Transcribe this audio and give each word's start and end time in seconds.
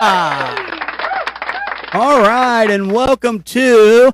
All 0.02 0.62
right, 1.92 2.66
and 2.70 2.90
welcome 2.90 3.42
to 3.42 4.10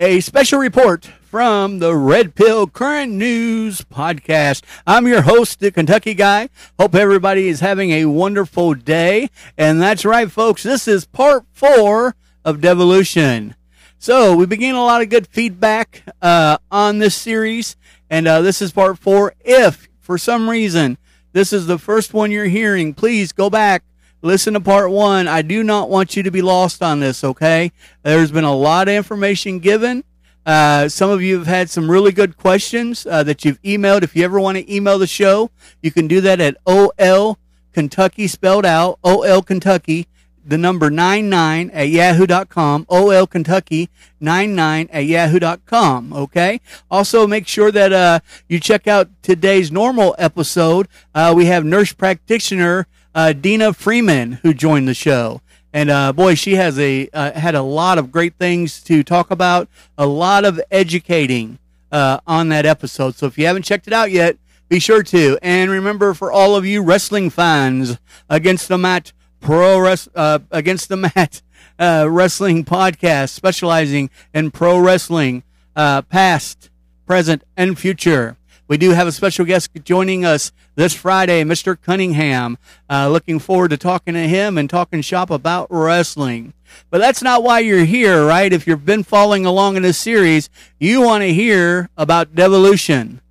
a 0.00 0.18
special 0.18 0.58
report 0.58 1.04
from 1.04 1.78
the 1.78 1.94
Red 1.94 2.34
Pill 2.34 2.66
Current 2.66 3.12
News 3.12 3.82
Podcast. 3.82 4.64
I'm 4.84 5.06
your 5.06 5.22
host, 5.22 5.60
the 5.60 5.70
Kentucky 5.70 6.14
Guy. 6.14 6.48
Hope 6.76 6.96
everybody 6.96 7.46
is 7.46 7.60
having 7.60 7.92
a 7.92 8.06
wonderful 8.06 8.74
day. 8.74 9.30
And 9.56 9.80
that's 9.80 10.04
right, 10.04 10.28
folks. 10.28 10.64
This 10.64 10.88
is 10.88 11.06
part 11.06 11.44
four 11.52 12.16
of 12.44 12.60
Devolution. 12.60 13.54
So 13.96 14.34
we 14.34 14.44
began 14.44 14.74
a 14.74 14.84
lot 14.84 15.02
of 15.02 15.08
good 15.08 15.28
feedback 15.28 16.02
uh, 16.20 16.58
on 16.72 16.98
this 16.98 17.14
series, 17.14 17.76
and 18.10 18.26
uh, 18.26 18.42
this 18.42 18.60
is 18.60 18.72
part 18.72 18.98
four. 18.98 19.34
If 19.38 19.88
for 20.00 20.18
some 20.18 20.50
reason 20.50 20.98
this 21.32 21.52
is 21.52 21.68
the 21.68 21.78
first 21.78 22.12
one 22.12 22.32
you're 22.32 22.46
hearing, 22.46 22.92
please 22.92 23.30
go 23.30 23.48
back 23.48 23.84
listen 24.22 24.54
to 24.54 24.60
part 24.60 24.90
one. 24.90 25.28
I 25.28 25.42
do 25.42 25.62
not 25.62 25.90
want 25.90 26.16
you 26.16 26.22
to 26.22 26.30
be 26.30 26.42
lost 26.42 26.82
on 26.82 27.00
this, 27.00 27.24
okay? 27.24 27.72
There's 28.02 28.30
been 28.30 28.44
a 28.44 28.54
lot 28.54 28.88
of 28.88 28.94
information 28.94 29.58
given. 29.58 30.04
Uh, 30.46 30.88
some 30.88 31.10
of 31.10 31.20
you 31.20 31.36
have 31.38 31.46
had 31.46 31.68
some 31.68 31.90
really 31.90 32.10
good 32.10 32.36
questions 32.36 33.06
uh, 33.06 33.22
that 33.22 33.44
you've 33.44 33.60
emailed. 33.62 34.02
If 34.02 34.16
you 34.16 34.24
ever 34.24 34.40
want 34.40 34.56
to 34.56 34.74
email 34.74 34.98
the 34.98 35.06
show, 35.06 35.50
you 35.82 35.90
can 35.90 36.08
do 36.08 36.20
that 36.22 36.40
at 36.40 36.56
OL 36.66 37.38
Kentucky 37.72 38.26
spelled 38.26 38.64
out, 38.64 38.98
OL 39.04 39.42
Kentucky, 39.42 40.08
the 40.44 40.56
number 40.56 40.88
99 40.88 41.70
at 41.70 41.90
yahoo.com, 41.90 42.86
OL 42.88 43.26
Kentucky 43.26 43.90
99 44.20 44.88
at 44.90 45.04
yahoo.com. 45.04 46.12
Okay. 46.14 46.60
Also 46.90 47.26
make 47.26 47.46
sure 47.46 47.70
that, 47.70 47.92
uh, 47.92 48.20
you 48.48 48.58
check 48.58 48.86
out 48.88 49.10
today's 49.22 49.70
normal 49.70 50.16
episode. 50.18 50.88
Uh, 51.14 51.34
we 51.36 51.44
have 51.46 51.64
nurse 51.64 51.92
practitioner 51.92 52.86
uh, 53.18 53.32
Dina 53.32 53.72
Freeman, 53.72 54.34
who 54.42 54.54
joined 54.54 54.86
the 54.86 54.94
show. 54.94 55.40
And 55.72 55.90
uh, 55.90 56.12
boy, 56.12 56.36
she 56.36 56.54
has 56.54 56.78
a 56.78 57.08
uh, 57.12 57.32
had 57.32 57.56
a 57.56 57.62
lot 57.62 57.98
of 57.98 58.12
great 58.12 58.34
things 58.36 58.80
to 58.84 59.02
talk 59.02 59.32
about, 59.32 59.68
a 59.98 60.06
lot 60.06 60.44
of 60.44 60.60
educating 60.70 61.58
uh, 61.90 62.20
on 62.28 62.48
that 62.50 62.64
episode. 62.64 63.16
So 63.16 63.26
if 63.26 63.36
you 63.36 63.46
haven't 63.46 63.64
checked 63.64 63.88
it 63.88 63.92
out 63.92 64.12
yet, 64.12 64.38
be 64.68 64.78
sure 64.78 65.02
to. 65.02 65.36
And 65.42 65.68
remember, 65.68 66.14
for 66.14 66.30
all 66.30 66.54
of 66.54 66.64
you 66.64 66.80
wrestling 66.80 67.28
fans, 67.28 67.98
against 68.30 68.68
the 68.68 68.78
mat 68.78 69.12
pro 69.40 69.78
res- 69.78 70.08
uh, 70.14 70.38
against 70.52 70.88
the 70.88 70.96
mat 71.16 71.42
wrestling 71.80 72.64
podcast, 72.64 73.30
specializing 73.30 74.10
in 74.32 74.52
pro 74.52 74.78
wrestling, 74.78 75.42
past, 75.74 76.70
present, 77.04 77.42
and 77.56 77.76
future. 77.76 78.36
We 78.68 78.76
do 78.76 78.90
have 78.90 79.06
a 79.06 79.12
special 79.12 79.46
guest 79.46 79.70
joining 79.82 80.26
us 80.26 80.52
this 80.74 80.92
Friday, 80.92 81.42
Mr. 81.42 81.80
Cunningham. 81.80 82.58
Uh, 82.90 83.08
looking 83.08 83.38
forward 83.38 83.70
to 83.70 83.78
talking 83.78 84.12
to 84.12 84.28
him 84.28 84.58
and 84.58 84.68
talking 84.68 85.00
shop 85.00 85.30
about 85.30 85.68
wrestling. 85.70 86.52
But 86.90 86.98
that's 86.98 87.22
not 87.22 87.42
why 87.42 87.60
you're 87.60 87.86
here, 87.86 88.26
right? 88.26 88.52
If 88.52 88.66
you've 88.66 88.84
been 88.84 89.04
following 89.04 89.46
along 89.46 89.76
in 89.76 89.82
this 89.82 89.96
series, 89.96 90.50
you 90.78 91.00
want 91.00 91.22
to 91.22 91.32
hear 91.32 91.88
about 91.96 92.34
devolution. 92.34 93.22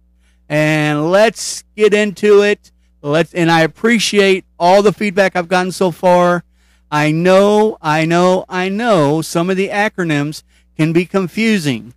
And 0.49 1.11
let's 1.11 1.63
get 1.75 1.93
into 1.93 2.41
it. 2.41 2.71
Let's, 3.03 3.31
and 3.35 3.51
I 3.51 3.61
appreciate 3.61 4.43
all 4.57 4.81
the 4.81 4.91
feedback 4.91 5.35
I've 5.35 5.47
gotten 5.47 5.71
so 5.71 5.91
far. 5.91 6.45
I 6.89 7.11
know, 7.11 7.77
I 7.79 8.05
know, 8.05 8.43
I 8.49 8.69
know 8.69 9.21
some 9.21 9.51
of 9.51 9.57
the 9.57 9.69
acronyms 9.69 10.41
can 10.75 10.93
be 10.93 11.05
confusing. 11.05 11.93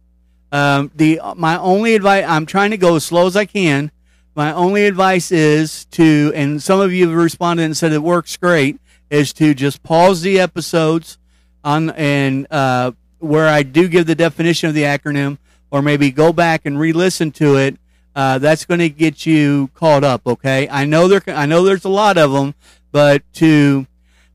Um, 0.52 0.90
the 0.94 1.20
my 1.36 1.58
only 1.58 1.94
advice 1.94 2.24
I'm 2.26 2.46
trying 2.46 2.70
to 2.70 2.76
go 2.76 2.96
as 2.96 3.04
slow 3.04 3.26
as 3.26 3.36
I 3.36 3.44
can. 3.44 3.90
My 4.34 4.52
only 4.52 4.86
advice 4.86 5.32
is 5.32 5.84
to, 5.86 6.32
and 6.34 6.62
some 6.62 6.80
of 6.80 6.92
you 6.92 7.08
have 7.08 7.16
responded 7.16 7.64
and 7.64 7.76
said 7.76 7.92
it 7.92 8.02
works 8.02 8.36
great, 8.36 8.80
is 9.10 9.32
to 9.34 9.54
just 9.54 9.82
pause 9.82 10.22
the 10.22 10.38
episodes 10.38 11.18
on 11.62 11.90
and 11.90 12.46
uh, 12.50 12.92
where 13.18 13.48
I 13.48 13.62
do 13.62 13.88
give 13.88 14.06
the 14.06 14.14
definition 14.14 14.68
of 14.68 14.74
the 14.74 14.84
acronym, 14.84 15.38
or 15.70 15.82
maybe 15.82 16.10
go 16.10 16.32
back 16.32 16.64
and 16.64 16.78
re-listen 16.78 17.32
to 17.32 17.56
it. 17.56 17.76
Uh, 18.14 18.38
that's 18.38 18.64
going 18.64 18.80
to 18.80 18.88
get 18.88 19.26
you 19.26 19.70
caught 19.74 20.04
up. 20.04 20.26
Okay, 20.26 20.68
I 20.68 20.84
know 20.84 21.06
there. 21.06 21.22
I 21.28 21.46
know 21.46 21.62
there's 21.62 21.84
a 21.84 21.90
lot 21.90 22.18
of 22.18 22.32
them, 22.32 22.54
but 22.92 23.22
to 23.34 23.86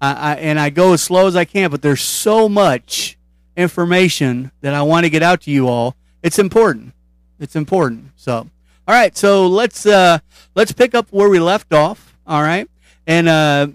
I, 0.01 0.35
and 0.35 0.59
I 0.59 0.69
go 0.69 0.93
as 0.93 1.01
slow 1.01 1.27
as 1.27 1.35
I 1.35 1.45
can. 1.45 1.71
But 1.71 1.81
there's 1.81 2.01
so 2.01 2.47
much 2.47 3.17
information 3.57 4.51
that 4.61 4.73
I 4.73 4.81
want 4.81 5.05
to 5.05 5.09
get 5.09 5.23
out 5.23 5.41
to 5.41 5.51
you 5.51 5.67
all 5.67 5.95
it's 6.25 6.39
important. 6.39 6.93
It's 7.39 7.55
important. 7.55 8.09
So, 8.15 8.33
all 8.87 8.95
right. 8.95 9.15
So 9.15 9.45
let's 9.45 9.85
uh, 9.85 10.17
let's 10.55 10.71
pick 10.71 10.95
up 10.95 11.07
where 11.11 11.29
we 11.29 11.39
left 11.39 11.71
off. 11.71 12.17
All 12.25 12.41
right. 12.41 12.67
And 13.05 13.29
uh, 13.29 13.67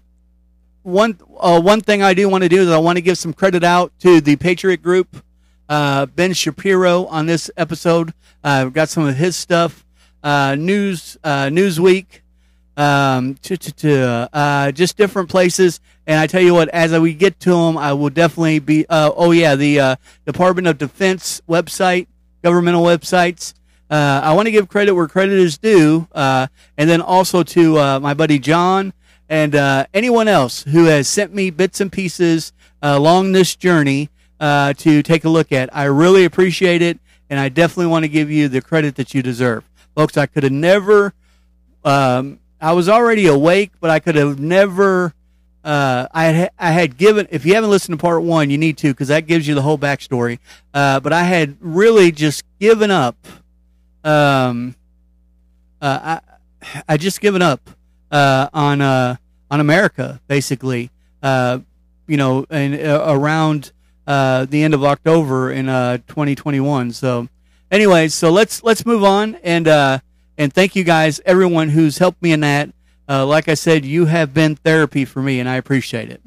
one 0.83 1.17
uh, 1.39 1.61
one 1.61 1.81
thing 1.81 2.03
I 2.03 2.13
do 2.13 2.29
want 2.29 2.43
to 2.43 2.49
do 2.49 2.63
is 2.63 2.69
I 2.69 2.79
want 2.79 2.97
to 2.97 3.03
give 3.03 3.19
some 3.19 3.33
credit 3.33 3.63
out 3.63 3.93
to 4.01 4.21
the 4.21 4.35
Patriot 4.35 4.83
Group, 4.83 5.23
uh, 5.69 6.07
Ben 6.07 6.33
Shapiro 6.33 7.07
on 7.07 7.27
this 7.27 7.53
episode. 7.57 8.11
Uh, 8.43 8.67
I've 8.67 8.73
got 8.73 8.89
some 8.89 9.07
of 9.07 9.17
his 9.17 9.37
stuff. 9.37 9.85
Uh, 10.23 10.55
news 10.55 11.17
uh, 11.23 11.47
Newsweek, 11.47 12.21
um, 12.77 13.37
to, 13.43 13.57
to, 13.57 13.73
to 13.73 14.29
uh, 14.33 14.73
just 14.73 14.97
different 14.97 15.29
places. 15.29 15.81
And 16.07 16.19
I 16.19 16.27
tell 16.27 16.41
you 16.41 16.55
what, 16.55 16.69
as 16.71 16.99
we 16.99 17.15
get 17.15 17.39
to 17.41 17.51
them, 17.51 17.79
I 17.79 17.93
will 17.93 18.11
definitely 18.11 18.59
be. 18.59 18.87
Uh, 18.89 19.13
oh 19.15 19.31
yeah, 19.31 19.55
the 19.55 19.81
uh, 19.81 19.97
Department 20.27 20.67
of 20.67 20.79
Defense 20.79 21.41
website, 21.49 22.07
governmental 22.43 22.83
websites. 22.83 23.55
Uh, 23.91 24.21
I 24.23 24.35
want 24.35 24.47
to 24.47 24.53
give 24.53 24.69
credit 24.69 24.95
where 24.95 25.09
credit 25.09 25.39
is 25.39 25.59
due, 25.59 26.07
uh, 26.13 26.47
and 26.79 26.89
then 26.89 27.01
also 27.01 27.43
to 27.43 27.79
uh, 27.79 28.01
my 28.01 28.15
buddy 28.15 28.39
John 28.39 28.93
and 29.29 29.55
anyone 29.95 30.29
else 30.29 30.63
who 30.63 30.85
has 30.85 31.09
sent 31.09 31.35
me 31.35 31.51
bits 31.51 31.81
and 31.81 31.91
pieces 31.91 32.53
along 32.83 33.33
this 33.33 33.55
journey 33.57 34.11
to 34.41 35.03
take 35.03 35.25
a 35.25 35.29
look 35.29 35.53
at. 35.53 35.75
I 35.77 35.85
really 35.85 36.25
appreciate 36.25 36.83
it, 36.83 36.99
and 37.29 37.39
I 37.39 37.49
definitely 37.49 37.87
want 37.87 38.05
to 38.05 38.09
give 38.09 38.31
you 38.31 38.49
the 38.49 38.61
credit 38.61 38.97
that 38.97 39.15
you 39.15 39.23
deserve, 39.23 39.65
folks. 39.95 40.17
I 40.17 40.27
could 40.27 40.43
have 40.43 40.53
never. 40.53 41.15
Um, 41.85 42.41
I 42.61 42.73
was 42.73 42.89
already 42.89 43.27
awake, 43.27 43.73
but 43.81 43.91
I 43.91 44.01
could 44.01 44.17
have 44.17 44.39
never. 44.39 45.15
Uh, 45.63 46.07
I 46.13 46.25
had 46.27 46.51
I 46.59 46.71
had 46.71 46.97
given. 46.97 47.29
If 47.31 47.45
you 47.45 47.55
haven't 47.55 47.71
listened 47.71 47.99
to 47.99 48.03
part 48.03 48.23
one, 48.23 48.51
you 48.51 48.59
need 48.59 48.79
to 48.79 48.89
because 48.89 49.09
that 49.09 49.27
gives 49.27 49.47
you 49.47 49.55
the 49.55 49.63
whole 49.63 49.79
backstory. 49.79 50.39
Uh, 50.73 51.01
but 51.01 51.13
I 51.13 51.25
had 51.25 51.57
really 51.61 52.13
just 52.13 52.45
given 52.59 52.91
up. 52.91 53.17
Um, 54.03 54.75
uh, 55.83 56.21
I 56.65 56.83
I 56.89 56.97
just 56.97 57.21
given 57.21 57.43
up 57.43 57.69
uh, 58.11 58.49
on 58.53 58.81
uh, 58.81 59.17
on 59.51 59.61
America 59.61 60.21
basically. 60.29 60.91
Uh, 61.23 61.61
you 62.07 62.17
know, 62.17 62.47
and 62.51 62.75
around 62.75 63.73
the 64.07 64.49
end 64.53 64.75
of 64.75 64.83
October 64.83 65.53
in 65.53 65.67
2021. 65.67 66.93
So, 66.93 67.29
anyways, 67.71 68.15
so 68.15 68.31
let's 68.31 68.65
let's 68.65 68.85
move 68.85 69.05
on 69.05 69.37
and 69.45 69.69
and 70.41 70.53
thank 70.55 70.75
you 70.75 70.85
guys, 70.85 71.21
everyone 71.27 71.69
who's 71.69 71.99
helped 71.99 72.23
me 72.23 72.33
in 72.33 72.41
that. 72.41 72.71
Uh, 73.11 73.27
like 73.27 73.49
I 73.49 73.55
said, 73.55 73.85
you 73.85 74.07
have 74.07 74.33
been 74.33 74.55
therapy 74.55 75.05
for 75.05 75.21
me, 75.21 75.41
and 75.41 75.49
I 75.49 75.57
appreciate 75.57 76.11
it. 76.11 76.23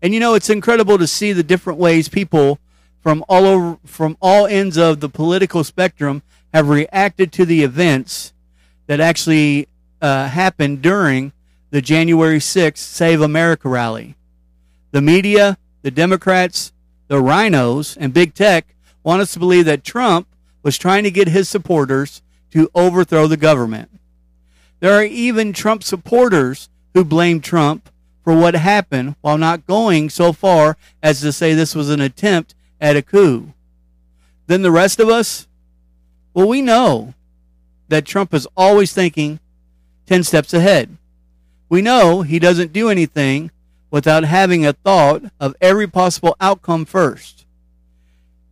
And 0.00 0.14
you 0.14 0.20
know, 0.20 0.34
it's 0.34 0.48
incredible 0.48 0.96
to 0.96 1.08
see 1.08 1.32
the 1.32 1.42
different 1.42 1.80
ways 1.80 2.08
people 2.08 2.60
from 3.00 3.24
all 3.28 3.44
over, 3.44 3.78
from 3.84 4.16
all 4.22 4.46
ends 4.46 4.76
of 4.76 5.00
the 5.00 5.08
political 5.08 5.64
spectrum 5.64 6.22
have 6.54 6.68
reacted 6.68 7.32
to 7.32 7.44
the 7.44 7.64
events 7.64 8.32
that 8.86 9.00
actually 9.00 9.66
uh, 10.00 10.28
happened 10.28 10.80
during 10.80 11.32
the 11.70 11.82
January 11.82 12.38
6th 12.38 12.78
Save 12.78 13.20
America 13.20 13.68
rally. 13.68 14.14
The 14.92 15.02
media, 15.02 15.58
the 15.82 15.90
Democrats, 15.90 16.72
the 17.08 17.20
rhinos, 17.20 17.96
and 17.96 18.14
big 18.14 18.34
tech 18.34 18.76
want 19.02 19.22
us 19.22 19.32
to 19.32 19.40
believe 19.40 19.64
that 19.64 19.82
Trump 19.82 20.28
was 20.62 20.78
trying 20.78 21.02
to 21.02 21.10
get 21.10 21.26
his 21.26 21.48
supporters 21.48 22.22
to 22.52 22.70
overthrow 22.76 23.26
the 23.26 23.36
government. 23.36 23.90
There 24.80 24.92
are 24.92 25.04
even 25.04 25.52
Trump 25.52 25.82
supporters 25.82 26.68
who 26.94 27.04
blame 27.04 27.40
Trump 27.40 27.88
for 28.22 28.36
what 28.36 28.54
happened 28.54 29.16
while 29.20 29.38
not 29.38 29.66
going 29.66 30.10
so 30.10 30.32
far 30.32 30.76
as 31.02 31.20
to 31.20 31.32
say 31.32 31.54
this 31.54 31.74
was 31.74 31.90
an 31.90 32.00
attempt 32.00 32.54
at 32.80 32.96
a 32.96 33.02
coup. 33.02 33.52
Then 34.46 34.62
the 34.62 34.70
rest 34.70 35.00
of 35.00 35.08
us, 35.08 35.46
well, 36.34 36.48
we 36.48 36.62
know 36.62 37.14
that 37.88 38.04
Trump 38.04 38.32
is 38.34 38.46
always 38.56 38.92
thinking 38.92 39.40
10 40.06 40.24
steps 40.24 40.54
ahead. 40.54 40.96
We 41.68 41.82
know 41.82 42.22
he 42.22 42.38
doesn't 42.38 42.72
do 42.72 42.88
anything 42.88 43.50
without 43.90 44.24
having 44.24 44.64
a 44.64 44.72
thought 44.72 45.22
of 45.40 45.56
every 45.60 45.86
possible 45.86 46.36
outcome 46.40 46.84
first. 46.84 47.46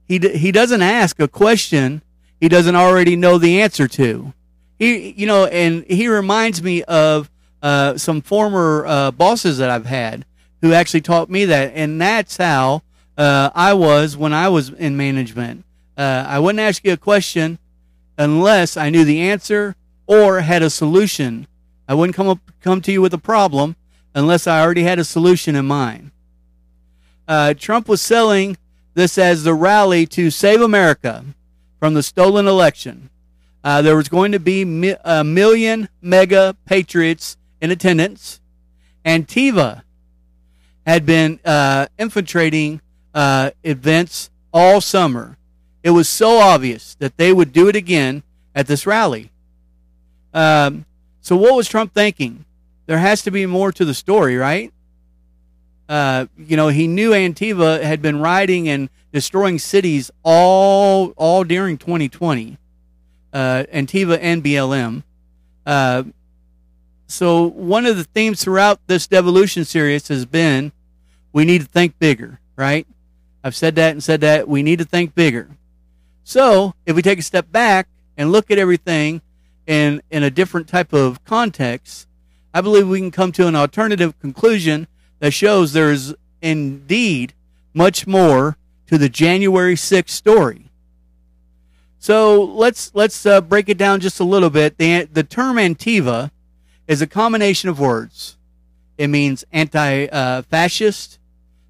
He, 0.06 0.19
d- 0.19 0.37
he 0.37 0.52
doesn't 0.52 0.82
ask 0.82 1.20
a 1.20 1.28
question 1.28 2.02
he 2.40 2.49
doesn't 2.49 2.76
already 2.76 3.17
know 3.17 3.38
the 3.38 3.61
answer 3.61 3.88
to. 3.88 4.32
He, 4.78 5.11
you 5.12 5.26
know, 5.26 5.46
and 5.46 5.84
he 5.84 6.08
reminds 6.08 6.62
me 6.62 6.82
of 6.84 7.31
uh, 7.62 7.96
some 7.96 8.20
former 8.20 8.84
uh, 8.87 9.11
bosses 9.11 9.58
that 9.58 9.70
I've 9.70 9.87
had 9.87 10.25
who 10.61 10.73
actually 10.73 11.00
taught 11.00 11.31
me 11.31 11.44
that, 11.46 11.73
and 11.75 12.00
that's 12.00 12.37
how 12.37 12.82
uh, 13.17 13.50
I 13.55 13.75
was 13.75 14.17
when 14.17 14.32
I 14.32 14.49
was 14.49 14.70
in 14.70 14.96
management. 14.96 15.64
Uh, 15.96 16.25
I 16.26 16.38
wouldn't 16.38 16.61
ask 16.61 16.84
you 16.84 16.93
a 16.93 16.99
question 16.99 17.58
unless 18.19 18.76
I 18.76 18.90
knew 18.90 19.05
the 19.05 19.20
answer 19.20 19.76
or 20.06 20.40
had 20.40 20.62
a 20.62 20.70
solution. 20.70 21.46
I 21.88 21.94
wouldn't 21.94 22.17
come 22.17 22.28
up 22.28 22.40
come 22.61 22.81
to 22.82 22.93
you 22.93 23.00
with 23.00 23.14
a 23.14 23.19
problem 23.19 23.76
unless 24.14 24.46
I 24.46 24.61
already 24.61 24.82
had 24.82 24.99
a 24.99 25.05
solution 25.05 25.55
in 25.55 25.67
mind. 25.67 26.11
Uh, 27.28 27.55
Trump 27.55 27.88
was 27.88 28.00
selling 28.00 28.56
this 28.94 29.19
as 29.19 29.44
the 29.44 29.55
rally 29.55 30.06
to 30.06 30.31
save 30.31 30.61
America 30.61 31.25
from 31.78 31.94
the 31.94 32.02
stolen 32.02 32.46
election. 32.46 33.11
Uh, 33.67 33.83
there 33.83 33.97
was 33.97 34.09
going 34.09 34.31
to 34.31 34.39
be 34.39 34.65
mi- 34.65 34.95
a 35.05 35.25
million 35.25 35.89
MAGA 36.01 36.57
patriots 36.67 37.37
in 37.61 37.73
attendance. 37.73 38.41
Antifa 39.05 39.83
had 40.87 41.05
been 41.05 41.41
uh, 41.45 41.89
infiltrating 41.99 42.81
uh, 43.13 43.51
events 43.65 44.31
all 44.53 44.81
summer. 44.81 45.37
It 45.83 45.91
was 45.91 46.09
so 46.09 46.39
obvious 46.39 46.95
that 47.01 47.17
they 47.17 47.33
would 47.33 47.53
do 47.53 47.67
it 47.67 47.75
again 47.75 48.23
at 48.55 48.69
this 48.69 48.87
rally. 48.87 49.33
Um, 50.33 50.85
so, 51.21 51.35
what 51.35 51.57
was 51.57 51.67
Trump 51.69 51.93
thinking? 51.93 52.45
There 52.87 52.99
has 52.99 53.23
to 53.23 53.33
be 53.33 53.47
more 53.47 53.73
to 53.73 53.85
the 53.85 53.95
story, 53.95 54.37
right? 54.37 54.73
Uh, 55.89 56.27
you 56.39 56.57
know, 56.57 56.69
he 56.69 56.87
knew 56.87 57.11
Antifa 57.11 57.83
had 57.83 58.01
been 58.01 58.21
rioting 58.21 58.69
and 58.69 58.91
destroying 59.12 59.59
cities 59.59 60.12
all 60.23 61.15
all 61.17 61.43
during 61.43 61.79
2020. 61.79 62.59
Uh, 63.37 63.65
Antifa 63.65 64.19
and 64.23 64.43
BLM. 64.43 65.03
Uh, 65.67 66.05
so 67.06 67.43
one 67.43 67.85
of 67.85 67.99
the 67.99 68.05
themes 68.05 68.43
throughout 68.43 68.81
this 68.87 69.06
devolution 69.06 69.67
series 69.67 70.09
has 70.09 70.25
been 70.25 70.73
we 71.35 71.44
need 71.44 71.61
to 71.61 71.67
think 71.67 71.99
bigger, 71.99 72.41
right? 72.56 72.87
I've 73.44 73.55
said 73.55 73.75
that 73.75 73.91
and 73.91 74.03
said 74.03 74.23
that 74.23 74.49
we 74.49 74.62
need 74.62 74.79
to 74.79 74.87
think 74.87 75.15
bigger. 75.15 75.50
So 76.25 76.73
if 76.87 76.97
we 76.97 77.03
take 77.03 77.19
a 77.19 77.23
step 77.23 77.53
back 77.53 77.88
and 78.17 78.33
look 78.33 78.50
at 78.50 78.56
everything 78.56 79.21
in 79.67 80.00
in 80.11 80.23
a 80.23 80.31
different 80.31 80.67
type 80.67 80.94
of 80.94 81.23
context, 81.25 82.09
I 82.55 82.62
believe 82.62 82.88
we 82.88 83.00
can 83.00 83.11
come 83.11 83.33
to 83.33 83.47
an 83.47 83.55
alternative 83.55 84.19
conclusion 84.19 84.88
that 85.19 85.33
shows 85.33 85.75
there's 85.75 86.15
indeed 86.41 87.35
much 87.75 88.06
more 88.06 88.56
to 88.87 88.97
the 88.97 89.11
January 89.11 89.75
6th 89.75 90.09
story. 90.09 90.66
So 91.99 92.43
let's 92.43 92.95
let's 92.95 93.27
uh, 93.27 93.41
break 93.41 93.69
it 93.69 93.79
down 93.79 94.01
just 94.01 94.21
a 94.21 94.25
little 94.25 94.51
bit. 94.51 94.79
The 94.79 95.05
the 95.05 95.25
term 95.25 95.57
Antifa 95.57 96.31
is 96.87 97.03
a 97.03 97.07
combination 97.07 97.69
of 97.69 97.81
words. 97.81 98.37
It 98.97 99.09
means 99.09 99.45
anti-fascist. 99.53 101.19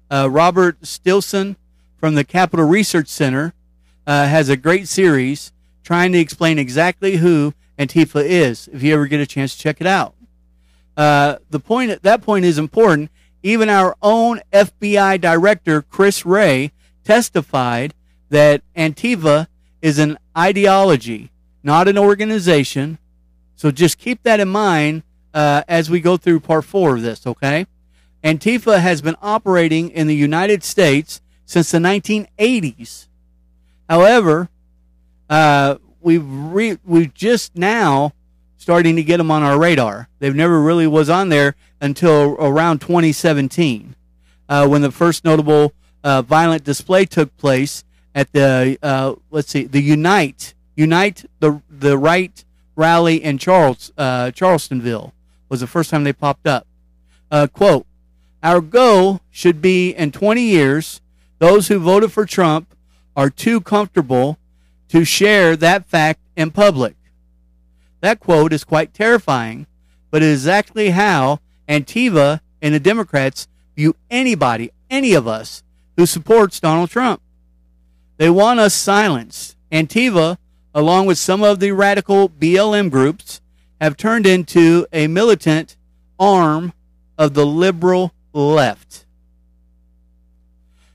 Uh, 0.09 0.29
Robert 0.31 0.85
Stilson 0.85 1.57
from 1.97 2.15
the 2.15 2.23
Capital 2.23 2.65
Research 2.65 3.09
Center 3.09 3.53
uh, 4.05 4.27
has 4.27 4.47
a 4.47 4.55
great 4.55 4.87
series 4.87 5.51
trying 5.83 6.13
to 6.13 6.19
explain 6.19 6.57
exactly 6.57 7.17
who 7.17 7.53
Antifa 7.77 8.23
is. 8.23 8.69
If 8.71 8.83
you 8.83 8.93
ever 8.93 9.07
get 9.07 9.19
a 9.19 9.25
chance 9.25 9.55
to 9.55 9.61
check 9.61 9.81
it 9.81 9.87
out, 9.87 10.15
uh, 10.95 11.37
the 11.49 11.59
point 11.59 12.01
that 12.01 12.21
point 12.21 12.45
is 12.45 12.57
important 12.57 13.09
even 13.43 13.69
our 13.69 13.95
own 14.01 14.41
FBI 14.51 15.21
director, 15.21 15.81
Chris 15.81 16.25
Wray, 16.25 16.71
testified 17.03 17.93
that 18.29 18.61
Antifa 18.75 19.47
is 19.81 19.99
an 19.99 20.17
ideology, 20.37 21.31
not 21.63 21.87
an 21.87 21.97
organization. 21.97 22.97
So 23.55 23.71
just 23.71 23.97
keep 23.97 24.23
that 24.23 24.39
in 24.39 24.49
mind 24.49 25.03
uh, 25.33 25.63
as 25.67 25.89
we 25.89 25.99
go 25.99 26.17
through 26.17 26.39
part 26.41 26.65
four 26.65 26.95
of 26.95 27.01
this, 27.01 27.25
okay? 27.27 27.67
Antifa 28.23 28.79
has 28.79 29.01
been 29.01 29.15
operating 29.21 29.89
in 29.89 30.07
the 30.07 30.15
United 30.15 30.63
States 30.63 31.21
since 31.45 31.71
the 31.71 31.77
1980s. 31.77 33.07
However, 33.89 34.49
uh, 35.29 35.75
we've 36.01 36.25
re- 36.27 36.79
we've 36.83 37.13
just 37.13 37.55
now 37.55 38.13
starting 38.57 38.95
to 38.95 39.03
get 39.03 39.17
them 39.17 39.31
on 39.31 39.43
our 39.43 39.57
radar. 39.57 40.09
They've 40.19 40.35
never 40.35 40.61
really 40.61 40.87
was 40.87 41.09
on 41.09 41.29
there 41.29 41.55
until 41.79 42.35
around 42.39 42.79
2017, 42.81 43.95
uh, 44.49 44.67
when 44.67 44.81
the 44.81 44.91
first 44.91 45.23
notable 45.23 45.73
uh, 46.03 46.21
violent 46.21 46.63
display 46.63 47.05
took 47.05 47.35
place 47.37 47.83
at 48.17 48.33
the 48.33 48.79
uh, 48.81 49.13
let's 49.29 49.51
see 49.51 49.65
the 49.65 49.79
Unite 49.79 50.55
Unite 50.75 51.25
the 51.39 51.61
the 51.69 51.97
Right 51.97 52.43
rally 52.75 53.23
in 53.23 53.37
Charles 53.37 53.93
uh, 53.95 54.31
Charlestonville 54.31 55.11
was 55.49 55.59
the 55.59 55.67
first 55.67 55.91
time 55.91 56.03
they 56.03 56.13
popped 56.13 56.47
up. 56.47 56.65
Uh, 57.29 57.45
quote: 57.45 57.85
Our 58.41 58.59
goal 58.59 59.21
should 59.29 59.61
be 59.61 59.91
in 59.91 60.11
20 60.11 60.41
years, 60.41 60.99
those 61.37 61.67
who 61.67 61.77
voted 61.77 62.11
for 62.11 62.25
Trump 62.25 62.75
are 63.15 63.29
too 63.29 63.61
comfortable 63.61 64.39
to 64.89 65.05
share 65.05 65.55
that 65.55 65.85
fact 65.85 66.19
in 66.35 66.49
public. 66.49 66.95
That 68.01 68.19
quote 68.19 68.51
is 68.51 68.63
quite 68.63 68.95
terrifying, 68.95 69.67
but 70.09 70.23
it 70.23 70.29
is 70.29 70.41
exactly 70.41 70.89
how 70.89 71.39
Antifa 71.69 72.39
and 72.63 72.73
the 72.73 72.79
Democrats 72.79 73.47
view 73.75 73.95
anybody, 74.09 74.71
any 74.89 75.13
of 75.13 75.27
us, 75.27 75.61
who 75.97 76.07
supports 76.07 76.59
Donald 76.59 76.89
Trump. 76.89 77.21
They 78.17 78.29
want 78.29 78.59
us 78.59 78.73
silenced. 78.73 79.55
Antifa, 79.71 80.37
along 80.73 81.05
with 81.05 81.17
some 81.17 81.43
of 81.43 81.59
the 81.59 81.71
radical 81.71 82.29
BLM 82.29 82.89
groups, 82.89 83.41
have 83.79 83.95
turned 83.95 84.25
into 84.25 84.87
a 84.91 85.07
militant 85.07 85.77
arm 86.19 86.73
of 87.17 87.33
the 87.33 87.45
liberal 87.45 88.13
left. 88.33 89.05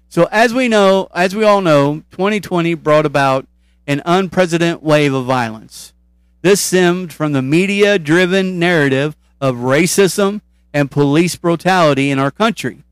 So 0.09 0.29
as 0.31 0.53
we 0.53 0.69
know, 0.69 1.09
as 1.15 1.35
we 1.35 1.43
all 1.43 1.63
know, 1.63 2.03
2020 2.11 2.75
brought 2.75 3.07
about 3.07 3.47
an 3.87 4.03
unprecedented 4.05 4.83
wave 4.83 5.15
of 5.15 5.25
violence. 5.25 5.95
This 6.43 6.61
stemmed 6.61 7.15
from 7.15 7.33
the 7.33 7.41
media 7.41 7.99
driven 7.99 8.59
narrative 8.59 9.17
of 9.41 9.57
racism 9.57 10.43
and 10.75 10.91
police 10.91 11.37
brutality 11.37 12.11
in 12.11 12.19
our 12.19 12.31
country. 12.31 12.85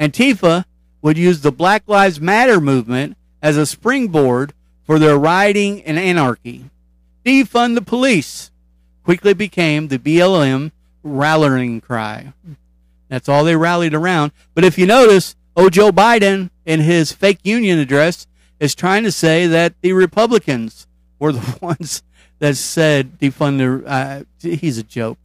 Antifa 0.00 0.64
would 1.02 1.18
use 1.18 1.42
the 1.42 1.52
Black 1.52 1.82
Lives 1.86 2.18
Matter 2.18 2.62
movement 2.62 3.17
as 3.42 3.56
a 3.56 3.66
springboard 3.66 4.52
for 4.84 4.98
their 4.98 5.18
rioting 5.18 5.82
and 5.82 5.98
anarchy. 5.98 6.70
Defund 7.24 7.74
the 7.74 7.82
police 7.82 8.50
quickly 9.04 9.34
became 9.34 9.88
the 9.88 9.98
BLM 9.98 10.70
rallying 11.02 11.80
cry. 11.80 12.32
That's 13.08 13.28
all 13.28 13.44
they 13.44 13.56
rallied 13.56 13.94
around. 13.94 14.32
But 14.54 14.64
if 14.64 14.78
you 14.78 14.86
notice, 14.86 15.34
oh, 15.56 15.70
Joe 15.70 15.90
Biden 15.90 16.50
in 16.66 16.80
his 16.80 17.12
fake 17.12 17.40
union 17.42 17.78
address 17.78 18.26
is 18.60 18.74
trying 18.74 19.04
to 19.04 19.12
say 19.12 19.46
that 19.46 19.74
the 19.80 19.92
Republicans 19.92 20.86
were 21.18 21.32
the 21.32 21.58
ones 21.62 22.02
that 22.38 22.56
said 22.56 23.18
defund 23.18 23.58
the. 23.58 23.88
Uh, 23.88 24.22
he's 24.40 24.78
a 24.78 24.82
joke. 24.82 25.18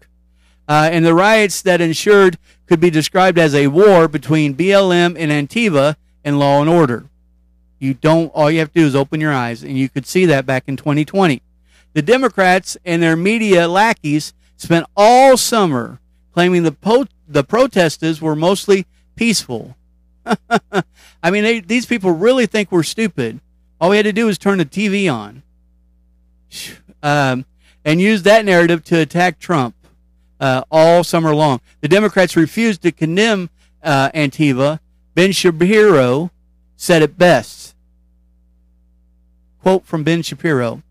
Uh, 0.67 0.89
and 0.91 1.05
the 1.05 1.13
riots 1.13 1.61
that 1.61 1.81
ensured 1.81 2.37
could 2.67 2.79
be 2.79 2.89
described 2.89 3.37
as 3.37 3.53
a 3.53 3.67
war 3.67 4.07
between 4.07 4.55
BLM 4.55 5.15
and 5.17 5.31
Antifa 5.31 5.95
and 6.23 6.39
law 6.39 6.61
and 6.61 6.69
order. 6.69 7.05
You 7.83 7.93
don't, 7.93 8.29
all 8.29 8.49
you 8.49 8.59
have 8.59 8.71
to 8.71 8.79
do 8.79 8.87
is 8.87 8.95
open 8.95 9.19
your 9.19 9.33
eyes, 9.33 9.61
and 9.61 9.77
you 9.77 9.89
could 9.89 10.05
see 10.05 10.25
that 10.27 10.45
back 10.45 10.69
in 10.69 10.77
2020. 10.77 11.41
The 11.91 12.01
Democrats 12.01 12.77
and 12.85 13.03
their 13.03 13.17
media 13.17 13.67
lackeys 13.67 14.33
spent 14.55 14.85
all 14.95 15.35
summer 15.35 15.99
claiming 16.33 16.63
the, 16.63 16.71
po- 16.71 17.07
the 17.27 17.43
protesters 17.43 18.21
were 18.21 18.37
mostly 18.37 18.85
peaceful. 19.17 19.75
I 20.25 21.29
mean, 21.29 21.43
they, 21.43 21.59
these 21.59 21.85
people 21.85 22.11
really 22.11 22.45
think 22.45 22.71
we're 22.71 22.83
stupid. 22.83 23.41
All 23.81 23.89
we 23.89 23.97
had 23.97 24.03
to 24.03 24.13
do 24.13 24.27
was 24.27 24.37
turn 24.37 24.59
the 24.59 24.65
TV 24.65 25.13
on 25.13 25.43
um, 27.03 27.45
and 27.83 27.99
use 27.99 28.23
that 28.23 28.45
narrative 28.45 28.85
to 28.85 29.01
attack 29.01 29.39
Trump 29.39 29.75
uh, 30.39 30.63
all 30.71 31.03
summer 31.03 31.35
long. 31.35 31.59
The 31.81 31.89
Democrats 31.89 32.37
refused 32.37 32.81
to 32.83 32.93
condemn 32.93 33.49
uh, 33.83 34.09
Antifa. 34.11 34.79
Ben 35.15 35.33
Shapiro 35.33 36.31
said 36.77 37.01
it 37.01 37.17
best. 37.17 37.72
Quote 39.63 39.85
from 39.85 40.03
Ben 40.03 40.21
Shapiro 40.21 40.83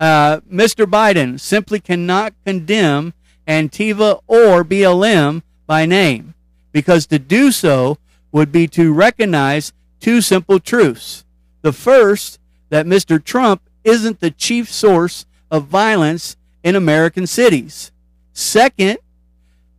uh, 0.00 0.40
Mr. 0.50 0.86
Biden 0.86 1.38
simply 1.38 1.78
cannot 1.78 2.32
condemn 2.44 3.12
Antifa 3.46 4.22
or 4.26 4.64
BLM 4.64 5.42
by 5.66 5.84
name 5.84 6.34
because 6.72 7.06
to 7.08 7.18
do 7.18 7.52
so 7.52 7.98
would 8.32 8.50
be 8.50 8.66
to 8.68 8.92
recognize 8.92 9.72
two 10.00 10.22
simple 10.22 10.58
truths. 10.58 11.24
The 11.62 11.72
first, 11.72 12.38
that 12.70 12.86
Mr. 12.86 13.22
Trump 13.22 13.60
isn't 13.84 14.20
the 14.20 14.30
chief 14.30 14.70
source 14.72 15.26
of 15.50 15.66
violence 15.66 16.36
in 16.62 16.76
American 16.76 17.26
cities. 17.26 17.92
Second, 18.32 18.98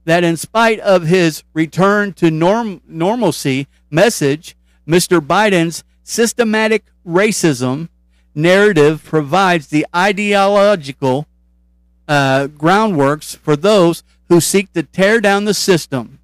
that 0.05 0.23
in 0.23 0.35
spite 0.37 0.79
of 0.81 1.03
his 1.03 1.43
return 1.53 2.13
to 2.13 2.29
norm- 2.29 2.81
normalcy 2.87 3.67
message, 3.89 4.55
Mr. 4.87 5.19
Biden's 5.19 5.83
systematic 6.03 6.83
racism 7.07 7.87
narrative 8.33 9.03
provides 9.03 9.67
the 9.67 9.85
ideological 9.95 11.27
uh, 12.07 12.47
groundworks 12.47 13.35
for 13.38 13.55
those 13.55 14.03
who 14.29 14.39
seek 14.39 14.71
to 14.73 14.83
tear 14.83 15.19
down 15.19 15.45
the 15.45 15.53
system. 15.53 16.19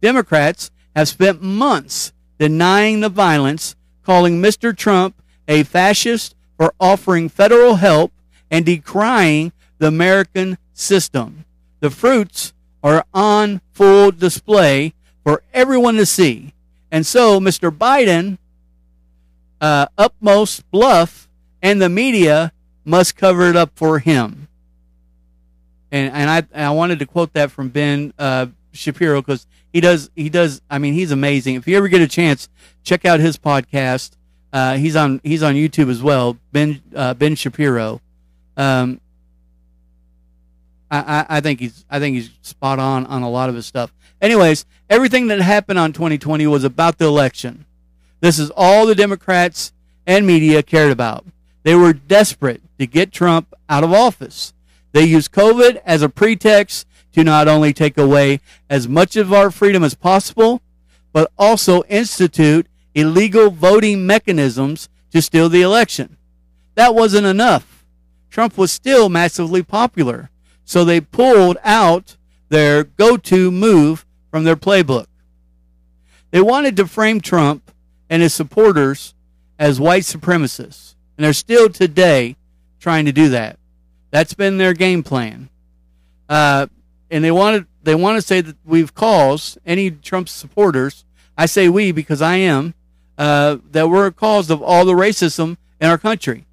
Democrats 0.00 0.70
have 0.94 1.08
spent 1.08 1.42
months 1.42 2.12
denying 2.38 3.00
the 3.00 3.08
violence, 3.08 3.76
calling 4.02 4.40
Mr. 4.40 4.76
Trump 4.76 5.14
a 5.48 5.62
fascist 5.62 6.34
for 6.56 6.74
offering 6.80 7.28
federal 7.28 7.76
help 7.76 8.12
and 8.50 8.64
decrying 8.64 9.52
the 9.78 9.88
American 9.88 10.58
system. 10.72 11.44
The 11.80 11.90
fruits 11.90 12.52
are 12.82 13.04
on 13.12 13.60
full 13.72 14.10
display 14.10 14.94
for 15.24 15.42
everyone 15.52 15.96
to 15.96 16.06
see. 16.06 16.52
And 16.90 17.04
so, 17.04 17.40
Mr. 17.40 17.70
Biden, 17.70 18.38
uh, 19.60 19.86
utmost 19.98 20.70
bluff, 20.70 21.25
and 21.66 21.82
the 21.82 21.88
media 21.88 22.52
must 22.84 23.16
cover 23.16 23.50
it 23.50 23.56
up 23.56 23.72
for 23.74 23.98
him. 23.98 24.46
And 25.90 26.12
and 26.14 26.30
I 26.54 26.66
I 26.66 26.70
wanted 26.70 27.00
to 27.00 27.06
quote 27.06 27.32
that 27.32 27.50
from 27.50 27.70
Ben 27.70 28.14
uh, 28.20 28.46
Shapiro 28.72 29.20
because 29.20 29.48
he 29.72 29.80
does 29.80 30.08
he 30.14 30.28
does 30.28 30.62
I 30.70 30.78
mean 30.78 30.94
he's 30.94 31.10
amazing. 31.10 31.56
If 31.56 31.66
you 31.66 31.76
ever 31.76 31.88
get 31.88 32.00
a 32.00 32.06
chance, 32.06 32.48
check 32.84 33.04
out 33.04 33.18
his 33.18 33.36
podcast. 33.36 34.12
Uh, 34.52 34.76
he's 34.76 34.94
on 34.94 35.20
he's 35.24 35.42
on 35.42 35.54
YouTube 35.54 35.90
as 35.90 36.00
well. 36.00 36.38
Ben 36.52 36.82
uh, 36.94 37.14
Ben 37.14 37.34
Shapiro. 37.34 38.00
Um, 38.56 39.00
I, 40.88 40.98
I, 40.98 41.26
I 41.38 41.40
think 41.40 41.58
he's 41.58 41.84
I 41.90 41.98
think 41.98 42.14
he's 42.14 42.30
spot 42.42 42.78
on 42.78 43.06
on 43.06 43.22
a 43.22 43.30
lot 43.30 43.48
of 43.48 43.56
his 43.56 43.66
stuff. 43.66 43.92
Anyways, 44.22 44.66
everything 44.88 45.26
that 45.26 45.40
happened 45.40 45.80
on 45.80 45.92
2020 45.92 46.46
was 46.46 46.62
about 46.62 46.98
the 46.98 47.06
election. 47.06 47.66
This 48.20 48.38
is 48.38 48.52
all 48.56 48.86
the 48.86 48.94
Democrats 48.94 49.72
and 50.06 50.24
media 50.28 50.62
cared 50.62 50.92
about. 50.92 51.26
They 51.66 51.74
were 51.74 51.92
desperate 51.92 52.62
to 52.78 52.86
get 52.86 53.10
Trump 53.10 53.52
out 53.68 53.82
of 53.82 53.92
office. 53.92 54.54
They 54.92 55.04
used 55.04 55.32
COVID 55.32 55.80
as 55.84 56.00
a 56.00 56.08
pretext 56.08 56.86
to 57.10 57.24
not 57.24 57.48
only 57.48 57.72
take 57.72 57.98
away 57.98 58.38
as 58.70 58.86
much 58.86 59.16
of 59.16 59.32
our 59.32 59.50
freedom 59.50 59.82
as 59.82 59.94
possible, 59.94 60.62
but 61.12 61.32
also 61.36 61.82
institute 61.88 62.68
illegal 62.94 63.50
voting 63.50 64.06
mechanisms 64.06 64.88
to 65.10 65.20
steal 65.20 65.48
the 65.48 65.62
election. 65.62 66.16
That 66.76 66.94
wasn't 66.94 67.26
enough. 67.26 67.84
Trump 68.30 68.56
was 68.56 68.70
still 68.70 69.08
massively 69.08 69.64
popular, 69.64 70.30
so 70.64 70.84
they 70.84 71.00
pulled 71.00 71.58
out 71.64 72.16
their 72.48 72.84
go 72.84 73.16
to 73.16 73.50
move 73.50 74.06
from 74.30 74.44
their 74.44 74.54
playbook. 74.54 75.06
They 76.30 76.40
wanted 76.40 76.76
to 76.76 76.86
frame 76.86 77.20
Trump 77.20 77.72
and 78.08 78.22
his 78.22 78.32
supporters 78.32 79.14
as 79.58 79.80
white 79.80 80.04
supremacists. 80.04 80.95
And 81.16 81.24
they're 81.24 81.32
still 81.32 81.68
today 81.68 82.36
trying 82.80 83.06
to 83.06 83.12
do 83.12 83.28
that. 83.30 83.58
That's 84.10 84.34
been 84.34 84.58
their 84.58 84.74
game 84.74 85.02
plan. 85.02 85.48
Uh, 86.28 86.66
and 87.10 87.22
they 87.24 87.30
wanted 87.30 87.66
they 87.82 87.94
want 87.94 88.16
to 88.16 88.26
say 88.26 88.40
that 88.40 88.56
we've 88.64 88.94
caused 88.94 89.58
any 89.64 89.90
Trump 89.90 90.28
supporters. 90.28 91.04
I 91.38 91.46
say 91.46 91.68
we 91.68 91.92
because 91.92 92.20
I 92.20 92.36
am 92.36 92.74
uh, 93.16 93.58
that 93.70 93.88
we're 93.88 94.06
a 94.06 94.12
cause 94.12 94.50
of 94.50 94.62
all 94.62 94.84
the 94.84 94.92
racism 94.92 95.56
in 95.80 95.88
our 95.88 95.98
country. 95.98 96.46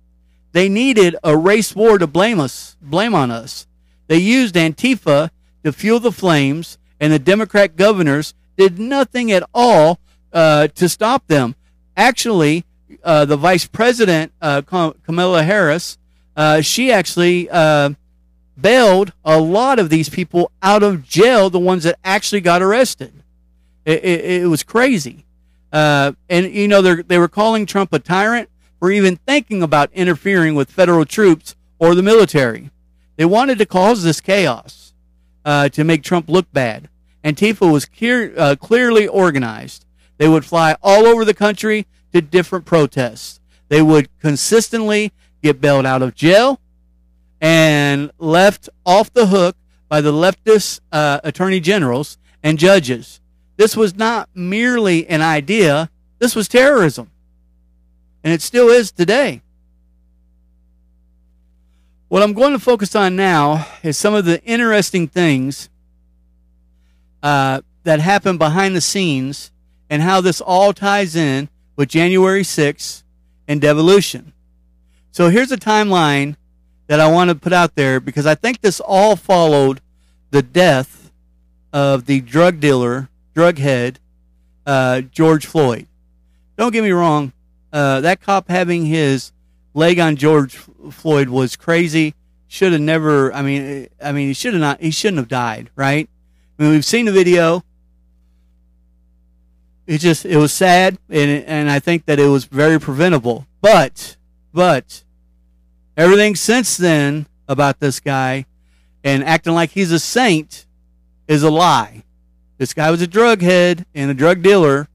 They 0.52 0.70
needed 0.70 1.16
a 1.24 1.36
race 1.36 1.76
war 1.76 1.98
to 1.98 2.06
blame 2.06 2.40
us, 2.40 2.78
blame 2.82 3.16
on 3.16 3.32
us. 3.32 3.66
They 4.08 4.18
used 4.18 4.56
Antifa 4.56 5.32
to 5.64 5.74
fuel 5.74 6.00
the 6.00 6.12
flames, 6.12 6.78
and 7.00 7.12
the 7.12 7.20
Democrat 7.20 7.76
governors 7.76 8.36
did 8.56 8.78
nothing 8.78 9.32
at 9.32 9.44
all 9.54 10.00
uh, 10.32 10.68
to 10.68 10.88
stop 10.88 11.26
them. 11.28 11.56
Actually, 11.98 12.66
uh, 13.04 13.26
the 13.26 13.38
vice 13.38 13.66
president, 13.66 14.32
uh, 14.42 14.62
Kamala 14.62 15.44
Harris, 15.44 15.98
uh, 16.36 16.62
she 16.62 16.92
actually 16.92 17.50
uh, 17.50 17.92
bailed 18.60 19.14
a 19.24 19.40
lot 19.40 19.80
of 19.80 19.90
these 19.90 20.10
people 20.10 20.52
out 20.62 20.84
of 20.84 21.04
jail, 21.04 21.50
the 21.50 21.60
ones 21.60 21.84
that 21.84 22.00
actually 22.04 22.42
got 22.42 22.62
arrested. 22.62 23.14
It, 23.86 24.04
it, 24.04 24.26
it 24.44 24.48
was 24.48 24.64
crazy. 24.64 25.26
Uh, 25.72 26.14
and, 26.30 26.52
you 26.52 26.68
know, 26.68 26.82
they 26.82 27.18
were 27.18 27.28
calling 27.28 27.66
Trump 27.66 27.92
a 27.94 28.00
tyrant 28.00 28.50
for 28.80 28.92
even 28.92 29.16
thinking 29.16 29.64
about 29.64 29.92
interfering 29.94 30.56
with 30.56 30.70
federal 30.70 31.06
troops 31.06 31.56
or 31.80 31.96
the 31.96 32.04
military. 32.04 32.70
They 33.16 33.26
wanted 33.26 33.58
to 33.60 33.66
cause 33.66 34.04
this 34.04 34.22
chaos 34.22 34.94
uh, 35.46 35.70
to 35.70 35.84
make 35.84 36.04
Trump 36.04 36.30
look 36.30 36.52
bad. 36.52 36.90
Antifa 37.24 37.72
was 37.72 37.86
clear, 37.86 38.56
clearly 38.58 39.08
organized. 39.08 39.86
They 40.18 40.28
would 40.28 40.46
fly 40.46 40.76
all 40.82 41.06
over 41.06 41.26
the 41.26 41.34
country 41.34 41.88
to 42.14 42.22
different 42.22 42.66
protests. 42.66 43.40
They 43.70 43.82
would 43.82 44.08
consistently 44.20 45.12
get 45.42 45.60
bailed 45.60 45.86
out 45.86 46.02
of 46.02 46.16
jail 46.16 46.60
and 47.42 48.12
left 48.20 48.70
off 48.86 49.12
the 49.12 49.28
hook 49.28 49.58
by 49.90 50.00
the 50.00 50.12
leftist 50.12 50.80
uh, 50.92 51.20
attorney 51.24 51.60
generals 51.60 52.18
and 52.42 52.58
judges. 52.58 53.20
This 53.58 53.76
was 53.76 53.96
not 53.96 54.30
merely 54.34 55.08
an 55.08 55.22
idea, 55.22 55.90
this 56.20 56.36
was 56.36 56.48
terrorism. 56.48 57.12
And 58.24 58.34
it 58.34 58.42
still 58.42 58.70
is 58.70 58.92
today. 58.92 59.42
What 62.08 62.24
I'm 62.24 62.34
going 62.34 62.54
to 62.54 62.60
focus 62.60 62.96
on 62.96 63.16
now 63.16 63.68
is 63.82 63.98
some 63.98 64.14
of 64.14 64.24
the 64.26 64.42
interesting 64.44 65.08
things 65.08 65.70
uh, 67.22 67.62
that 67.84 68.00
happen 68.00 68.38
behind 68.38 68.76
the 68.76 68.82
scenes 68.82 69.52
and 69.90 70.02
how 70.02 70.22
this 70.22 70.40
all 70.40 70.74
ties 70.74 71.16
in 71.16 71.50
with 71.76 71.90
January 71.90 72.44
6th 72.44 73.04
and 73.48 73.62
devolution. 73.62 74.34
So 75.12 75.30
here's 75.30 75.52
a 75.52 75.58
timeline 75.58 76.36
that 76.88 77.00
I 77.00 77.08
want 77.08 77.30
to 77.30 77.36
put 77.36 77.54
out 77.54 77.76
there 77.76 78.00
because 78.00 78.26
I 78.26 78.36
think 78.36 78.62
this 78.62 78.80
all 78.80 79.16
followed 79.16 79.82
the 80.32 80.42
death 80.42 81.12
of 81.72 82.06
the 82.06 82.22
drug 82.22 82.60
dealer, 82.60 83.10
drug 83.34 83.58
head, 83.58 84.00
uh, 84.66 85.02
George 85.02 85.46
Floyd. 85.46 85.88
Don't 86.58 86.72
get 86.72 86.84
me 86.84 86.92
wrong, 86.92 87.34
uh, 87.72 88.02
that 88.02 88.22
cop 88.22 88.50
having 88.50 88.86
his 88.86 89.32
leg 89.74 90.00
on 90.00 90.16
George 90.16 90.56
Floyd 90.92 91.30
was 91.30 91.56
crazy. 91.56 92.14
Should 92.48 92.72
have 92.72 92.82
never. 92.82 93.34
I 93.34 93.42
mean, 93.42 93.88
I 94.02 94.12
mean, 94.12 94.28
he 94.28 94.34
should 94.34 94.54
have 94.54 94.62
not. 94.62 94.80
He 94.80 94.92
shouldn't 94.92 95.18
have 95.18 95.28
died, 95.28 95.72
right? 95.76 96.08
I 96.58 96.62
mean, 96.62 96.72
we've 96.72 96.86
seen 96.86 97.06
the 97.06 97.12
video. 97.12 97.64
It 99.86 99.98
just 100.00 100.26
it 100.26 100.38
was 100.38 100.54
sad, 100.54 100.98
and 101.10 101.44
and 101.46 101.70
I 101.70 101.80
think 101.80 102.06
that 102.06 102.20
it 102.20 102.28
was 102.28 102.46
very 102.46 102.80
preventable. 102.80 103.46
But 103.62 104.16
but 104.54 105.04
everything 105.98 106.36
since 106.36 106.78
then 106.78 107.28
about 107.48 107.80
this 107.80 108.00
guy 108.00 108.46
and 109.04 109.24
acting 109.24 109.54
like 109.54 109.72
he's 109.72 109.92
a 109.92 110.00
saint 110.00 110.66
is 111.28 111.44
a 111.44 111.52
lie. 111.52 112.04
This 112.58 112.74
guy 112.74 112.92
was 112.92 113.02
a 113.02 113.08
drug 113.08 113.42
head 113.42 113.86
and 113.94 114.10
a 114.10 114.14
drug 114.14 114.42
dealer. 114.42 114.88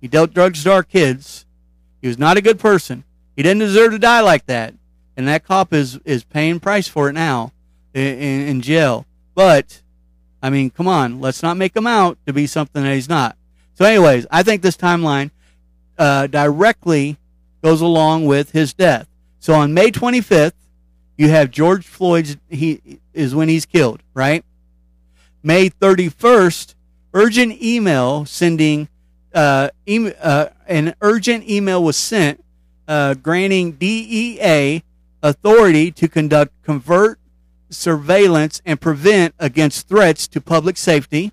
He 0.00 0.08
dealt 0.08 0.34
drugs 0.34 0.64
to 0.64 0.72
our 0.72 0.82
kids. 0.82 1.46
He 2.02 2.08
was 2.08 2.18
not 2.18 2.36
a 2.36 2.42
good 2.42 2.58
person. 2.58 3.04
He 3.36 3.42
didn't 3.42 3.60
deserve 3.60 3.92
to 3.92 3.98
die 3.98 4.20
like 4.20 4.46
that. 4.46 4.74
And 5.16 5.26
that 5.28 5.44
cop 5.44 5.72
is, 5.72 5.98
is 6.04 6.24
paying 6.24 6.60
price 6.60 6.88
for 6.88 7.08
it 7.08 7.14
now 7.14 7.52
in, 7.94 8.02
in 8.48 8.60
jail. 8.60 9.06
But, 9.34 9.82
I 10.42 10.50
mean, 10.50 10.70
come 10.70 10.88
on. 10.88 11.20
Let's 11.20 11.42
not 11.42 11.56
make 11.56 11.74
him 11.74 11.86
out 11.86 12.18
to 12.26 12.32
be 12.32 12.46
something 12.46 12.82
that 12.82 12.94
he's 12.94 13.08
not. 13.08 13.36
So, 13.76 13.84
anyways, 13.84 14.26
I 14.30 14.42
think 14.42 14.62
this 14.62 14.76
timeline 14.76 15.30
uh, 15.98 16.26
directly 16.26 17.18
goes 17.62 17.80
along 17.80 18.26
with 18.26 18.52
his 18.52 18.72
death. 18.72 19.08
So 19.40 19.54
on 19.54 19.74
May 19.74 19.90
25th, 19.90 20.52
you 21.16 21.28
have 21.28 21.50
George 21.50 21.86
Floyd's, 21.86 22.36
he 22.48 23.00
is 23.12 23.34
when 23.34 23.48
he's 23.48 23.66
killed, 23.66 24.02
right? 24.14 24.44
May 25.42 25.70
31st, 25.70 26.74
urgent 27.14 27.62
email 27.62 28.24
sending, 28.24 28.88
uh, 29.34 29.68
uh, 29.88 30.46
an 30.66 30.94
urgent 31.00 31.48
email 31.48 31.82
was 31.82 31.96
sent 31.96 32.44
uh, 32.88 33.14
granting 33.14 33.72
DEA 33.72 34.82
authority 35.22 35.90
to 35.92 36.08
conduct 36.08 36.52
covert 36.62 37.18
surveillance 37.68 38.62
and 38.64 38.80
prevent 38.80 39.34
against 39.38 39.88
threats 39.88 40.28
to 40.28 40.40
public 40.40 40.76
safety. 40.76 41.32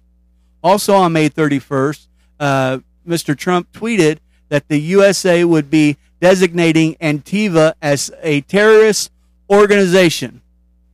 Also 0.64 0.96
on 0.96 1.14
May 1.14 1.30
31st, 1.30 2.08
uh, 2.40 2.80
Mr. 3.08 3.38
Trump 3.38 3.72
tweeted 3.72 4.20
that 4.50 4.68
the 4.68 4.80
USA 4.80 5.44
would 5.44 5.70
be 5.70 5.98
designating 6.20 6.96
Antifa 6.96 7.74
as 7.82 8.12
a 8.22 8.42
terrorist 8.42 9.12
organization, 9.50 10.42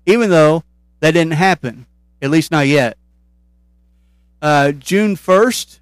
even 0.06 0.30
though 0.30 0.64
that 1.00 1.12
didn't 1.12 1.34
happen, 1.34 1.86
at 2.22 2.30
least 2.30 2.52
not 2.52 2.68
yet. 2.68 2.98
Uh, 4.42 4.72
June 4.72 5.16
1st, 5.16 5.80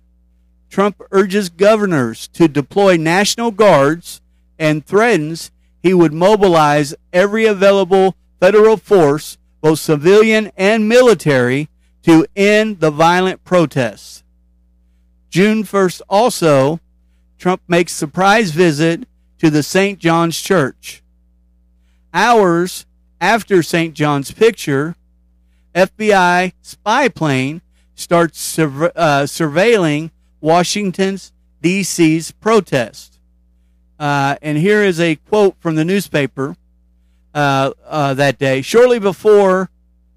Trump 0.69 1.01
urges 1.11 1.49
governors 1.49 2.27
to 2.29 2.47
deploy 2.47 2.97
National 2.97 3.51
Guards 3.51 4.21
and 4.59 4.85
threatens 4.85 5.51
he 5.81 5.93
would 5.93 6.13
mobilize 6.13 6.95
every 7.13 7.45
available 7.45 8.15
federal 8.39 8.77
force, 8.77 9.37
both 9.61 9.79
civilian 9.79 10.51
and 10.57 10.89
military, 10.89 11.69
to 12.03 12.25
end 12.35 12.79
the 12.79 12.91
violent 12.91 13.43
protests. 13.43 14.23
June 15.29 15.63
1st 15.63 16.01
also, 16.09 16.79
Trump 17.37 17.61
makes 17.67 17.93
surprise 17.93 18.51
visit 18.51 19.07
to 19.39 19.49
the 19.49 19.63
St. 19.63 19.99
John's 19.99 20.39
Church. 20.39 21.03
Hours 22.13 22.85
after 23.19 23.61
St. 23.61 23.93
John's 23.93 24.31
picture, 24.31 24.95
FBI 25.75 26.53
spy 26.61 27.07
plane 27.09 27.61
starts 27.93 28.57
uh, 28.57 28.69
surveilling 29.25 30.11
Washington's 30.41 31.33
D.C.'s 31.61 32.31
protest. 32.31 33.19
Uh, 33.99 34.35
and 34.41 34.57
here 34.57 34.83
is 34.83 34.99
a 34.99 35.15
quote 35.15 35.55
from 35.59 35.75
the 35.75 35.85
newspaper 35.85 36.55
uh, 37.33 37.71
uh, 37.85 38.13
that 38.13 38.37
day. 38.37 38.61
Shortly 38.61 38.99
before 38.99 39.69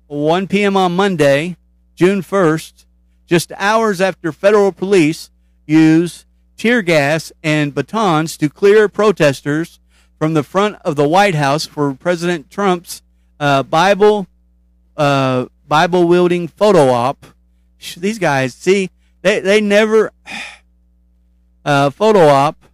1 0.07 0.49
p.m. 0.49 0.77
on 0.77 0.97
Monday, 0.97 1.57
June 1.95 2.23
1st, 2.23 2.85
just 3.31 3.53
hours 3.59 4.01
after 4.01 4.33
federal 4.33 4.73
police 4.73 5.31
use 5.65 6.27
tear 6.57 6.83
gas 6.83 7.33
and 7.45 7.73
batons 7.73 8.37
to 8.37 8.49
clear 8.49 8.89
protesters 8.89 9.79
from 10.19 10.35
the 10.35 10.43
front 10.43 10.77
of 10.85 10.97
the 10.97 11.09
White 11.09 11.37
House 11.37 11.65
for 11.65 11.95
President 11.95 12.51
Trump's 12.51 13.03
uh, 13.39 13.63
Bible 13.63 14.27
uh, 14.97 15.47
Bible 15.69 16.09
wielding 16.09 16.49
photo 16.49 16.91
op. 16.91 17.25
These 17.97 18.19
guys, 18.19 18.53
see, 18.53 18.91
they 19.23 19.39
they 19.39 19.61
never 19.61 20.11
uh, 21.65 21.91
photo 21.91 22.27
op 22.27 22.65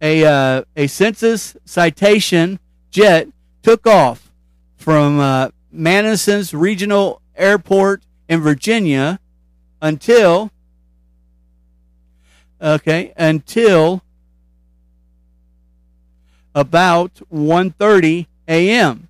a 0.00 0.24
uh, 0.24 0.62
a 0.76 0.86
Cessna 0.86 1.36
Citation 1.64 2.60
jet 2.92 3.26
took 3.64 3.84
off 3.88 4.30
from 4.76 5.18
uh, 5.18 5.48
Manassas 5.72 6.54
Regional 6.54 7.20
Airport 7.34 8.04
in 8.28 8.40
Virginia 8.40 9.18
until 9.82 10.50
okay 12.62 13.12
until 13.16 14.02
about 16.54 17.20
1:30 17.30 18.26
a.m. 18.48 19.08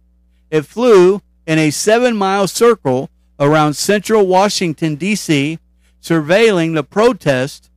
It 0.51 0.63
flew 0.63 1.23
in 1.47 1.59
a 1.59 1.69
7-mile 1.69 2.47
circle 2.47 3.11
around 3.39 3.75
central 3.75 4.27
Washington 4.27 4.97
D.C., 4.97 5.59
surveilling 6.01 6.75
the 6.75 6.85
protest. 6.85 7.69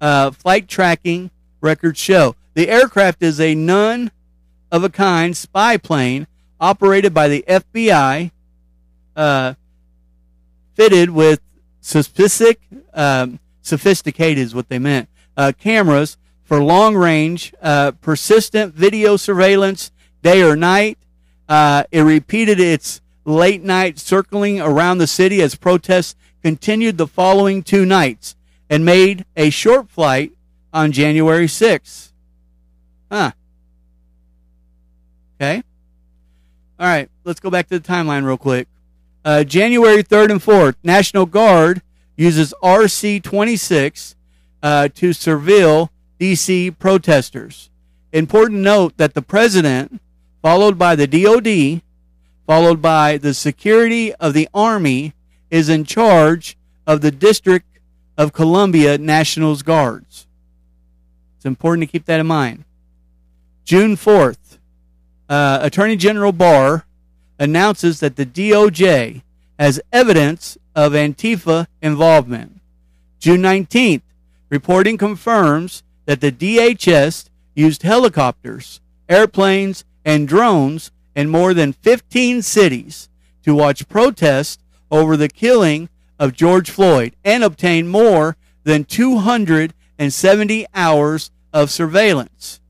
Uh, 0.00 0.30
flight 0.30 0.68
tracking 0.68 1.30
records 1.62 1.98
show 1.98 2.36
the 2.54 2.68
aircraft 2.68 3.22
is 3.22 3.40
a 3.40 3.54
none 3.54 4.10
of 4.70 4.84
a 4.84 4.90
kind 4.90 5.36
spy 5.36 5.76
plane 5.76 6.26
operated 6.60 7.14
by 7.14 7.28
the 7.28 7.44
FBI, 7.48 8.30
uh, 9.16 9.54
fitted 10.74 11.10
with 11.10 11.40
sophistic, 11.84 12.60
um, 12.94 13.38
sophisticated 13.60 14.38
is 14.38 14.54
what 14.54 14.70
they 14.70 14.78
meant, 14.78 15.08
uh, 15.36 15.52
cameras 15.58 16.16
for 16.42 16.62
long 16.62 16.96
range, 16.96 17.52
uh, 17.60 17.92
persistent 18.00 18.74
video 18.74 19.16
surveillance 19.16 19.92
day 20.22 20.42
or 20.42 20.56
night. 20.56 20.98
Uh, 21.46 21.84
it 21.92 22.00
repeated 22.00 22.58
its 22.58 23.02
late 23.26 23.62
night 23.62 23.98
circling 23.98 24.60
around 24.60 24.96
the 24.96 25.06
city 25.06 25.42
as 25.42 25.54
protests 25.54 26.16
continued 26.42 26.96
the 26.96 27.06
following 27.06 27.62
two 27.62 27.84
nights 27.84 28.34
and 28.70 28.84
made 28.84 29.26
a 29.36 29.50
short 29.50 29.90
flight 29.90 30.32
on 30.72 30.90
January 30.90 31.46
6th. 31.46 32.12
Huh. 33.12 33.32
Okay. 35.38 35.62
All 36.80 36.86
right, 36.86 37.10
let's 37.24 37.40
go 37.40 37.50
back 37.50 37.68
to 37.68 37.78
the 37.78 37.86
timeline 37.86 38.24
real 38.24 38.38
quick. 38.38 38.68
Uh, 39.24 39.42
January 39.42 40.02
3rd 40.02 40.30
and 40.32 40.42
4th, 40.42 40.74
National 40.82 41.24
Guard 41.24 41.80
uses 42.16 42.52
RC 42.62 43.22
26 43.22 44.16
uh, 44.62 44.88
to 44.88 45.10
surveil 45.10 45.88
DC 46.20 46.78
protesters. 46.78 47.70
Important 48.12 48.60
note 48.60 48.96
that 48.98 49.14
the 49.14 49.22
president, 49.22 50.00
followed 50.42 50.78
by 50.78 50.94
the 50.94 51.06
DOD, 51.06 51.82
followed 52.46 52.82
by 52.82 53.16
the 53.16 53.32
security 53.32 54.14
of 54.16 54.34
the 54.34 54.48
Army, 54.52 55.14
is 55.50 55.68
in 55.68 55.84
charge 55.84 56.56
of 56.86 57.00
the 57.00 57.10
District 57.10 57.66
of 58.18 58.32
Columbia 58.32 58.98
National 58.98 59.56
Guards. 59.56 60.26
It's 61.36 61.46
important 61.46 61.88
to 61.88 61.90
keep 61.90 62.04
that 62.06 62.20
in 62.20 62.26
mind. 62.26 62.64
June 63.64 63.96
4th, 63.96 64.58
uh, 65.28 65.60
Attorney 65.62 65.96
General 65.96 66.32
Barr 66.32 66.84
announces 67.38 68.00
that 68.00 68.16
the 68.16 68.26
DOJ 68.26 69.22
has 69.58 69.80
evidence 69.92 70.58
of 70.74 70.92
Antifa 70.92 71.66
involvement. 71.80 72.60
June 73.18 73.40
19th, 73.40 74.02
reporting 74.50 74.98
confirms 74.98 75.82
that 76.06 76.20
the 76.20 76.32
DHS 76.32 77.28
used 77.54 77.82
helicopters, 77.82 78.80
airplanes, 79.08 79.84
and 80.04 80.28
drones 80.28 80.90
in 81.14 81.28
more 81.28 81.54
than 81.54 81.72
15 81.72 82.42
cities 82.42 83.08
to 83.42 83.54
watch 83.54 83.88
protests 83.88 84.58
over 84.90 85.16
the 85.16 85.28
killing 85.28 85.88
of 86.18 86.34
George 86.34 86.70
Floyd 86.70 87.14
and 87.24 87.42
obtain 87.42 87.88
more 87.88 88.36
than 88.64 88.84
270 88.84 90.66
hours 90.74 91.30
of 91.52 91.70
surveillance. 91.70 92.60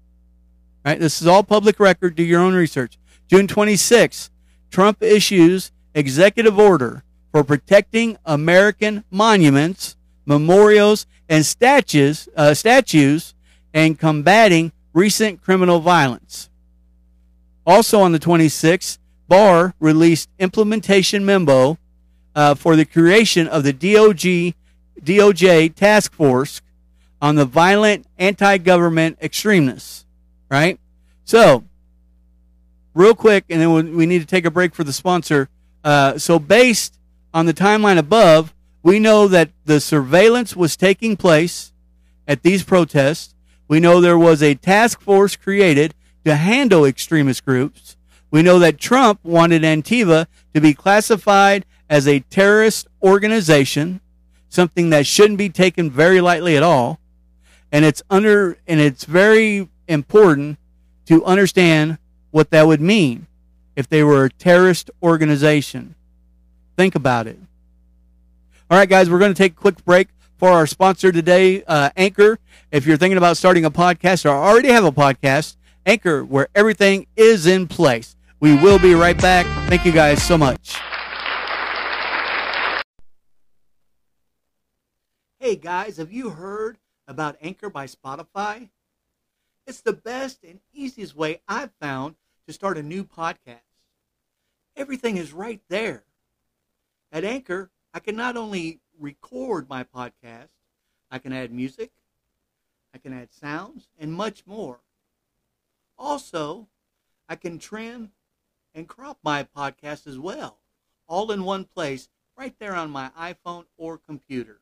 Right? 0.85 1.01
This 1.01 1.23
is 1.23 1.27
all 1.27 1.43
public 1.43 1.81
record. 1.81 2.15
Do 2.15 2.23
your 2.23 2.41
own 2.41 2.55
research. 2.55 2.99
June 3.29 3.47
26, 3.47 4.31
Trump 4.75 5.05
issues 5.05 5.71
executive 5.95 6.59
order 6.59 7.05
for 7.31 7.45
protecting 7.45 8.17
American 8.27 9.05
monuments, 9.09 9.95
memorials, 10.27 11.07
and 11.29 11.47
statues, 11.47 12.29
uh, 12.37 12.53
statues 12.55 13.35
and 13.73 14.01
combating 14.01 14.73
recent 14.93 15.41
criminal 15.41 15.79
violence. 15.79 16.51
Also 17.65 18.01
on 18.01 18.11
the 18.11 18.19
26th, 18.19 18.99
Barr 19.29 19.75
released 19.79 20.29
implementation 20.41 21.25
memo 21.25 21.79
uh, 22.35 22.57
for 22.57 22.75
the 22.75 22.85
creation 22.85 23.47
of 23.47 23.63
the 23.63 23.73
DOG, 23.73 24.55
DOJ 25.01 25.73
task 25.77 26.13
force 26.13 26.63
on 27.23 27.37
the 27.37 27.45
violent 27.45 28.07
anti-government 28.19 29.19
extremists. 29.23 30.05
Right. 30.51 30.81
So, 31.23 31.63
real 32.95 33.15
quick, 33.15 33.45
and 33.51 33.61
then 33.61 33.97
we 33.97 34.07
need 34.07 34.21
to 34.21 34.27
take 34.27 34.45
a 34.45 34.51
break 34.51 34.75
for 34.75 34.85
the 34.85 34.93
sponsor. 34.93 35.49
Uh, 35.83 36.17
so, 36.17 36.39
based 36.39 36.99
on 37.35 37.47
the 37.47 37.55
timeline 37.55 37.99
above, 37.99 38.55
we 38.83 38.99
know 38.99 39.29
that 39.29 39.51
the 39.65 39.81
surveillance 39.81 40.57
was 40.57 40.77
taking 40.77 41.17
place 41.17 41.73
at 42.27 42.43
these 42.43 42.63
protests. 42.63 43.35
We 43.69 43.81
know 43.81 44.01
there 44.01 44.19
was 44.19 44.43
a 44.43 44.55
task 44.55 45.01
force 45.01 45.37
created 45.37 45.95
to 46.25 46.37
handle 46.37 46.85
extremist 46.85 47.45
groups. 47.45 47.97
We 48.31 48.43
know 48.43 48.59
that 48.59 48.79
Trump 48.79 49.21
wanted 49.23 49.63
Antifa 49.63 50.27
to 50.55 50.61
be 50.61 50.75
classified 50.75 51.65
as 51.89 52.09
a 52.09 52.21
terrorist 52.21 52.89
organization, 53.03 54.01
something 54.49 54.91
that 54.91 55.07
shouldn't 55.07 55.39
be 55.39 55.51
taken 55.51 55.91
very 55.91 56.21
lightly 56.21 56.57
at 56.57 56.63
all. 56.63 56.99
And 57.71 57.85
it's 57.85 58.03
under, 58.09 58.59
and 58.67 58.81
it's 58.81 59.05
very 59.05 59.69
important 59.89 60.59
to 61.07 61.25
understand 61.25 61.99
what 62.35 62.51
that 62.51 62.67
would 62.67 62.81
mean 62.81 63.29
if 63.77 63.89
they 63.89 64.03
were 64.03 64.25
a 64.25 64.29
terrorist 64.29 64.91
organization. 65.01 65.95
Think 66.77 66.97
about 66.97 67.29
it. 67.29 67.39
All 68.69 68.77
right, 68.77 68.89
guys, 68.89 69.09
we're 69.09 69.21
going 69.21 69.33
to 69.33 69.39
take 69.39 69.53
a 69.53 69.55
quick 69.55 69.85
break 69.85 70.09
for 70.37 70.49
our 70.49 70.67
sponsor 70.67 71.13
today, 71.13 71.63
uh, 71.63 71.91
Anchor. 71.97 72.41
If 72.73 72.87
you're 72.87 72.97
thinking 72.97 73.19
about 73.19 73.37
starting 73.37 73.65
a 73.65 73.71
podcast 73.71 74.25
or 74.25 74.31
already 74.31 74.71
have 74.71 74.83
a 74.83 74.91
podcast, 74.91 75.55
Anchor, 75.87 76.25
where 76.25 76.49
everything 76.57 77.07
is 77.15 77.47
in 77.47 77.69
place. 77.69 78.17
We 78.41 78.57
will 78.57 78.81
be 78.81 78.95
right 78.95 79.17
back. 79.17 79.47
Thank 79.69 79.87
you 79.87 79.93
guys 79.93 80.21
so 80.21 80.37
much. 80.37 80.77
Hey 85.39 85.55
guys, 85.55 85.99
have 85.99 86.11
you 86.11 86.31
heard 86.31 86.79
about 87.07 87.37
Anchor 87.41 87.71
by 87.71 87.87
Spotify? 87.87 88.71
It's 89.69 89.83
the 89.83 89.93
best 89.93 90.43
and 90.43 90.59
easiest 90.73 91.15
way 91.15 91.41
I've 91.47 91.71
found 91.81 92.17
to 92.47 92.53
start 92.53 92.79
a 92.79 92.83
new 92.83 93.05
podcast. 93.05 93.61
Everything 94.77 95.17
is 95.17 95.33
right 95.33 95.61
there. 95.69 96.05
At 97.13 97.25
Anchor, 97.25 97.71
I 97.93 98.01
can 98.01 98.17
not 98.17 98.37
only 98.37 98.81
record 98.99 99.69
my 99.69 99.85
podcast, 99.85 100.49
I 101.11 101.19
can 101.19 101.33
add 101.33 101.53
music, 101.53 101.93
I 102.93 102.99
can 102.99 103.13
add 103.13 103.33
sounds, 103.33 103.89
and 103.99 104.13
much 104.13 104.47
more. 104.47 104.81
Also, 105.97 106.69
I 107.29 107.37
can 107.37 107.59
trim 107.59 108.11
and 108.75 108.89
crop 108.89 109.19
my 109.23 109.45
podcast 109.45 110.07
as 110.07 110.19
well, 110.19 110.59
all 111.07 111.31
in 111.31 111.45
one 111.45 111.65
place, 111.65 112.09
right 112.37 112.55
there 112.59 112.75
on 112.75 112.91
my 112.91 113.11
iPhone 113.19 113.65
or 113.77 113.97
computer. 113.97 114.61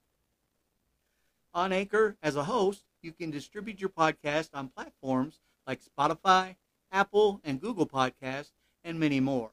On 1.55 1.73
Anchor, 1.73 2.17
as 2.23 2.37
a 2.37 2.45
host, 2.45 2.85
you 3.01 3.13
can 3.13 3.31
distribute 3.31 3.81
your 3.81 3.91
podcast 3.91 4.51
on 4.55 4.69
platforms 4.69 5.41
like 5.67 5.81
Spotify, 5.83 6.57
Apple, 6.93 7.41
and 7.43 7.61
Google 7.61 7.87
Podcasts, 7.87 8.53
and 8.85 9.01
many 9.01 9.19
more. 9.19 9.51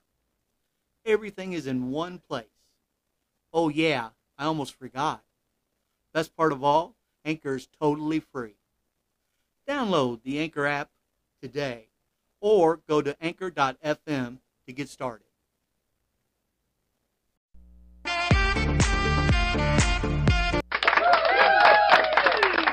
Everything 1.06 1.54
is 1.54 1.66
in 1.66 1.90
one 1.90 2.20
place. 2.20 2.46
Oh, 3.54 3.70
yeah, 3.70 4.10
I 4.38 4.46
almost 4.46 4.74
forgot. 4.74 5.24
Best 6.14 6.36
part 6.36 6.52
of 6.52 6.64
all, 6.64 6.96
Anchor 7.24 7.56
is 7.56 7.68
totally 7.80 8.20
free. 8.20 8.56
Download 9.68 10.22
the 10.24 10.40
Anchor 10.40 10.66
app 10.66 10.90
today 11.42 11.86
or 12.42 12.82
go 12.88 13.02
to 13.02 13.16
anchor.fm 13.22 14.38
to 14.66 14.74
get 14.74 14.90
started. 14.90 15.26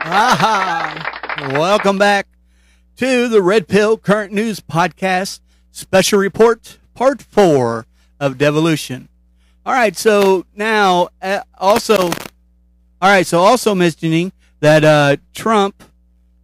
Aha! 0.08 1.48
Welcome 1.52 1.98
back 1.98 2.28
to 2.96 3.28
the 3.28 3.42
Red 3.42 3.68
Pill 3.68 3.98
Current 3.98 4.32
News 4.32 4.58
Podcast 4.58 5.40
Special 5.70 6.18
Report, 6.18 6.78
Part 6.94 7.20
4 7.20 7.84
of 8.18 8.38
Devolution. 8.38 9.10
All 9.66 9.74
right, 9.74 9.94
so 9.94 10.46
now 10.54 11.10
uh, 11.20 11.40
also, 11.58 12.04
all 12.08 12.12
right, 13.02 13.26
so 13.26 13.40
also 13.40 13.74
mentioning 13.74 14.32
that 14.60 14.82
uh, 14.82 15.16
Trump 15.34 15.84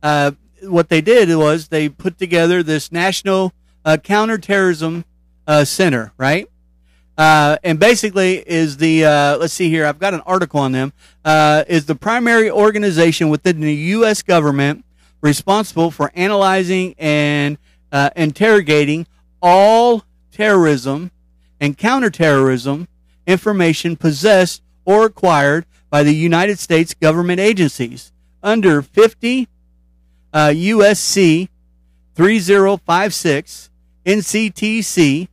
uh, 0.02 0.32
what 0.64 0.90
they 0.90 1.00
did 1.00 1.34
was 1.34 1.68
they 1.68 1.88
put 1.88 2.18
together 2.18 2.62
this 2.62 2.92
national 2.92 3.54
uh, 3.86 3.96
counterterrorism 3.96 5.06
uh, 5.46 5.64
center, 5.64 6.12
right? 6.18 6.46
Uh, 7.16 7.56
and 7.64 7.78
basically 7.78 8.38
is 8.46 8.76
the 8.76 9.02
let's 9.40 9.54
see 9.54 9.70
here. 9.70 9.86
I've 9.86 9.98
got 9.98 10.12
an 10.12 10.20
article 10.26 10.60
on 10.60 10.72
them. 10.72 10.92
Is 11.24 11.86
the 11.86 11.94
primary 11.94 12.50
organization 12.50 13.30
within 13.30 13.60
the 13.60 13.74
U.S. 13.74 14.22
government 14.22 14.84
responsible 15.22 15.90
for 15.90 16.10
analyzing 16.14 16.94
and 16.98 17.56
uh, 17.90 18.10
interrogating 18.14 19.06
all 19.40 20.04
terrorism 20.30 21.10
and 21.60 21.78
counterterrorism 21.78 22.88
information 23.26 23.96
possessed 23.96 24.62
or 24.84 25.06
acquired 25.06 25.64
by 25.88 26.02
the 26.02 26.14
United 26.14 26.58
States 26.58 26.92
government 26.92 27.40
agencies 27.40 28.12
under 28.42 28.82
50 28.82 29.48
uh, 30.32 30.48
USC 30.48 31.48
3056 32.14 33.70
NCTC, 34.04 35.28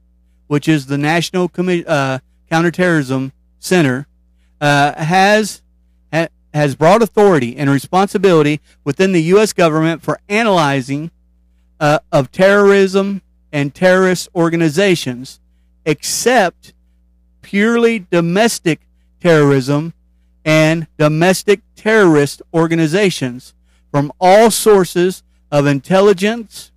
which 0.48 0.68
is 0.68 0.86
the 0.86 0.98
National 0.98 1.50
uh, 1.88 2.20
Counterterrorism 2.50 3.32
Center, 3.58 4.08
uh, 4.62 4.94
has 5.04 5.62
ha- 5.62 5.69
has 6.54 6.76
broad 6.76 7.02
authority 7.02 7.56
and 7.58 7.70
responsibility 7.70 8.60
within 8.84 9.12
the 9.12 9.22
U.S. 9.24 9.54
government 9.54 10.02
for 10.02 10.20
analyzing 10.28 11.12
uh, 11.80 12.00
of 12.12 12.32
terrorism 12.32 13.22
and 13.52 13.74
terrorist 13.74 14.30
organizations, 14.36 15.40
except 15.86 16.74
purely 17.42 18.06
domestic 18.12 18.82
terrorism 19.22 19.94
and 20.46 20.88
domestic 20.98 21.62
terrorist 21.76 22.42
organizations 22.54 23.54
from 23.92 24.12
all 24.20 24.52
sources 24.52 25.24
of 25.52 25.66
intelligence, 25.66 26.72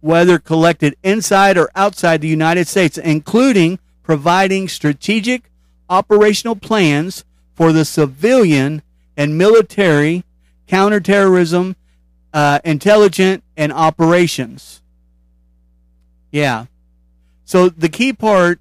whether 0.00 0.38
collected 0.38 0.96
inside 1.02 1.56
or 1.56 1.70
outside 1.74 2.20
the 2.20 2.28
United 2.28 2.66
States, 2.66 2.98
including 2.98 3.78
providing 4.02 4.68
strategic 4.68 5.50
operational 5.88 6.56
plans 6.56 7.24
for 7.54 7.72
the 7.72 7.84
civilian 7.84 8.82
and 9.16 9.36
military 9.36 10.24
counterterrorism, 10.66 11.76
uh, 12.32 12.60
intelligence, 12.64 13.42
and 13.56 13.72
operations. 13.72 14.80
Yeah. 16.30 16.66
So 17.44 17.68
the 17.68 17.88
key 17.88 18.12
part 18.12 18.58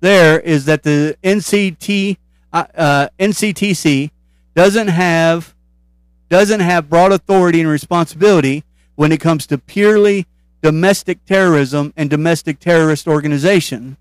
there 0.00 0.40
is 0.40 0.64
that 0.64 0.82
the 0.82 1.16
NCT, 1.22 2.16
uh, 2.52 2.64
uh, 2.74 3.08
NCTC 3.18 4.10
doesn't 4.54 4.88
have 4.88 5.54
doesn't 6.28 6.60
have 6.60 6.90
broad 6.90 7.12
authority 7.12 7.60
and 7.60 7.70
responsibility 7.70 8.64
when 8.96 9.12
it 9.12 9.20
comes 9.20 9.46
to 9.46 9.58
purely 9.58 10.26
domestic 10.60 11.24
terrorism 11.24 11.92
and 11.96 12.10
domestic 12.10 12.58
terrorist 12.58 13.06
organization. 13.06 13.96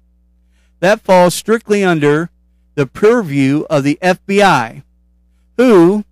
That 0.80 1.02
falls 1.02 1.36
strictly 1.36 1.84
under 1.84 2.32
the 2.76 2.86
purview 2.86 3.64
of 3.70 3.84
the 3.84 3.98
FBI, 4.02 4.84
who 5.58 6.06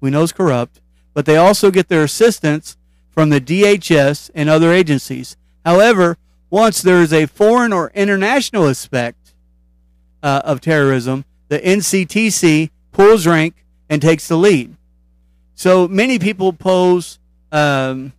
we 0.00 0.10
know 0.10 0.22
is 0.22 0.32
corrupt, 0.32 0.80
but 1.14 1.26
they 1.26 1.36
also 1.36 1.70
get 1.70 1.88
their 1.88 2.04
assistance 2.04 2.76
from 3.10 3.30
the 3.30 3.40
DHS 3.40 4.30
and 4.34 4.48
other 4.48 4.72
agencies. 4.72 5.36
However, 5.64 6.16
once 6.48 6.82
there 6.82 7.02
is 7.02 7.12
a 7.12 7.26
foreign 7.26 7.72
or 7.72 7.90
international 7.94 8.68
aspect 8.68 9.34
uh, 10.22 10.42
of 10.44 10.60
terrorism, 10.60 11.24
the 11.48 11.58
NCTC 11.58 12.70
pulls 12.92 13.26
rank 13.26 13.64
and 13.88 14.00
takes 14.00 14.28
the 14.28 14.36
lead. 14.36 14.76
So 15.54 15.86
many 15.88 16.18
people 16.18 16.52
pose. 16.52 17.18
Um, 17.52 18.12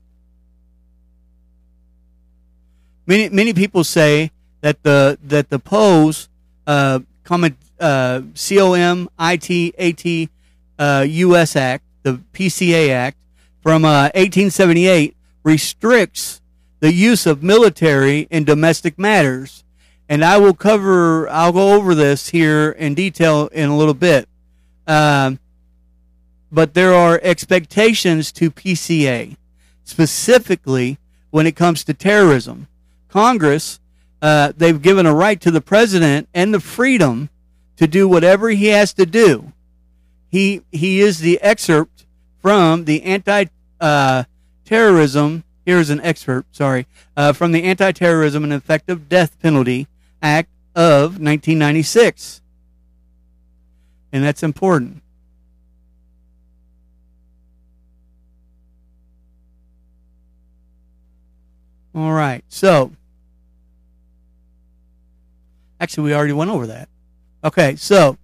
many 3.07 3.29
many 3.29 3.53
people 3.53 3.83
say 3.83 4.31
that 4.59 4.83
the 4.83 5.17
that 5.23 5.49
the 5.49 5.57
pose 5.57 6.29
uh, 6.67 6.99
common 7.23 7.57
uh, 7.79 8.21
uh. 8.35 9.07
Act, 11.55 11.83
the 12.03 12.21
PCA 12.33 12.89
Act 12.89 13.17
from 13.61 13.85
uh, 13.85 14.09
1878, 14.15 15.15
restricts 15.43 16.41
the 16.79 16.93
use 16.93 17.25
of 17.25 17.43
military 17.43 18.27
in 18.31 18.43
domestic 18.43 18.97
matters, 18.97 19.63
and 20.09 20.25
I 20.25 20.37
will 20.37 20.53
cover. 20.53 21.29
I'll 21.29 21.53
go 21.53 21.73
over 21.73 21.95
this 21.95 22.29
here 22.29 22.71
in 22.71 22.95
detail 22.95 23.47
in 23.51 23.69
a 23.69 23.77
little 23.77 23.93
bit. 23.93 24.27
Um, 24.87 25.39
but 26.51 26.73
there 26.73 26.93
are 26.93 27.19
expectations 27.23 28.31
to 28.33 28.51
PCA, 28.51 29.37
specifically 29.83 30.97
when 31.29 31.47
it 31.47 31.55
comes 31.55 31.83
to 31.85 31.93
terrorism. 31.93 32.67
Congress 33.07 33.79
uh, 34.21 34.53
they've 34.55 34.81
given 34.81 35.05
a 35.05 35.13
right 35.13 35.39
to 35.41 35.51
the 35.51 35.61
president 35.61 36.29
and 36.33 36.53
the 36.53 36.59
freedom 36.59 37.29
to 37.77 37.87
do 37.87 38.07
whatever 38.07 38.49
he 38.49 38.67
has 38.67 38.93
to 38.93 39.05
do. 39.05 39.51
He 40.29 40.61
he 40.71 41.01
is 41.01 41.19
the 41.19 41.41
excerpt 41.41 42.05
from 42.41 42.85
the 42.85 43.03
anti 43.03 43.45
uh, 43.79 44.23
terrorism. 44.65 45.43
Here's 45.65 45.89
an 45.89 45.99
excerpt. 46.01 46.55
Sorry, 46.55 46.87
uh, 47.17 47.33
from 47.33 47.51
the 47.51 47.63
Anti 47.63 47.91
Terrorism 47.91 48.43
and 48.43 48.53
Effective 48.53 49.09
Death 49.09 49.39
Penalty 49.39 49.87
Act 50.21 50.49
of 50.75 51.19
1996, 51.19 52.41
and 54.11 54.23
that's 54.23 54.43
important. 54.43 55.03
All 61.93 62.13
right, 62.13 62.43
so 62.47 62.93
actually, 65.81 66.03
we 66.03 66.13
already 66.13 66.33
went 66.33 66.51
over 66.51 66.67
that. 66.67 66.87
Okay, 67.43 67.75
so 67.75 68.17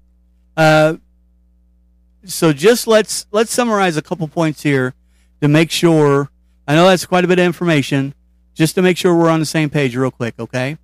uh, 0.56 0.96
so 2.24 2.54
just 2.54 2.88
let's 2.88 3.26
let's 3.32 3.52
summarize 3.52 3.98
a 3.98 4.02
couple 4.02 4.28
points 4.28 4.64
here 4.64 4.94
to 5.42 5.48
make 5.48 5.72
sure. 5.72 6.30
I 6.70 6.76
know 6.76 6.88
that's 6.88 7.06
quite 7.06 7.26
a 7.26 7.28
bit 7.28 7.40
of 7.40 7.46
information. 7.46 8.14
Just 8.54 8.76
to 8.76 8.82
make 8.82 8.98
sure 8.98 9.16
we're 9.16 9.30
on 9.30 9.40
the 9.40 9.46
same 9.46 9.70
page, 9.70 9.96
real 9.96 10.12
quick. 10.12 10.36
Okay. 10.40 10.78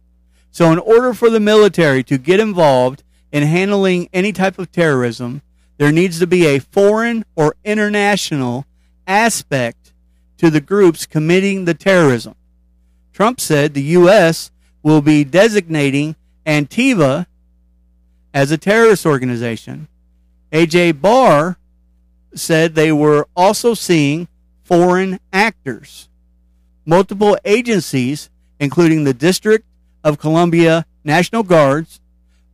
So, 0.52 0.72
in 0.72 0.80
order 0.80 1.14
for 1.14 1.30
the 1.30 1.40
military 1.40 2.04
to 2.04 2.18
get 2.18 2.40
involved 2.40 3.04
in 3.32 3.44
handling 3.44 4.10
any 4.14 4.32
type 4.32 4.60
of 4.60 4.72
terrorism, 4.72 5.42
there 5.78 5.92
needs 5.92 6.20
to 6.20 6.28
be 6.28 6.46
a 6.46 6.60
foreign 6.60 7.26
or 7.36 7.56
international 7.64 8.66
aspect 9.08 9.94
to 10.38 10.50
the 10.50 10.62
groups 10.62 11.06
committing 11.06 11.66
the 11.66 11.74
terrorism. 11.74 12.36
Trump 13.12 13.40
said 13.40 13.74
the 13.74 13.82
U.S. 13.82 14.52
will 14.84 15.02
be 15.02 15.24
designating 15.24 16.16
Antifa 16.46 17.26
as 18.34 18.52
a 18.52 18.58
terrorist 18.58 19.06
organization. 19.06 19.88
AG 20.52 20.92
Barr 20.94 21.58
said 22.36 22.76
they 22.76 22.92
were 22.92 23.28
also 23.36 23.74
seeing 23.74 24.28
foreign 24.64 25.20
actors. 25.32 26.10
Multiple 26.86 27.38
agencies, 27.46 28.30
including 28.60 29.04
the 29.04 29.14
District 29.14 29.66
of 30.04 30.20
Columbia 30.20 30.86
National 31.04 31.44
Guards, 31.44 32.00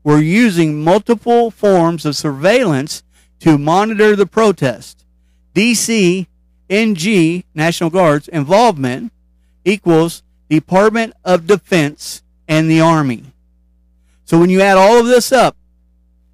were 0.04 0.19
using 0.19 0.84
multiple 0.84 1.52
forms 1.52 2.06
of 2.06 2.15
surveillance 2.15 3.04
to 3.39 3.58
monitor 3.58 4.15
the 4.15 4.25
protest. 4.25 5.06
DC 5.56 6.28
NG 6.69 7.43
National 7.54 7.89
Guard's 7.89 8.28
involvement 8.28 9.12
equals 9.65 10.23
Department 10.49 11.13
of 11.25 11.47
Defense 11.47 12.23
and 12.47 12.69
the 12.69 12.82
Army. 12.82 13.23
So 14.29 14.37
when 14.37 14.51
you 14.51 14.61
add 14.61 14.77
all 14.77 14.99
of 14.99 15.07
this 15.07 15.31
up, 15.31 15.57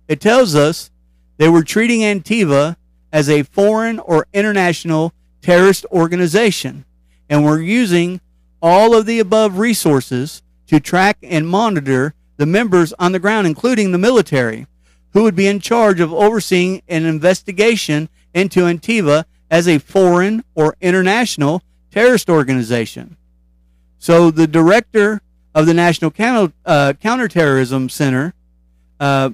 it 0.09 0.19
tells 0.19 0.53
us 0.53 0.91
they 1.37 1.47
were 1.47 1.63
treating 1.63 2.01
Antifa 2.01 2.75
as 3.13 3.29
a 3.29 3.43
foreign 3.43 3.99
or 3.99 4.27
international 4.33 5.13
terrorist 5.41 5.85
organization 5.93 6.83
and 7.29 7.45
were 7.45 7.61
using 7.61 8.19
all 8.61 8.93
of 8.93 9.05
the 9.05 9.21
above 9.21 9.59
resources 9.59 10.43
to 10.67 10.81
track 10.81 11.17
and 11.23 11.47
monitor 11.47 12.13
the 12.35 12.45
members 12.45 12.91
on 12.99 13.13
the 13.13 13.19
ground, 13.19 13.47
including 13.47 13.93
the 13.93 13.97
military, 13.97 14.67
who 15.13 15.23
would 15.23 15.33
be 15.33 15.47
in 15.47 15.61
charge 15.61 16.01
of 16.01 16.13
overseeing 16.13 16.81
an 16.89 17.05
investigation 17.05 18.09
into 18.33 18.65
Antifa 18.65 19.23
as 19.49 19.69
a 19.69 19.77
foreign 19.77 20.43
or 20.53 20.75
international 20.81 21.63
terrorist 21.91 22.29
organization. 22.29 23.15
So 23.99 24.31
the 24.31 24.47
director 24.47 25.21
of 25.55 25.65
the 25.65 25.73
National 25.73 26.11
Counter, 26.11 26.53
uh, 26.65 26.93
Counterterrorism 27.01 27.87
Center. 27.87 28.33
Uh, 28.99 29.31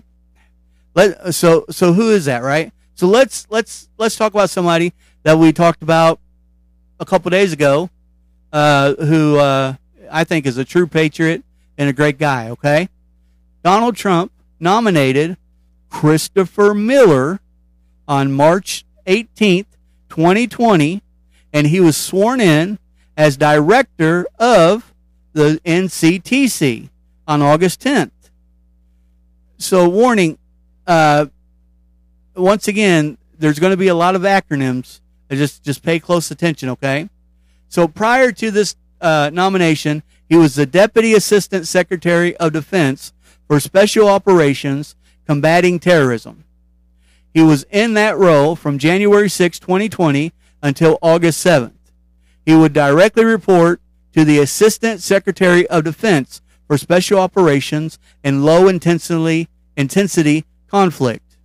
let, 0.94 1.34
so 1.34 1.66
so 1.70 1.94
who 1.94 2.12
is 2.12 2.26
that, 2.26 2.44
right? 2.44 2.72
So 2.94 3.08
let's 3.08 3.48
let's 3.50 3.90
let's 3.98 4.16
talk 4.16 4.32
about 4.32 4.52
somebody 4.52 4.94
that 5.24 5.38
we 5.38 5.52
talked 5.52 5.82
about 5.82 6.20
a 7.00 7.06
couple 7.06 7.32
days 7.32 7.52
ago, 7.52 7.90
uh, 8.54 8.94
who 8.96 9.38
uh, 9.38 9.74
I 10.12 10.24
think 10.24 10.46
is 10.46 10.58
a 10.58 10.66
true 10.66 10.86
patriot 10.86 11.44
and 11.78 11.90
a 11.90 11.94
great 11.94 12.20
guy. 12.20 12.50
Okay, 12.50 12.90
Donald 13.64 13.96
Trump 13.96 14.32
nominated 14.60 15.38
Christopher 15.90 16.76
Miller 16.76 17.40
on 18.08 18.32
March 18.32 18.86
18th, 19.08 19.66
2020, 20.10 21.02
and 21.52 21.68
he 21.68 21.80
was 21.80 21.98
sworn 21.98 22.40
in 22.40 22.78
as 23.18 23.38
director 23.38 24.28
of 24.38 24.91
the 25.34 25.60
NCTC 25.66 26.90
on 27.28 27.42
August 27.42 27.82
10th. 27.82 28.12
So, 29.58 29.88
warning 29.88 30.38
uh, 30.88 31.28
once 32.36 32.68
again, 32.68 33.18
there's 33.38 33.60
going 33.60 33.72
to 33.72 33.78
be 33.78 33.88
a 33.88 33.96
lot 33.96 34.16
of 34.16 34.24
acronyms. 34.24 35.00
Just 35.30 35.64
just 35.64 35.82
pay 35.82 36.00
close 36.00 36.30
attention, 36.30 36.70
okay? 36.70 37.10
So, 37.70 37.88
prior 37.88 38.32
to 38.34 38.52
this 38.52 38.76
uh, 39.00 39.30
nomination, 39.32 40.04
he 40.28 40.36
was 40.36 40.56
the 40.56 40.66
Deputy 40.66 41.14
Assistant 41.14 41.68
Secretary 41.68 42.36
of 42.38 42.54
Defense 42.54 43.14
for 43.48 43.60
Special 43.60 44.10
Operations 44.10 44.96
Combating 45.26 45.80
Terrorism. 45.80 46.44
He 47.34 47.42
was 47.42 47.66
in 47.72 47.94
that 47.94 48.18
role 48.18 48.58
from 48.58 48.78
January 48.78 49.30
6, 49.30 49.60
2020 49.60 50.34
until 50.62 51.00
August 51.02 51.46
7th. 51.46 51.72
He 52.46 52.54
would 52.54 52.74
directly 52.74 53.24
report 53.24 53.80
to 54.14 54.26
the 54.26 54.40
Assistant 54.40 55.02
Secretary 55.02 55.68
of 55.68 55.84
Defense 55.84 56.42
for 56.68 56.78
Special 56.78 57.20
Operations 57.20 58.00
and 58.24 58.46
Low 58.46 58.68
Intensity, 58.68 59.48
intensity 59.76 60.46
Conflict. 60.68 61.38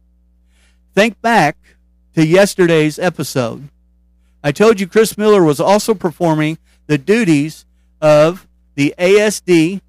Think 0.95 1.21
back 1.21 1.57
to 2.15 2.27
yesterday's 2.27 2.99
episode. 2.99 3.69
I 4.43 4.53
told 4.53 4.81
you 4.81 4.87
Chris 4.87 5.19
Miller 5.19 5.43
was 5.43 5.61
also 5.61 5.95
performing 5.95 6.59
the 6.87 6.99
duties 6.99 7.67
of 8.01 8.47
the 8.77 8.95
ASD 8.99 9.81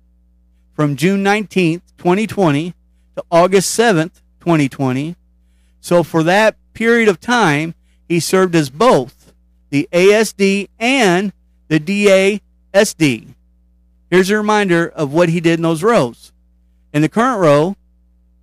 from 0.74 0.96
June 0.96 1.24
19th, 1.24 1.82
2020 1.98 2.74
to 3.16 3.24
August 3.32 3.78
7th, 3.78 4.22
2020. 4.40 5.16
So 5.82 6.04
for 6.04 6.24
that 6.24 6.56
period 6.74 7.10
of 7.10 7.20
time, 7.20 7.76
he 8.08 8.20
served 8.20 8.56
as 8.56 8.70
both 8.70 9.34
the 9.70 9.88
ASD 9.92 10.70
and 10.80 11.34
the 11.68 11.80
DA 11.80 12.42
SD. 12.74 13.28
Here's 14.10 14.30
a 14.30 14.38
reminder 14.38 14.88
of 14.88 15.14
what 15.14 15.30
he 15.30 15.40
did 15.40 15.60
in 15.60 15.64
those 15.64 15.84
rows. 15.84 16.32
In 16.94 17.02
the 17.02 17.10
current 17.10 17.42
row, 17.42 17.76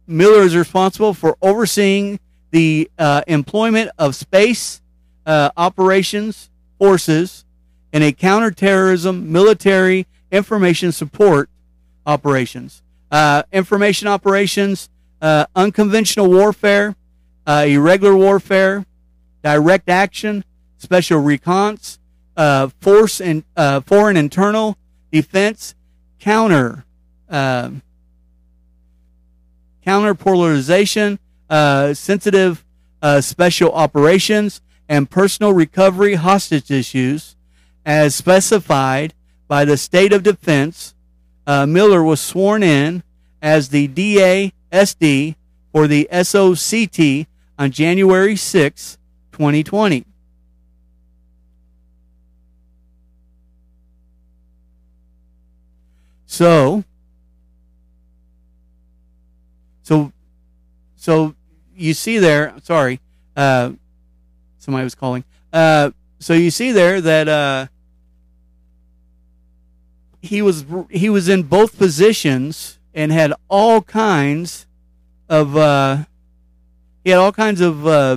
Miller 0.07 0.43
is 0.43 0.55
responsible 0.55 1.15
for 1.15 1.37
overseeing 1.41 2.21
the 2.51 2.91
uh, 2.99 3.23
employment 3.27 3.91
of 3.99 4.15
space 4.15 4.81
uh, 5.27 5.51
operations 5.57 6.51
forces 6.79 7.45
in 7.93 8.03
a 8.03 8.13
counterterrorism 8.13 9.33
military 9.33 10.07
information 10.31 10.93
support 10.93 11.49
operations. 12.07 12.83
Uh, 13.11 13.43
information 13.53 14.09
operations, 14.09 14.89
uh, 15.23 15.47
unconventional 15.55 16.29
warfare, 16.29 16.97
uh, 17.47 17.65
irregular 17.67 18.17
warfare, 18.17 18.85
direct 19.43 19.89
action, 19.89 20.45
special 20.77 21.21
reconnaissance, 21.21 21.99
uh, 22.37 22.69
force 22.81 23.21
and 23.21 23.45
uh, 23.57 23.81
foreign 23.81 24.17
internal 24.17 24.77
defense, 25.11 25.75
counter 26.19 26.85
uh, 27.29 27.71
counterproliferation, 29.87 31.19
uh, 31.51 31.95
sensitive 31.95 32.65
uh, 33.03 33.21
special 33.21 33.73
operations, 33.73 34.61
and 34.89 35.11
personnel 35.11 35.53
recovery 35.53 36.15
hostage 36.15 36.71
issues, 36.71 37.37
as 37.85 38.15
specified 38.15 39.15
by 39.47 39.65
the 39.65 39.77
State 39.77 40.13
of 40.13 40.23
Defense. 40.23 40.95
Uh, 41.47 41.67
Miller 41.67 42.03
was 42.03 42.21
sworn 42.21 42.63
in 42.63 43.03
as 43.43 43.69
the 43.69 43.89
DASD 43.89 45.37
for 45.73 45.87
the 45.87 46.09
SOCT 46.11 47.27
on 47.59 47.71
January 47.71 48.37
6, 48.37 48.99
2020. 49.33 50.07
So, 56.35 56.83
so, 59.85 60.11
so 60.97 61.37
you 61.77 61.95
see 61.95 62.19
there. 62.19 62.55
Sorry, 62.61 62.99
uh, 63.37 63.71
somebody 64.59 64.83
was 64.83 64.97
calling. 64.97 65.23
Uh, 65.53 65.93
so 66.19 66.33
you 66.33 66.51
see 66.51 66.73
there 66.73 67.01
that 67.01 67.29
uh, 67.29 67.67
he 70.23 70.43
was 70.43 70.67
he 70.91 71.09
was 71.09 71.29
in 71.29 71.45
both 71.45 71.79
positions 71.79 72.81
and 72.93 73.13
had 73.13 73.33
all 73.49 73.81
kinds 73.81 74.67
of 75.29 75.57
uh, 75.57 75.99
he 77.05 77.11
had 77.11 77.21
all 77.21 77.31
kinds 77.31 77.61
of 77.61 77.87
uh, 77.87 78.17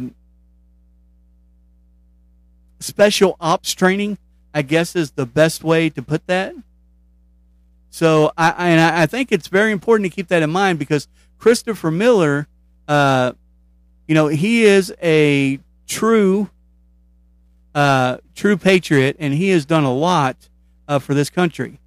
special 2.79 3.37
ops 3.39 3.73
training. 3.73 4.17
I 4.55 4.63
guess 4.63 4.95
is 4.95 5.11
the 5.11 5.27
best 5.27 5.63
way 5.63 5.91
to 5.91 6.01
put 6.01 6.25
that. 6.25 6.55
So 7.89 8.31
I, 8.37 8.69
and 8.69 8.79
I 8.79 9.05
think 9.05 9.31
it's 9.31 9.47
very 9.47 9.71
important 9.71 10.09
to 10.09 10.15
keep 10.15 10.27
that 10.27 10.43
in 10.43 10.49
mind 10.49 10.79
because 10.79 11.07
Christopher 11.37 11.91
Miller, 11.91 12.47
uh, 12.87 13.33
you 14.07 14.15
know, 14.15 14.27
he 14.27 14.63
is 14.63 14.93
a 15.01 15.59
true, 15.87 16.49
uh, 17.73 18.17
true 18.35 18.57
patriot, 18.57 19.15
and 19.19 19.33
he 19.33 19.49
has 19.49 19.65
done 19.65 19.83
a 19.83 19.93
lot 19.93 20.49
uh, 20.87 20.99
for 20.99 21.13
this 21.13 21.29
country. 21.29 21.79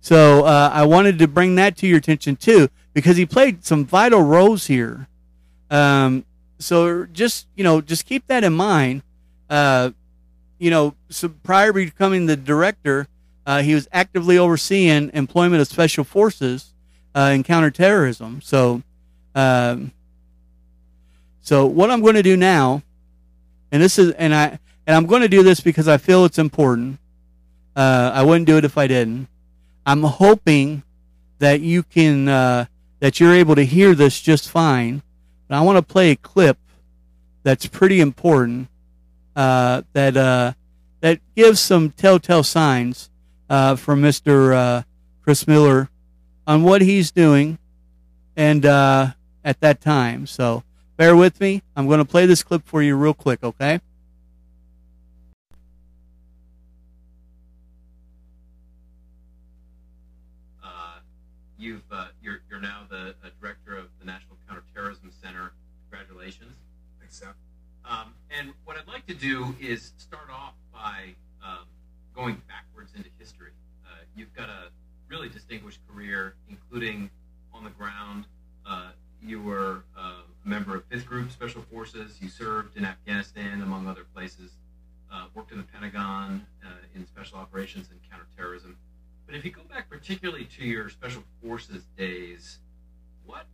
So 0.00 0.44
uh, 0.44 0.70
I 0.72 0.84
wanted 0.84 1.18
to 1.18 1.28
bring 1.28 1.56
that 1.56 1.76
to 1.78 1.86
your 1.86 1.98
attention 1.98 2.36
too, 2.36 2.68
because 2.92 3.16
he 3.16 3.26
played 3.26 3.64
some 3.64 3.84
vital 3.84 4.22
roles 4.22 4.66
here. 4.66 5.08
Um, 5.70 6.24
so 6.58 7.06
just 7.06 7.46
you 7.54 7.64
know, 7.64 7.80
just 7.80 8.06
keep 8.06 8.26
that 8.28 8.44
in 8.44 8.52
mind. 8.52 9.02
Uh, 9.48 9.90
you 10.58 10.70
know, 10.70 10.94
so 11.08 11.28
prior 11.28 11.68
to 11.68 11.72
becoming 11.72 12.26
the 12.26 12.36
director, 12.36 13.08
uh, 13.50 13.62
he 13.62 13.74
was 13.74 13.88
actively 13.90 14.38
overseeing 14.38 15.10
employment 15.12 15.60
of 15.60 15.66
special 15.66 16.04
forces 16.04 16.72
uh, 17.16 17.32
in 17.34 17.42
counterterrorism. 17.42 18.40
So, 18.40 18.84
um, 19.34 19.90
so 21.40 21.66
what 21.66 21.90
I'm 21.90 22.00
going 22.00 22.14
to 22.14 22.22
do 22.22 22.36
now, 22.36 22.84
and 23.72 23.82
this 23.82 23.98
is, 23.98 24.12
and 24.12 24.32
I, 24.32 24.60
and 24.86 24.96
I'm 24.96 25.04
going 25.04 25.22
to 25.22 25.28
do 25.28 25.42
this 25.42 25.58
because 25.58 25.88
I 25.88 25.96
feel 25.96 26.24
it's 26.24 26.38
important. 26.38 27.00
Uh, 27.74 28.12
I 28.14 28.22
wouldn't 28.22 28.46
do 28.46 28.56
it 28.56 28.64
if 28.64 28.78
I 28.78 28.86
didn't. 28.86 29.26
I'm 29.84 30.04
hoping 30.04 30.84
that 31.40 31.60
you 31.60 31.82
can, 31.82 32.28
uh, 32.28 32.66
that 33.00 33.18
you're 33.18 33.34
able 33.34 33.56
to 33.56 33.64
hear 33.64 33.96
this 33.96 34.20
just 34.20 34.48
fine. 34.48 35.02
But 35.48 35.56
I 35.56 35.62
want 35.62 35.76
to 35.76 35.82
play 35.82 36.12
a 36.12 36.16
clip 36.16 36.56
that's 37.42 37.66
pretty 37.66 38.00
important. 38.00 38.68
Uh, 39.34 39.82
that 39.92 40.16
uh, 40.16 40.52
that 41.00 41.18
gives 41.34 41.58
some 41.58 41.90
telltale 41.90 42.44
signs 42.44 43.09
uh, 43.50 43.74
from 43.76 44.00
Mr. 44.00 44.54
Uh, 44.54 44.82
Chris 45.22 45.46
Miller 45.46 45.90
on 46.46 46.62
what 46.62 46.80
he's 46.80 47.10
doing 47.10 47.58
and 48.36 48.64
uh, 48.64 49.08
at 49.44 49.60
that 49.60 49.80
time. 49.80 50.26
So 50.26 50.62
bear 50.96 51.14
with 51.16 51.40
me. 51.40 51.62
I'm 51.76 51.86
going 51.86 51.98
to 51.98 52.04
play 52.04 52.26
this 52.26 52.42
clip 52.42 52.64
for 52.64 52.82
you 52.82 52.96
real 52.96 53.12
quick, 53.12 53.42
okay? 53.42 53.80
Uh, 60.64 61.00
you've 61.58 61.82
uh, 61.90 62.06
you're 62.22 62.40
you're 62.48 62.60
now 62.60 62.82
the 62.88 63.14
uh, 63.24 63.28
director 63.40 63.76
of 63.76 63.86
the 63.98 64.06
National 64.06 64.36
Counterterrorism 64.48 65.10
Center. 65.22 65.52
Congratulations. 65.90 66.54
Thanks, 67.00 67.18
Seth. 67.18 67.34
Um, 67.84 68.14
and 68.30 68.52
what 68.64 68.76
I'd 68.76 68.86
like 68.86 69.06
to 69.06 69.14
do 69.14 69.56
is 69.60 69.92
start 69.96 70.30
off 70.30 70.54
by 70.72 71.14
um, 71.44 71.66
going 72.14 72.34
backwards 72.46 72.60
into 72.60 72.60
history. 72.60 72.69
Uh, 72.69 72.69
you've 74.20 74.34
got 74.34 74.50
a 74.50 74.68
really 75.08 75.30
distinguished 75.30 75.80
career, 75.88 76.34
including 76.48 77.10
on 77.54 77.64
the 77.64 77.70
ground. 77.70 78.26
Uh, 78.66 78.90
you 79.22 79.40
were 79.40 79.82
uh, 79.98 80.20
a 80.44 80.48
member 80.48 80.76
of 80.76 80.84
Fifth 80.84 81.06
Group 81.06 81.30
Special 81.30 81.62
Forces. 81.62 82.18
You 82.20 82.28
served 82.28 82.76
in 82.76 82.84
Afghanistan, 82.84 83.62
among 83.62 83.88
other 83.88 84.04
places. 84.14 84.52
Uh, 85.10 85.24
worked 85.34 85.50
in 85.50 85.58
the 85.58 85.64
Pentagon 85.64 86.46
uh, 86.64 86.68
in 86.94 87.06
special 87.06 87.38
operations 87.38 87.88
and 87.90 87.98
counterterrorism. 88.08 88.76
But 89.26 89.34
if 89.34 89.44
you 89.44 89.50
go 89.50 89.62
back 89.62 89.88
particularly 89.88 90.44
to 90.56 90.64
your 90.64 90.90
special 90.90 91.22
forces 91.42 91.84
days, 91.96 92.58
what, 93.24 93.46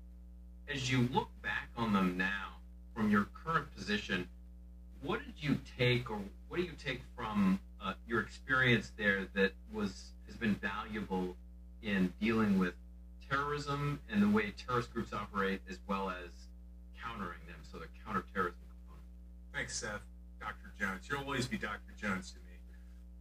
as 0.69 0.91
you 0.91 1.09
look 1.13 1.31
back 1.43 1.69
on 1.77 1.93
them 1.93 2.19
now, 2.19 2.57
from 2.95 3.11
your 3.11 3.29
current 3.45 3.75
position, 3.75 4.29
what 5.03 5.21
did 5.25 5.35
you 5.39 5.59
take, 5.79 6.11
or 6.11 6.19
what 6.49 6.57
do 6.57 6.63
you 6.65 6.73
take 6.83 7.03
from 7.17 7.61
uh, 7.83 7.93
your 8.07 8.21
experience 8.21 8.93
there 8.97 9.27
that 9.35 9.53
has 10.37 10.41
been 10.41 10.57
valuable 10.57 11.35
in 11.83 12.13
dealing 12.21 12.59
with 12.59 12.75
terrorism 13.31 14.01
and 14.11 14.23
the 14.23 14.29
way 14.29 14.53
terrorist 14.67 14.93
groups 14.93 15.13
operate, 15.13 15.61
as 15.71 15.79
well 15.89 16.11
as 16.11 16.31
countering 17.03 17.39
them, 17.47 17.57
so 17.63 17.79
the 17.79 17.87
counterterrorism 18.05 18.59
component? 18.69 19.07
Thanks, 19.53 19.77
Seth. 19.79 20.03
Dr. 20.41 20.73
Jones. 20.79 21.09
You'll 21.09 21.21
always 21.21 21.47
be 21.47 21.57
Dr. 21.57 21.93
Jones 22.01 22.33
to 22.33 22.39
me. 22.39 22.43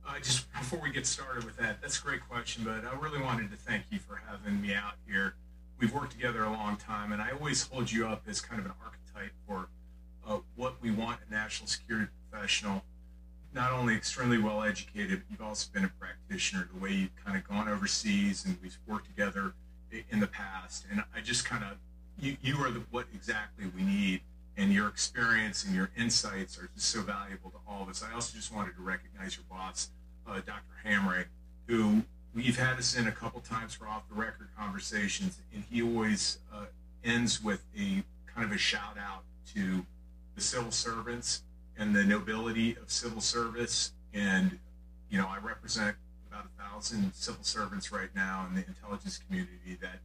Uh, 0.08 0.20
just 0.20 0.52
before 0.54 0.80
we 0.80 0.92
get 0.92 1.08
started 1.08 1.44
with 1.46 1.58
that, 1.58 1.82
that's 1.82 2.00
a 2.00 2.02
great 2.04 2.28
question, 2.30 2.64
but 2.64 2.84
I 2.86 2.96
really 3.00 3.22
wanted 3.22 3.50
to 3.52 3.58
thank 3.58 3.86
you 3.90 3.98
for 3.98 4.22
having 4.28 4.62
me 4.62 4.74
out 4.74 4.94
here. 5.08 5.34
We've 5.80 5.94
worked 5.94 6.12
together 6.12 6.44
a 6.44 6.52
long 6.52 6.78
time, 6.78 7.12
and 7.12 7.22
I 7.22 7.32
always 7.32 7.64
hold 7.64 7.92
you 7.92 8.08
up 8.08 8.24
as 8.28 8.40
kind 8.40 8.60
of 8.60 8.66
an 8.66 8.74
archetype 8.84 9.32
for 9.48 9.70
uh, 10.28 10.40
what 10.56 10.76
we 10.82 10.92
want 10.92 11.20
a 11.28 11.34
national 11.34 11.68
security 11.68 12.12
professional. 12.30 12.84
Not 13.56 13.72
only 13.72 13.96
extremely 13.96 14.38
well 14.38 14.64
educated, 14.64 15.22
but 15.22 15.32
you've 15.32 15.42
also 15.42 15.70
been 15.74 15.86
a 15.86 15.92
practitioner. 15.98 16.68
The 16.74 16.80
way 16.80 16.92
you've 16.92 17.16
kind 17.24 17.38
of 17.38 17.48
gone 17.48 17.70
overseas, 17.70 18.44
and 18.44 18.58
we've 18.62 18.78
worked 18.86 19.06
together 19.06 19.54
in 20.10 20.20
the 20.20 20.28
past, 20.28 20.86
and 20.92 21.02
I 21.16 21.22
just 21.22 21.46
kind 21.46 21.64
of 21.64 21.78
you 22.20 22.36
you 22.42 22.58
are 22.58 22.70
the, 22.70 22.82
what 22.92 23.06
exactly 23.14 23.66
we 23.74 23.82
need 23.82 24.20
and 24.58 24.74
your 24.74 24.90
experience 24.90 25.64
and 25.64 25.74
your 25.74 25.90
insights 25.98 26.58
are 26.58 26.70
just 26.76 26.90
so 26.90 27.02
valuable 27.02 27.50
to 27.50 27.58
all 27.66 27.82
of 27.82 27.88
us. 27.88 28.04
I 28.04 28.14
also 28.14 28.36
just 28.36 28.54
wanted 28.54 28.76
to 28.76 28.82
recognize 28.82 29.38
your 29.38 29.46
boss, 29.50 29.90
uh, 30.28 30.42
Dr. 30.46 30.62
Hamre, 30.86 31.26
who 31.68 32.04
we've 32.34 32.58
had 32.58 32.78
us 32.78 32.98
in 32.98 33.08
a 33.08 33.12
couple 33.12 33.40
times 33.40 33.74
for 33.74 33.88
off 33.88 34.04
the 34.10 34.16
record 34.16 34.50
conversations, 34.58 35.40
and 35.54 35.64
he 35.72 35.82
always 35.82 36.40
uh, 36.54 36.66
ends 37.06 37.42
with 37.42 37.64
a 37.78 38.04
kind 38.34 38.46
of 38.46 38.52
a 38.52 38.58
shout 38.58 38.98
out 39.00 39.24
to 39.54 39.86
the 40.36 40.42
civil 40.42 40.72
servants 40.72 41.42
and 41.78 41.96
the 41.96 42.04
nobility 42.04 42.76
of 42.78 42.92
civil 42.92 43.22
service. 43.22 43.92
And, 44.14 44.60
you 45.10 45.18
know, 45.18 45.28
I 45.28 45.38
represent 45.38 45.96
about 46.30 46.46
a 46.46 46.62
thousand 46.62 47.14
civil 47.14 47.44
servants 47.44 47.92
right 47.92 48.10
now 48.16 48.46
in 48.50 48.56
the 48.56 48.66
intelligence 48.66 49.18
community 49.18 49.78
that 49.82 50.00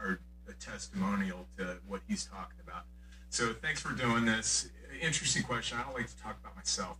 are 0.00 0.20
a 0.48 0.52
testimonial 0.54 1.46
to 1.58 1.78
what 1.86 2.00
he's 2.08 2.24
talking 2.24 2.58
about. 2.66 2.84
So 3.30 3.52
thanks 3.52 3.80
for 3.80 3.92
doing 3.92 4.24
this. 4.24 4.68
Interesting 5.00 5.42
question. 5.42 5.78
I 5.78 5.82
don't 5.82 5.94
like 5.94 6.08
to 6.08 6.16
talk 6.16 6.38
about 6.40 6.56
myself. 6.56 6.98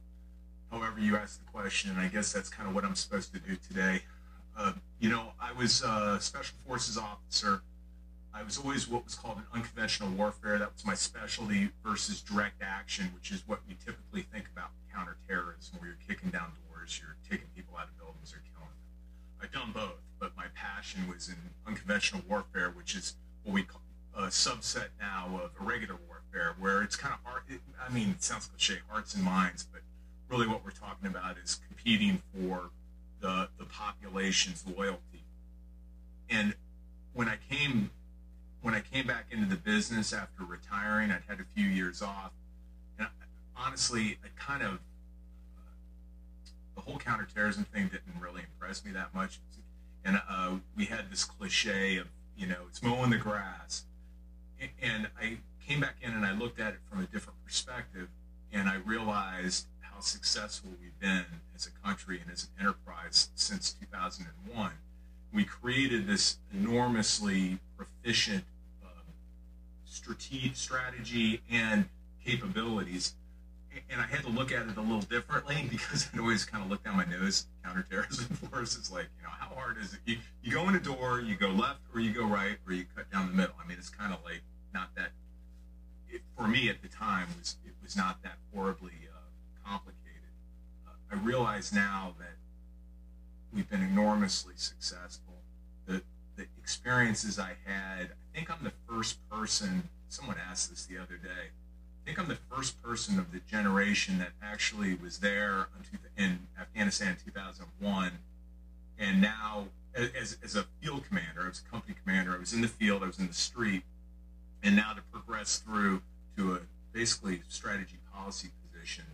However, 0.70 0.98
you 0.98 1.16
asked 1.16 1.40
the 1.44 1.50
question, 1.50 1.90
and 1.90 2.00
I 2.00 2.08
guess 2.08 2.32
that's 2.32 2.48
kind 2.48 2.68
of 2.68 2.74
what 2.74 2.84
I'm 2.84 2.96
supposed 2.96 3.32
to 3.32 3.38
do 3.38 3.56
today. 3.68 4.02
Uh, 4.58 4.72
you 4.98 5.08
know, 5.08 5.32
I 5.40 5.52
was 5.52 5.82
a 5.82 6.18
special 6.20 6.56
forces 6.66 6.98
officer. 6.98 7.62
I 8.36 8.42
was 8.42 8.58
always 8.58 8.86
what 8.86 9.04
was 9.04 9.14
called 9.14 9.38
an 9.38 9.44
unconventional 9.54 10.10
warfare. 10.10 10.58
That 10.58 10.74
was 10.74 10.84
my 10.84 10.94
specialty 10.94 11.70
versus 11.82 12.20
direct 12.20 12.62
action, 12.62 13.10
which 13.14 13.30
is 13.30 13.42
what 13.46 13.60
we 13.66 13.76
typically 13.82 14.22
think 14.30 14.44
about 14.52 14.70
counterterrorism, 14.94 15.78
where 15.78 15.88
you're 15.88 15.98
kicking 16.06 16.30
down 16.30 16.52
doors, 16.68 17.00
you're 17.02 17.16
taking 17.30 17.46
people 17.56 17.78
out 17.78 17.88
of 17.88 17.96
buildings, 17.96 18.34
or 18.34 18.42
killing 18.52 18.68
them. 18.68 19.40
I've 19.42 19.52
done 19.52 19.72
both, 19.72 20.02
but 20.20 20.36
my 20.36 20.46
passion 20.54 21.08
was 21.08 21.28
in 21.30 21.36
unconventional 21.66 22.22
warfare, 22.28 22.70
which 22.70 22.94
is 22.94 23.14
what 23.42 23.54
we 23.54 23.62
call 23.62 23.80
a 24.14 24.24
subset 24.24 24.88
now 25.00 25.40
of 25.42 25.52
irregular 25.58 25.98
warfare, 26.06 26.54
where 26.58 26.82
it's 26.82 26.96
kind 26.96 27.14
of 27.14 27.20
hard. 27.24 27.42
It, 27.48 27.60
I 27.80 27.90
mean, 27.90 28.10
it 28.10 28.22
sounds 28.22 28.46
cliche, 28.46 28.80
hearts 28.88 29.14
and 29.14 29.24
minds, 29.24 29.66
but 29.70 29.80
really 30.28 30.46
what 30.46 30.62
we're 30.62 30.72
talking 30.72 31.08
about 31.08 31.36
is 31.42 31.58
competing 31.66 32.20
for 32.34 32.68
the 33.20 33.48
the 33.58 33.64
population's 33.64 34.62
loyalty. 34.66 35.24
And 36.28 36.54
when 37.14 37.28
I 37.28 37.38
came 37.48 37.90
when 38.66 38.74
I 38.74 38.80
came 38.80 39.06
back 39.06 39.26
into 39.30 39.46
the 39.46 39.54
business 39.54 40.12
after 40.12 40.42
retiring, 40.42 41.12
I'd 41.12 41.22
had 41.28 41.38
a 41.38 41.44
few 41.54 41.66
years 41.66 42.02
off, 42.02 42.32
and 42.98 43.06
I, 43.06 43.10
honestly, 43.64 44.18
I 44.24 44.28
kind 44.36 44.60
of 44.60 44.72
uh, 45.56 45.60
the 46.74 46.80
whole 46.80 46.98
counterterrorism 46.98 47.62
thing 47.72 47.84
didn't 47.84 48.20
really 48.20 48.42
impress 48.42 48.84
me 48.84 48.90
that 48.90 49.14
much. 49.14 49.38
And 50.04 50.20
uh, 50.28 50.56
we 50.76 50.86
had 50.86 51.12
this 51.12 51.24
cliche 51.24 51.96
of 51.98 52.08
you 52.36 52.48
know 52.48 52.56
it's 52.68 52.82
mowing 52.82 53.10
the 53.10 53.18
grass 53.18 53.84
and 54.82 55.08
I 55.20 55.38
came 55.64 55.80
back 55.80 55.96
in 56.02 56.12
and 56.12 56.26
I 56.26 56.32
looked 56.32 56.58
at 56.58 56.72
it 56.72 56.80
from 56.90 57.00
a 57.00 57.06
different 57.06 57.38
perspective, 57.44 58.08
and 58.52 58.68
I 58.68 58.76
realized 58.76 59.66
how 59.80 60.00
successful 60.00 60.70
we've 60.80 60.98
been 60.98 61.24
as 61.54 61.66
a 61.68 61.86
country 61.86 62.20
and 62.20 62.32
as 62.32 62.44
an 62.44 62.66
enterprise 62.66 63.30
since 63.36 63.72
2001. 63.72 64.72
We 65.32 65.44
created 65.44 66.08
this 66.08 66.38
enormously 66.52 67.58
proficient 67.76 68.44
strategy 69.86 71.42
and 71.50 71.88
capabilities. 72.24 73.14
And 73.90 74.00
I 74.00 74.06
had 74.06 74.22
to 74.22 74.30
look 74.30 74.52
at 74.52 74.66
it 74.66 74.76
a 74.76 74.80
little 74.80 75.00
differently 75.00 75.66
because 75.70 76.08
I'd 76.12 76.20
always 76.20 76.44
kind 76.44 76.64
of 76.64 76.70
look 76.70 76.84
down 76.84 76.96
my 76.96 77.04
nose 77.04 77.46
counterterrorism 77.64 78.26
forces. 78.50 78.90
Like, 78.90 79.08
you 79.18 79.24
know, 79.24 79.30
how 79.30 79.54
hard 79.54 79.76
is 79.78 79.94
it? 79.94 80.00
You, 80.04 80.18
you 80.42 80.52
go 80.52 80.68
in 80.68 80.74
a 80.74 80.80
door, 80.80 81.20
you 81.20 81.36
go 81.36 81.48
left 81.48 81.80
or 81.94 82.00
you 82.00 82.12
go 82.12 82.26
right, 82.26 82.56
or 82.66 82.72
you 82.72 82.84
cut 82.94 83.10
down 83.10 83.28
the 83.28 83.34
middle. 83.34 83.54
I 83.62 83.66
mean, 83.68 83.76
it's 83.78 83.90
kind 83.90 84.12
of 84.12 84.20
like 84.24 84.42
not 84.72 84.94
that. 84.96 85.10
It, 86.08 86.22
for 86.36 86.46
me 86.46 86.68
at 86.68 86.82
the 86.82 86.88
time, 86.88 87.28
was 87.38 87.56
it 87.66 87.74
was 87.82 87.96
not 87.96 88.22
that 88.22 88.38
horribly 88.54 88.92
uh, 89.12 89.68
complicated. 89.68 90.02
Uh, 90.86 90.92
I 91.12 91.16
realize 91.16 91.72
now 91.72 92.14
that 92.18 92.36
we've 93.52 93.68
been 93.68 93.82
enormously 93.82 94.54
successful. 94.56 95.34
The 95.86 96.02
the 96.36 96.46
experiences 96.58 97.38
I 97.38 97.54
had. 97.64 98.10
I 98.36 98.38
think 98.38 98.50
I'm 98.50 98.64
the 98.64 98.72
first 98.86 99.16
person. 99.30 99.88
Someone 100.10 100.36
asked 100.50 100.68
this 100.68 100.84
the 100.84 100.98
other 100.98 101.16
day. 101.16 101.48
I 101.48 102.04
think 102.04 102.18
I'm 102.18 102.28
the 102.28 102.36
first 102.54 102.82
person 102.82 103.18
of 103.18 103.32
the 103.32 103.40
generation 103.50 104.18
that 104.18 104.32
actually 104.42 104.94
was 104.94 105.20
there 105.20 105.68
in 106.18 106.40
Afghanistan 106.60 107.08
in 107.12 107.16
2001, 107.32 108.12
and 108.98 109.22
now 109.22 109.68
as, 109.94 110.36
as 110.44 110.54
a 110.54 110.66
field 110.82 111.04
commander, 111.08 111.44
I 111.44 111.48
was 111.48 111.62
a 111.66 111.70
company 111.70 111.94
commander, 112.04 112.34
I 112.34 112.38
was 112.38 112.52
in 112.52 112.60
the 112.60 112.68
field, 112.68 113.02
I 113.02 113.06
was 113.06 113.18
in 113.18 113.26
the 113.26 113.32
street, 113.32 113.84
and 114.62 114.76
now 114.76 114.92
to 114.92 115.00
progress 115.10 115.56
through 115.58 116.02
to 116.36 116.56
a 116.56 116.58
basically 116.92 117.40
strategy 117.48 117.96
policy 118.12 118.50
position, 118.70 119.04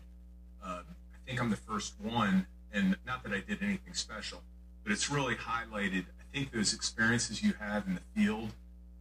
uh, 0.64 0.80
I 1.14 1.28
think 1.28 1.40
I'm 1.40 1.50
the 1.50 1.56
first 1.56 1.94
one, 2.02 2.46
and 2.72 2.96
not 3.06 3.22
that 3.22 3.32
I 3.32 3.38
did 3.38 3.62
anything 3.62 3.94
special, 3.94 4.42
but 4.82 4.90
it's 4.90 5.08
really 5.08 5.36
highlighted. 5.36 6.06
I 6.20 6.24
think 6.34 6.50
those 6.50 6.74
experiences 6.74 7.40
you 7.40 7.52
have 7.60 7.86
in 7.86 7.94
the 7.94 8.20
field 8.20 8.50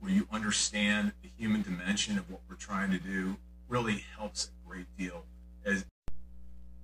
where 0.01 0.11
you 0.11 0.27
understand 0.31 1.13
the 1.21 1.29
human 1.37 1.61
dimension 1.61 2.17
of 2.17 2.29
what 2.29 2.41
we're 2.49 2.55
trying 2.55 2.91
to 2.91 2.97
do 2.97 3.37
really 3.69 4.03
helps 4.17 4.49
a 4.49 4.67
great 4.67 4.87
deal. 4.97 5.23
As 5.65 5.85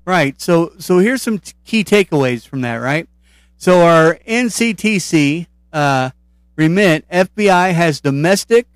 Right. 0.06 0.40
So 0.40 0.72
so 0.78 1.00
here's 1.00 1.22
some 1.22 1.40
t- 1.40 1.54
key 1.66 1.84
takeaways 1.84 2.48
from 2.48 2.62
that. 2.62 2.76
Right. 2.76 3.10
So 3.58 3.82
our 3.82 4.16
NCTC 4.28 5.48
uh, 5.74 6.12
remit 6.56 7.10
FBI 7.10 7.74
has 7.74 8.00
domestic. 8.00 8.68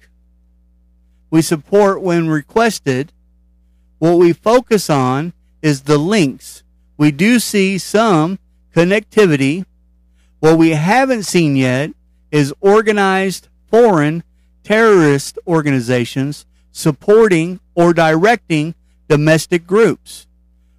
We 1.30 1.42
support 1.42 2.02
when 2.02 2.28
requested. 2.28 3.14
What 4.00 4.18
we 4.18 4.34
focus 4.34 4.90
on 4.90 5.34
is 5.62 5.84
the 5.84 6.00
links. 6.00 6.64
We 6.98 7.12
do 7.12 7.40
see 7.40 7.78
some 7.78 8.40
connectivity. 8.76 9.66
What 10.40 10.58
we 10.58 10.72
haven't 10.72 11.24
seen 11.24 11.56
yet 11.56 11.92
is 12.32 12.54
organized 12.60 13.48
foreign 13.70 14.24
terrorist 14.64 15.38
organizations 15.48 16.46
supporting 16.72 17.60
or 17.76 17.94
directing 17.94 18.76
domestic 19.08 19.68
groups. 19.68 20.28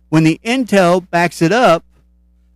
When 0.09 0.25
the 0.25 0.41
intel 0.45 1.09
backs 1.11 1.43
it 1.43 1.53
up, 1.53 1.85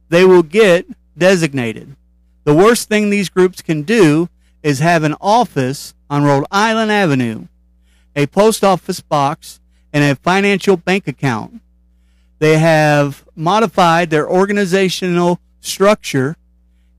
they 0.08 0.24
will 0.24 0.42
get 0.42 0.86
designated. 1.16 1.96
The 2.44 2.54
worst 2.54 2.88
thing 2.88 3.10
these 3.10 3.28
groups 3.28 3.62
can 3.62 3.82
do 3.82 4.28
is 4.62 4.78
have 4.78 5.02
an 5.02 5.14
office 5.20 5.94
on 6.08 6.24
Rhode 6.24 6.46
Island 6.50 6.90
Avenue, 6.90 7.46
a 8.14 8.26
post 8.26 8.62
office 8.62 9.00
box, 9.00 9.60
and 9.92 10.04
a 10.04 10.16
financial 10.16 10.76
bank 10.76 11.08
account. 11.08 11.60
They 12.38 12.58
have 12.58 13.24
modified 13.34 14.10
their 14.10 14.28
organizational 14.28 15.40
structure 15.60 16.36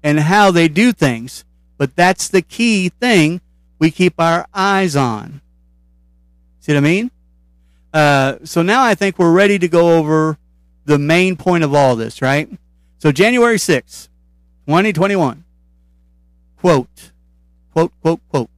and 0.04 0.20
how 0.20 0.52
they 0.52 0.68
do 0.68 0.92
things, 0.92 1.46
but 1.78 1.96
that's 1.96 2.28
the 2.28 2.42
key 2.42 2.90
thing 2.90 3.42
we 3.80 3.92
keep 3.92 4.16
our 4.20 4.48
eyes 4.54 4.96
on. 4.96 5.42
See 6.60 6.74
what 6.74 6.78
I 6.78 6.82
mean? 6.82 7.12
Uh, 7.94 8.36
so 8.44 8.62
now 8.62 8.84
I 8.84 8.96
think 8.96 9.18
we're 9.18 9.32
ready 9.32 9.58
to 9.60 9.68
go 9.68 9.98
over 9.98 10.38
the 10.86 10.98
main 10.98 11.36
point 11.36 11.64
of 11.64 11.74
all 11.74 11.96
this, 11.96 12.22
right? 12.22 12.50
So 12.98 13.12
January 13.12 13.58
6th, 13.58 14.10
2021. 14.66 15.44
Quote, 16.60 17.12
quote, 17.72 17.92
quote, 18.02 18.22
quote. 18.30 18.50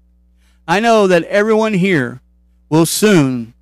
I 0.67 0.79
know 0.79 1.07
that 1.07 1.23
everyone 1.23 1.73
here 1.73 2.21
will 2.69 2.85
soon 2.85 3.53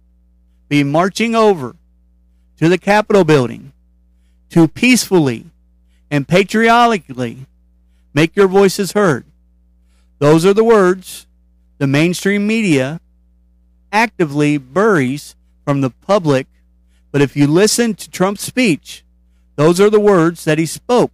be 0.70 0.84
marching 0.84 1.36
over 1.36 1.76
to 2.58 2.70
the 2.70 2.78
Capitol 2.78 3.24
building 3.24 3.72
to 4.50 4.68
peacefully 4.68 5.46
and 6.10 6.28
patriotically 6.28 7.46
make 8.14 8.36
your 8.36 8.48
voices 8.48 8.94
heard. 8.94 9.26
Those 10.20 10.46
are 10.46 10.54
the 10.54 10.64
words 10.64 11.27
the 11.78 11.88
mainstream 11.88 12.48
media 12.48 13.00
actively 13.92 14.58
buries 14.58 15.36
from 15.64 15.82
the 15.82 15.90
public. 15.90 16.48
But 17.12 17.22
if 17.22 17.36
you 17.36 17.48
listen 17.48 17.94
to 17.96 18.10
Trump's 18.10 18.44
speech, 18.44 19.04
those 19.56 19.80
are 19.80 19.90
the 19.90 20.00
words 20.00 20.46
that 20.46 20.58
he 20.58 20.66
spoke. 20.66 21.12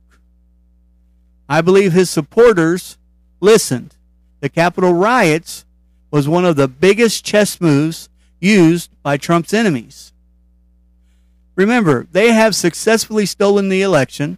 I 1.47 1.61
believe 1.61 1.93
his 1.93 2.09
supporters 2.09 2.97
listened. 3.39 3.95
The 4.39 4.49
Capitol 4.49 4.93
riots 4.93 5.66
was 6.11 6.28
one 6.28 6.45
of 6.45 6.55
the 6.55 6.68
biggest 6.68 7.26
chess 7.26 7.59
moves 7.59 8.09
used 8.39 8.91
by 9.01 9.18
Trump's 9.18 9.53
enemies. 9.53 10.14
Remember, 11.55 12.07
they 12.11 12.32
have 12.32 12.55
successfully 12.55 13.26
stolen 13.26 13.70
the 13.70 13.82
election 13.82 14.38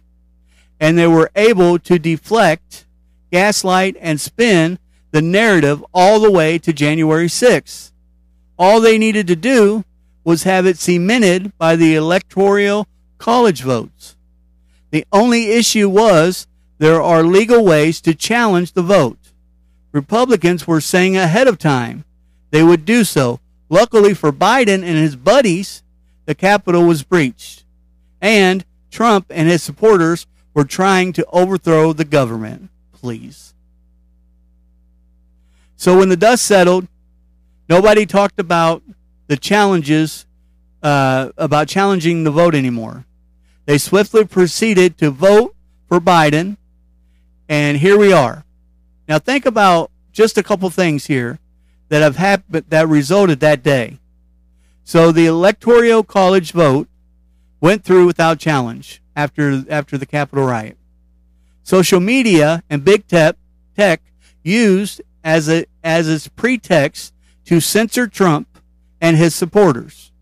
and 0.78 0.98
they 0.98 1.06
were 1.06 1.30
able 1.34 1.78
to 1.78 1.98
deflect, 1.98 2.86
gaslight, 3.32 3.96
and 4.00 4.20
spin 4.20 4.78
the 5.16 5.22
narrative 5.22 5.82
all 5.94 6.20
the 6.20 6.30
way 6.30 6.58
to 6.58 6.74
January 6.74 7.26
6th. 7.26 7.90
All 8.58 8.82
they 8.82 8.98
needed 8.98 9.26
to 9.28 9.34
do 9.34 9.82
was 10.24 10.42
have 10.42 10.66
it 10.66 10.76
cemented 10.76 11.56
by 11.56 11.74
the 11.74 11.94
electoral 11.94 12.86
college 13.16 13.62
votes. 13.62 14.14
The 14.90 15.06
only 15.10 15.52
issue 15.52 15.88
was 15.88 16.46
there 16.76 17.00
are 17.00 17.22
legal 17.22 17.64
ways 17.64 18.02
to 18.02 18.14
challenge 18.14 18.72
the 18.72 18.82
vote. 18.82 19.32
Republicans 19.90 20.66
were 20.66 20.82
saying 20.82 21.16
ahead 21.16 21.48
of 21.48 21.56
time 21.56 22.04
they 22.50 22.62
would 22.62 22.84
do 22.84 23.02
so. 23.02 23.40
Luckily 23.70 24.12
for 24.12 24.30
Biden 24.30 24.84
and 24.84 24.98
his 24.98 25.16
buddies, 25.16 25.82
the 26.26 26.34
Capitol 26.34 26.84
was 26.84 27.04
breached. 27.04 27.64
And 28.20 28.66
Trump 28.90 29.28
and 29.30 29.48
his 29.48 29.62
supporters 29.62 30.26
were 30.52 30.64
trying 30.66 31.14
to 31.14 31.24
overthrow 31.32 31.94
the 31.94 32.04
government. 32.04 32.68
Please. 32.92 33.54
So 35.76 35.98
when 35.98 36.08
the 36.08 36.16
dust 36.16 36.44
settled, 36.44 36.88
nobody 37.68 38.06
talked 38.06 38.40
about 38.40 38.82
the 39.26 39.36
challenges, 39.36 40.26
uh, 40.82 41.30
about 41.36 41.68
challenging 41.68 42.24
the 42.24 42.30
vote 42.30 42.54
anymore. 42.54 43.04
They 43.66 43.78
swiftly 43.78 44.24
proceeded 44.24 44.96
to 44.98 45.10
vote 45.10 45.54
for 45.88 46.00
Biden, 46.00 46.56
and 47.48 47.78
here 47.78 47.98
we 47.98 48.12
are. 48.12 48.44
Now 49.08 49.18
think 49.18 49.44
about 49.44 49.90
just 50.12 50.38
a 50.38 50.42
couple 50.42 50.70
things 50.70 51.06
here 51.06 51.38
that 51.88 52.02
have 52.02 52.16
happened 52.16 52.66
that 52.68 52.88
resulted 52.88 53.40
that 53.40 53.62
day. 53.62 53.98
So 54.82 55.12
the 55.12 55.26
electoral 55.26 56.02
college 56.04 56.52
vote 56.52 56.88
went 57.60 57.84
through 57.84 58.06
without 58.06 58.38
challenge 58.38 59.02
after 59.14 59.64
after 59.68 59.98
the 59.98 60.06
Capitol 60.06 60.46
riot. 60.46 60.76
Social 61.62 62.00
media 62.00 62.62
and 62.70 62.84
big 62.84 63.06
tech 63.06 63.36
tech 63.76 64.00
used 64.42 65.00
as 65.26 65.48
a 65.48 65.66
as 65.82 66.08
its 66.08 66.28
pretext 66.28 67.12
to 67.44 67.60
censor 67.60 68.06
Trump 68.06 68.60
and 69.00 69.16
his 69.16 69.34
supporters. 69.34 70.12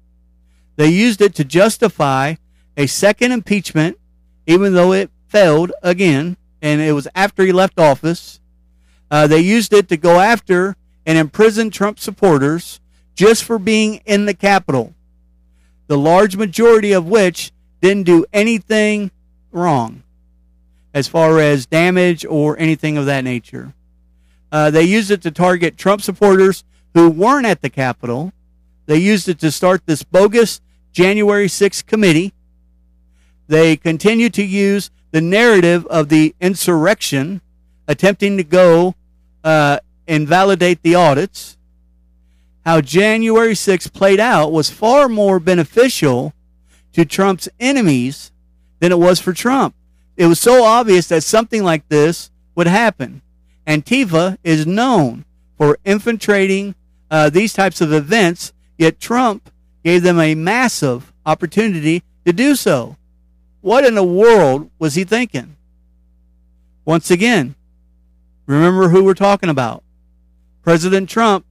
They 0.76 0.88
used 0.88 1.20
it 1.20 1.34
to 1.36 1.44
justify 1.44 2.36
a 2.76 2.86
second 2.86 3.30
impeachment, 3.30 3.98
even 4.46 4.74
though 4.74 4.92
it 4.92 5.10
failed 5.28 5.72
again, 5.82 6.36
and 6.60 6.80
it 6.80 6.92
was 6.92 7.06
after 7.14 7.44
he 7.44 7.52
left 7.52 7.78
office. 7.78 8.40
Uh, 9.10 9.26
they 9.26 9.40
used 9.40 9.72
it 9.72 9.88
to 9.90 9.96
go 9.96 10.18
after 10.18 10.74
and 11.06 11.18
imprison 11.18 11.70
Trump 11.70 11.98
supporters 11.98 12.80
just 13.14 13.44
for 13.44 13.58
being 13.58 14.00
in 14.06 14.24
the 14.24 14.34
Capitol, 14.34 14.94
the 15.86 15.98
large 15.98 16.34
majority 16.34 16.92
of 16.92 17.06
which 17.06 17.52
didn't 17.80 18.04
do 18.04 18.24
anything 18.32 19.10
wrong 19.52 20.02
as 20.94 21.06
far 21.06 21.38
as 21.38 21.66
damage 21.66 22.24
or 22.24 22.58
anything 22.58 22.96
of 22.96 23.06
that 23.06 23.22
nature. 23.22 23.74
Uh, 24.54 24.70
they 24.70 24.84
used 24.84 25.10
it 25.10 25.20
to 25.20 25.32
target 25.32 25.76
Trump 25.76 26.00
supporters 26.00 26.62
who 26.94 27.10
weren't 27.10 27.44
at 27.44 27.60
the 27.60 27.68
Capitol. 27.68 28.32
They 28.86 28.98
used 28.98 29.28
it 29.28 29.40
to 29.40 29.50
start 29.50 29.84
this 29.84 30.04
bogus 30.04 30.60
January 30.92 31.48
6th 31.48 31.84
committee. 31.86 32.32
They 33.48 33.76
continue 33.76 34.30
to 34.30 34.44
use 34.44 34.92
the 35.10 35.20
narrative 35.20 35.84
of 35.86 36.08
the 36.08 36.36
insurrection, 36.40 37.40
attempting 37.88 38.36
to 38.36 38.44
go 38.44 38.94
uh, 39.42 39.80
invalidate 40.06 40.82
the 40.82 40.94
audits. 40.94 41.58
How 42.64 42.80
January 42.80 43.54
6th 43.54 43.92
played 43.92 44.20
out 44.20 44.52
was 44.52 44.70
far 44.70 45.08
more 45.08 45.40
beneficial 45.40 46.32
to 46.92 47.04
Trump's 47.04 47.48
enemies 47.58 48.30
than 48.78 48.92
it 48.92 49.00
was 49.00 49.18
for 49.18 49.32
Trump. 49.32 49.74
It 50.16 50.26
was 50.26 50.38
so 50.38 50.62
obvious 50.62 51.08
that 51.08 51.24
something 51.24 51.64
like 51.64 51.88
this 51.88 52.30
would 52.54 52.68
happen. 52.68 53.20
Antifa 53.66 54.36
is 54.44 54.66
known 54.66 55.24
for 55.56 55.78
infiltrating 55.84 56.74
uh, 57.10 57.30
these 57.30 57.52
types 57.52 57.80
of 57.80 57.92
events, 57.92 58.52
yet 58.76 59.00
Trump 59.00 59.50
gave 59.84 60.02
them 60.02 60.18
a 60.18 60.34
massive 60.34 61.12
opportunity 61.24 62.02
to 62.24 62.32
do 62.32 62.54
so. 62.54 62.96
What 63.60 63.84
in 63.84 63.94
the 63.94 64.04
world 64.04 64.70
was 64.78 64.94
he 64.94 65.04
thinking? 65.04 65.56
Once 66.84 67.10
again, 67.10 67.54
remember 68.46 68.88
who 68.88 69.04
we're 69.04 69.14
talking 69.14 69.48
about. 69.48 69.82
President 70.62 71.08
Trump, 71.08 71.46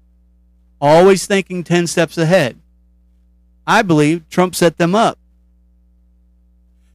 always 0.79 1.25
thinking 1.25 1.63
10 1.63 1.87
steps 1.87 2.17
ahead. 2.17 2.59
I 3.65 3.81
believe 3.81 4.29
Trump 4.29 4.53
set 4.55 4.77
them 4.77 4.93
up. 4.93 5.17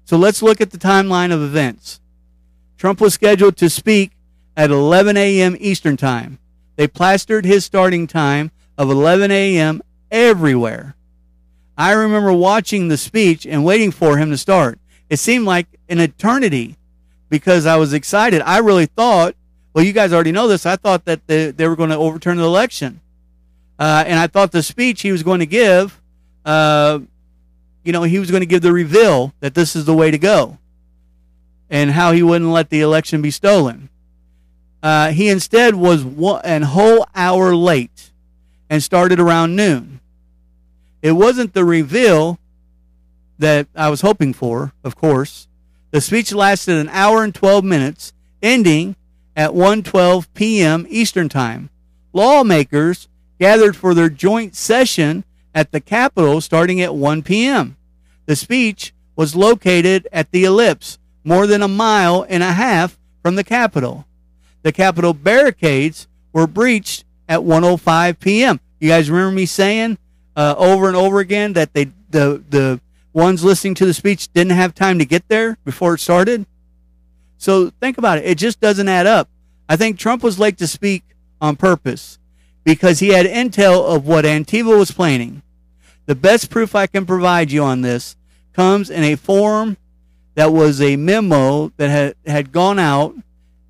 So 0.04 0.16
let's 0.16 0.42
look 0.42 0.60
at 0.60 0.70
the 0.70 0.78
timeline 0.78 1.32
of 1.32 1.42
events. 1.42 2.00
Trump 2.76 3.00
was 3.00 3.14
scheduled 3.14 3.56
to 3.56 3.68
speak 3.68 4.12
at 4.58 4.72
11 4.72 5.16
a.m. 5.16 5.56
Eastern 5.60 5.96
Time. 5.96 6.38
They 6.74 6.88
plastered 6.88 7.44
his 7.44 7.64
starting 7.64 8.08
time 8.08 8.50
of 8.76 8.90
11 8.90 9.30
a.m. 9.30 9.80
everywhere. 10.10 10.96
I 11.76 11.92
remember 11.92 12.32
watching 12.32 12.88
the 12.88 12.96
speech 12.96 13.46
and 13.46 13.64
waiting 13.64 13.92
for 13.92 14.18
him 14.18 14.30
to 14.30 14.36
start. 14.36 14.80
It 15.08 15.18
seemed 15.18 15.46
like 15.46 15.68
an 15.88 16.00
eternity 16.00 16.76
because 17.28 17.66
I 17.66 17.76
was 17.76 17.92
excited. 17.92 18.42
I 18.42 18.58
really 18.58 18.86
thought 18.86 19.36
Well, 19.72 19.84
you 19.84 19.92
guys 19.92 20.12
already 20.12 20.32
know 20.32 20.48
this. 20.48 20.66
I 20.66 20.74
thought 20.74 21.04
that 21.04 21.24
they, 21.28 21.52
they 21.52 21.68
were 21.68 21.76
going 21.76 21.90
to 21.90 21.96
overturn 21.96 22.36
the 22.36 22.44
election. 22.44 23.00
Uh, 23.78 24.02
and 24.06 24.18
I 24.18 24.26
thought 24.26 24.50
the 24.50 24.62
speech 24.62 25.02
he 25.02 25.12
was 25.12 25.22
going 25.22 25.38
to 25.38 25.46
give, 25.46 26.00
uh, 26.44 26.98
you 27.84 27.92
know, 27.92 28.02
he 28.02 28.18
was 28.18 28.28
going 28.30 28.40
to 28.40 28.46
give 28.46 28.62
the 28.62 28.72
reveal 28.72 29.34
that 29.38 29.54
this 29.54 29.76
is 29.76 29.84
the 29.84 29.94
way 29.94 30.10
to 30.10 30.18
go 30.18 30.58
and 31.70 31.92
how 31.92 32.10
he 32.10 32.24
wouldn't 32.24 32.50
let 32.50 32.70
the 32.70 32.80
election 32.80 33.22
be 33.22 33.30
stolen. 33.30 33.88
Uh, 34.82 35.10
he 35.10 35.28
instead 35.28 35.74
was 35.74 36.04
an 36.44 36.62
whole 36.62 37.06
hour 37.14 37.54
late 37.54 38.10
and 38.70 38.82
started 38.82 39.18
around 39.18 39.56
noon. 39.56 40.00
It 41.02 41.12
wasn't 41.12 41.54
the 41.54 41.64
reveal 41.64 42.38
that 43.38 43.68
I 43.74 43.88
was 43.88 44.00
hoping 44.00 44.32
for, 44.32 44.72
of 44.84 44.96
course. 44.96 45.48
The 45.90 46.00
speech 46.00 46.32
lasted 46.32 46.76
an 46.76 46.88
hour 46.90 47.22
and 47.22 47.34
12 47.34 47.64
minutes, 47.64 48.12
ending 48.42 48.96
at 49.36 49.52
1:12 49.52 50.26
p.m. 50.34 50.86
Eastern 50.88 51.28
Time. 51.28 51.70
Lawmakers 52.12 53.08
gathered 53.38 53.76
for 53.76 53.94
their 53.94 54.10
joint 54.10 54.56
session 54.56 55.24
at 55.54 55.70
the 55.70 55.80
Capitol 55.80 56.40
starting 56.40 56.80
at 56.80 56.94
1 56.94 57.22
p.m. 57.22 57.76
The 58.26 58.36
speech 58.36 58.92
was 59.16 59.36
located 59.36 60.06
at 60.12 60.30
the 60.30 60.44
Ellipse, 60.44 60.98
more 61.24 61.46
than 61.46 61.62
a 61.62 61.68
mile 61.68 62.26
and 62.28 62.42
a 62.42 62.52
half 62.52 62.98
from 63.22 63.36
the 63.36 63.44
Capitol. 63.44 64.06
The 64.68 64.72
Capitol 64.72 65.14
barricades 65.14 66.08
were 66.30 66.46
breached 66.46 67.06
at 67.26 67.40
1:05 67.40 68.20
p.m. 68.20 68.60
You 68.78 68.90
guys 68.90 69.10
remember 69.10 69.34
me 69.34 69.46
saying 69.46 69.96
uh, 70.36 70.56
over 70.58 70.88
and 70.88 70.94
over 70.94 71.20
again 71.20 71.54
that 71.54 71.72
they 71.72 71.86
the 72.10 72.44
the 72.50 72.78
ones 73.14 73.42
listening 73.42 73.74
to 73.76 73.86
the 73.86 73.94
speech 73.94 74.30
didn't 74.34 74.52
have 74.52 74.74
time 74.74 74.98
to 74.98 75.06
get 75.06 75.26
there 75.28 75.56
before 75.64 75.94
it 75.94 76.00
started? 76.00 76.44
So 77.38 77.70
think 77.80 77.96
about 77.96 78.18
it. 78.18 78.26
It 78.26 78.36
just 78.36 78.60
doesn't 78.60 78.90
add 78.90 79.06
up. 79.06 79.30
I 79.70 79.76
think 79.76 79.98
Trump 79.98 80.22
was 80.22 80.38
late 80.38 80.58
to 80.58 80.66
speak 80.66 81.02
on 81.40 81.56
purpose 81.56 82.18
because 82.62 82.98
he 82.98 83.08
had 83.08 83.24
intel 83.24 83.96
of 83.96 84.06
what 84.06 84.26
Antifa 84.26 84.78
was 84.78 84.90
planning. 84.90 85.40
The 86.04 86.14
best 86.14 86.50
proof 86.50 86.74
I 86.74 86.88
can 86.88 87.06
provide 87.06 87.50
you 87.50 87.64
on 87.64 87.80
this 87.80 88.16
comes 88.52 88.90
in 88.90 89.02
a 89.02 89.16
form 89.16 89.78
that 90.34 90.52
was 90.52 90.82
a 90.82 90.96
memo 90.96 91.72
that 91.78 91.88
had, 91.88 92.16
had 92.26 92.52
gone 92.52 92.78
out 92.78 93.14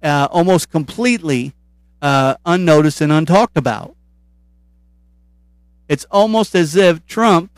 uh, 0.03 0.29
almost 0.31 0.71
completely 0.71 1.55
uh, 2.01 2.37
unnoticed 2.45 3.01
and 3.01 3.13
untalked 3.13 3.57
about. 3.57 3.95
It's 5.89 6.07
almost 6.11 6.55
as 6.55 6.77
if 6.77 7.05
Trump 7.07 7.51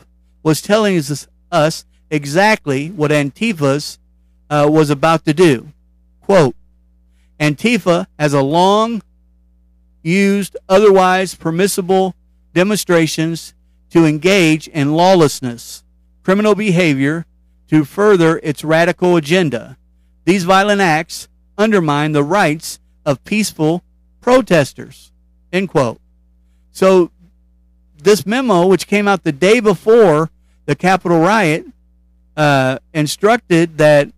was 0.43 0.61
telling 0.61 0.97
us, 0.97 1.27
us 1.51 1.85
exactly 2.09 2.89
what 2.89 3.11
Antifa's 3.11 3.99
uh, 4.49 4.67
was 4.69 4.89
about 4.89 5.25
to 5.25 5.33
do. 5.33 5.71
Quote, 6.21 6.55
Antifa 7.39 8.07
has 8.17 8.33
a 8.33 8.41
long 8.41 9.01
used 10.03 10.57
otherwise 10.69 11.35
permissible 11.35 12.15
demonstrations 12.53 13.53
to 13.89 14.05
engage 14.05 14.67
in 14.69 14.93
lawlessness, 14.93 15.83
criminal 16.23 16.55
behavior 16.55 17.25
to 17.67 17.83
further 17.85 18.39
its 18.43 18.63
radical 18.63 19.15
agenda. 19.15 19.77
These 20.25 20.43
violent 20.43 20.81
acts 20.81 21.27
undermine 21.61 22.11
the 22.11 22.23
rights 22.23 22.79
of 23.05 23.23
peaceful 23.23 23.83
protesters. 24.19 25.11
End 25.53 25.69
quote. 25.69 25.99
So 26.71 27.11
this 27.97 28.25
memo, 28.25 28.65
which 28.67 28.87
came 28.87 29.07
out 29.07 29.23
the 29.23 29.31
day 29.31 29.59
before 29.59 30.29
the 30.65 30.75
Capitol 30.75 31.19
riot, 31.19 31.65
uh, 32.35 32.79
instructed 32.93 33.77
that, 33.77 34.09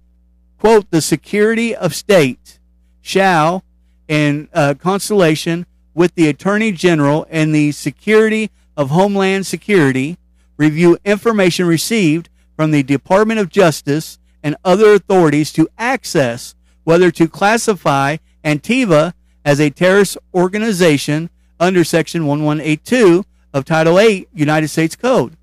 quote, 0.60 0.89
the 0.91 1.02
security 1.02 1.76
of 1.76 1.94
state 1.94 2.60
shall, 3.02 3.64
in 4.08 4.48
uh, 4.54 4.76
constellation 4.80 5.66
with 5.94 6.16
the 6.16 6.28
Attorney 6.28 6.72
General 6.72 7.26
and 7.30 7.54
the 7.54 7.72
security 7.72 8.50
of 8.78 8.89
Homeland 8.89 9.46
Security, 9.46 10.18
review 10.58 10.98
information 11.04 11.66
received 11.66 12.30
from 12.56 12.72
the 12.72 12.84
Department 12.84 13.39
of 13.39 13.50
Justice 13.50 14.20
and 14.41 14.56
other 14.64 14.94
authorities 14.94 15.52
to 15.54 15.68
access 15.78 16.56
whether 16.84 17.11
to 17.11 17.27
classify 17.27 18.17
Antifa 18.43 19.13
as 19.45 19.59
a 19.59 19.69
terrorist 19.69 20.17
organization 20.34 21.29
under 21.59 21.84
Section 21.84 22.25
1182 22.27 23.25
of 23.53 23.65
Title 23.65 23.99
8 23.99 24.27
United 24.34 24.67
States 24.67 24.95
Code. 24.95 25.38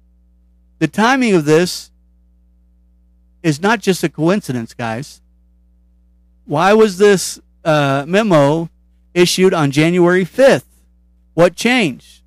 The 0.79 0.89
timing 0.89 1.35
of 1.35 1.45
this 1.45 1.91
is 3.43 3.61
not 3.61 3.81
just 3.81 4.03
a 4.05 4.09
coincidence, 4.09 4.75
guys. 4.75 5.21
Why 6.45 6.73
was 6.73 6.99
this 6.99 7.41
uh, 7.65 8.05
memo 8.07 8.69
issued 9.15 9.55
on 9.55 9.71
January 9.71 10.25
5th? 10.25 10.65
What 11.35 11.55
changed? 11.55 12.23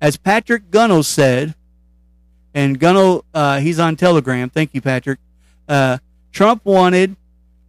As 0.00 0.16
Patrick 0.16 0.70
Gunnell 0.70 1.04
said, 1.04 1.54
and 2.54 2.78
Gunnell, 2.78 3.24
uh, 3.34 3.60
he's 3.60 3.78
on 3.80 3.96
Telegram. 3.96 4.48
Thank 4.48 4.74
you, 4.74 4.80
Patrick. 4.80 5.18
Uh, 5.68 5.98
Trump 6.30 6.64
wanted 6.64 7.16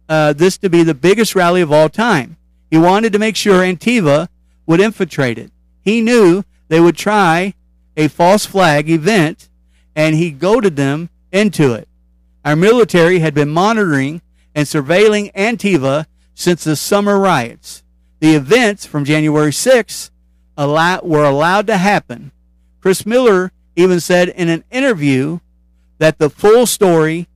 uh, 0.08 0.32
this 0.32 0.58
to 0.58 0.70
be 0.70 0.82
the 0.82 0.94
biggest 0.94 1.34
rally 1.34 1.60
of 1.60 1.72
all 1.72 1.88
time. 1.88 2.36
He 2.70 2.78
wanted 2.78 3.12
to 3.12 3.18
make 3.18 3.36
sure 3.36 3.62
Antifa 3.62 4.28
would 4.66 4.80
infiltrate 4.80 5.38
it. 5.38 5.52
He 5.82 6.00
knew 6.00 6.44
they 6.68 6.80
would 6.80 6.96
try 6.96 7.54
a 7.96 8.08
false 8.08 8.44
flag 8.44 8.90
event, 8.90 9.48
and 9.94 10.14
he 10.14 10.30
goaded 10.30 10.76
them 10.76 11.08
into 11.32 11.72
it. 11.72 11.88
Our 12.44 12.56
military 12.56 13.20
had 13.20 13.34
been 13.34 13.48
monitoring 13.48 14.22
and 14.54 14.66
surveilling 14.66 15.32
Antifa 15.32 16.06
since 16.34 16.64
the 16.64 16.76
summer 16.76 17.18
riots. 17.18 17.82
The 18.20 18.34
events 18.34 18.86
from 18.86 19.04
January 19.04 19.50
6th 19.50 20.10
were 20.56 21.24
allowed 21.24 21.66
to 21.66 21.76
happen. 21.76 22.32
Chris 22.80 23.04
Miller 23.04 23.52
even 23.74 24.00
said 24.00 24.28
in 24.28 24.48
an 24.48 24.64
interview 24.70 25.40
that 25.98 26.18
the 26.18 26.30
full 26.30 26.66
story, 26.66 27.28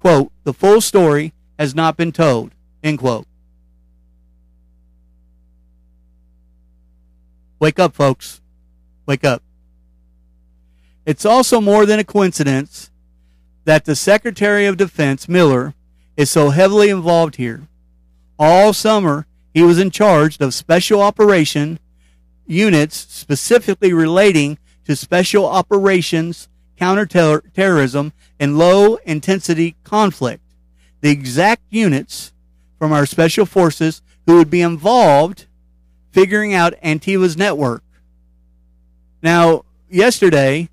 quote, 0.00 0.32
the 0.44 0.52
full 0.52 0.80
story 0.80 1.32
has 1.58 1.74
not 1.74 1.96
been 1.96 2.12
told, 2.12 2.52
end 2.82 2.98
quote. 2.98 3.26
Wake 7.58 7.78
up, 7.78 7.94
folks. 7.94 8.40
Wake 9.06 9.24
up. 9.24 9.42
It's 11.06 11.24
also 11.24 11.60
more 11.60 11.86
than 11.86 11.98
a 11.98 12.04
coincidence 12.04 12.90
that 13.64 13.84
the 13.84 13.96
Secretary 13.96 14.66
of 14.66 14.76
Defense, 14.76 15.28
Miller, 15.28 15.74
is 16.16 16.30
so 16.30 16.50
heavily 16.50 16.90
involved 16.90 17.36
here. 17.36 17.66
All 18.38 18.72
summer, 18.72 19.26
he 19.52 19.62
was 19.62 19.78
in 19.78 19.90
charge 19.90 20.40
of 20.40 20.52
special 20.52 21.00
operation 21.00 21.78
units 22.46 22.96
specifically 22.96 23.92
relating 23.92 24.58
to 24.84 24.94
special 24.94 25.46
operations, 25.46 26.48
counterterrorism, 26.76 28.12
and 28.38 28.58
low 28.58 28.96
intensity 29.06 29.76
conflict. 29.84 30.43
The 31.04 31.10
exact 31.10 31.60
units 31.68 32.32
from 32.78 32.90
our 32.90 33.04
special 33.04 33.44
forces 33.44 34.00
who 34.24 34.38
would 34.38 34.48
be 34.48 34.62
involved 34.62 35.44
figuring 36.12 36.54
out 36.54 36.72
Antifa's 36.82 37.36
network. 37.36 37.82
Now, 39.22 39.66
yesterday, 39.90 40.70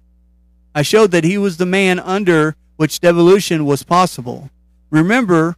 I 0.73 0.83
showed 0.83 1.11
that 1.11 1.25
he 1.25 1.37
was 1.37 1.57
the 1.57 1.65
man 1.65 1.99
under 1.99 2.55
which 2.77 3.01
devolution 3.01 3.65
was 3.65 3.83
possible. 3.83 4.49
Remember 4.89 5.57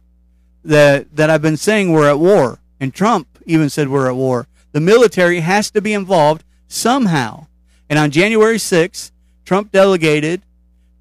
that, 0.64 1.14
that 1.14 1.30
I've 1.30 1.40
been 1.40 1.56
saying 1.56 1.92
we're 1.92 2.10
at 2.10 2.18
war, 2.18 2.58
and 2.80 2.92
Trump 2.92 3.28
even 3.46 3.70
said 3.70 3.88
we're 3.88 4.08
at 4.08 4.16
war. 4.16 4.48
The 4.72 4.80
military 4.80 5.38
has 5.38 5.70
to 5.70 5.80
be 5.80 5.92
involved 5.92 6.42
somehow. 6.66 7.46
And 7.88 7.96
on 7.96 8.10
January 8.10 8.56
6th, 8.56 9.12
Trump 9.44 9.70
delegated 9.70 10.42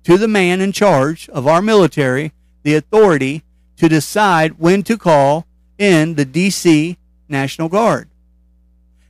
to 0.03 0.19
the 0.19 0.28
man 0.28 0.61
in 0.61 0.74
charge 0.74 1.28
of 1.30 1.47
our 1.47 1.63
military 1.63 2.34
the 2.61 2.76
authority 2.76 3.41
to 3.78 3.89
decide 3.89 4.59
when 4.59 4.84
to 4.84 4.97
call 4.97 5.45
in 5.78 6.15
the 6.15 6.26
D.C. 6.26 6.97
National 7.28 7.69
Guard. 7.69 8.09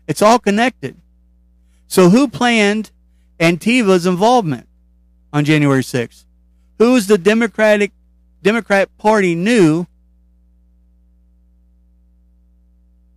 It's 0.08 0.22
all 0.22 0.40
connected. 0.40 0.96
So 1.88 2.10
who 2.10 2.28
planned 2.28 2.92
Antifa's 3.40 4.06
involvement 4.06 4.68
on 5.32 5.46
January 5.46 5.84
6th? 5.84 6.26
Who's 6.80 7.08
the 7.08 7.18
Democratic 7.18 7.92
Democrat 8.42 8.90
Party 8.98 9.36
knew 9.36 9.86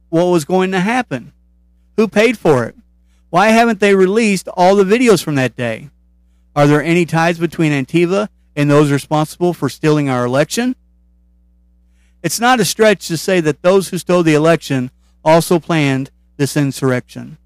what 0.09 0.25
was 0.25 0.45
going 0.45 0.73
to 0.73 0.81
happen? 0.81 1.33
Who 1.97 2.09
paid 2.09 2.39
for 2.39 2.65
it? 2.65 2.75
Why 3.31 3.49
haven't 3.49 3.81
they 3.81 3.95
released 3.95 4.49
all 4.49 4.77
the 4.77 4.85
videos 4.85 5.23
from 5.23 5.35
that 5.35 5.57
day? 5.57 5.91
Are 6.55 6.67
there 6.67 6.83
any 6.83 7.05
ties 7.05 7.39
between 7.39 7.73
Antifa 7.73 8.29
and 8.55 8.71
those 8.71 8.91
responsible 8.91 9.53
for 9.53 9.69
stealing 9.69 10.09
our 10.09 10.25
election? 10.25 10.77
It's 12.27 12.41
not 12.41 12.59
a 12.59 12.65
stretch 12.65 13.07
to 13.07 13.17
say 13.17 13.41
that 13.43 13.63
those 13.63 13.91
who 13.91 13.99
stole 13.99 14.25
the 14.25 14.35
election 14.35 14.91
also 15.25 15.61
planned 15.61 16.11
this 16.39 16.57
insurrection 16.57 17.39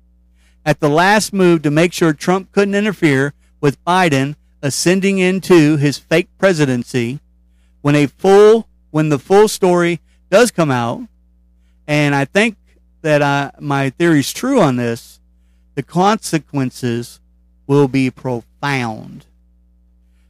at 0.64 0.80
the 0.80 0.88
last 0.88 1.34
move 1.34 1.60
to 1.60 1.70
make 1.70 1.92
sure 1.92 2.14
Trump 2.14 2.50
couldn't 2.50 2.74
interfere 2.74 3.34
with 3.60 3.84
Biden 3.84 4.36
ascending 4.62 5.18
into 5.18 5.76
his 5.76 5.98
fake 5.98 6.28
presidency 6.38 7.20
when 7.82 7.94
a 7.94 8.06
full 8.06 8.68
when 8.90 9.10
the 9.10 9.18
full 9.18 9.48
story 9.48 10.00
does 10.30 10.50
come 10.50 10.70
out 10.70 11.02
and 11.86 12.14
I 12.14 12.24
think 12.24 12.56
that 13.02 13.20
I, 13.20 13.50
my 13.60 13.90
theory 13.90 14.20
is 14.20 14.32
true 14.32 14.62
on 14.62 14.76
this, 14.76 15.20
the 15.74 15.82
consequences 15.82 17.20
will 17.66 17.86
be 17.86 18.10
profound. 18.10 19.26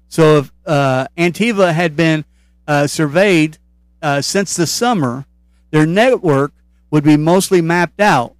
So 0.08 0.38
if 0.38 0.52
uh, 0.66 1.06
Antifa 1.16 1.72
had 1.72 1.94
been 1.94 2.24
uh, 2.66 2.88
surveyed 2.88 3.58
uh, 4.02 4.20
since 4.20 4.56
the 4.56 4.66
summer, 4.66 5.26
their 5.70 5.86
network 5.86 6.52
would 6.90 7.04
be 7.04 7.16
mostly 7.16 7.60
mapped 7.60 8.00
out. 8.00 8.34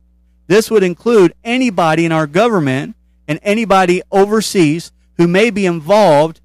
This 0.47 0.71
would 0.71 0.83
include 0.83 1.35
anybody 1.45 2.05
in 2.05 2.13
our 2.13 2.27
government 2.27 2.97
and 3.29 3.39
anybody 3.43 4.03
overseas 4.11 4.91
who 5.17 5.29
may 5.29 5.51
be 5.51 5.67
involved. 5.67 6.41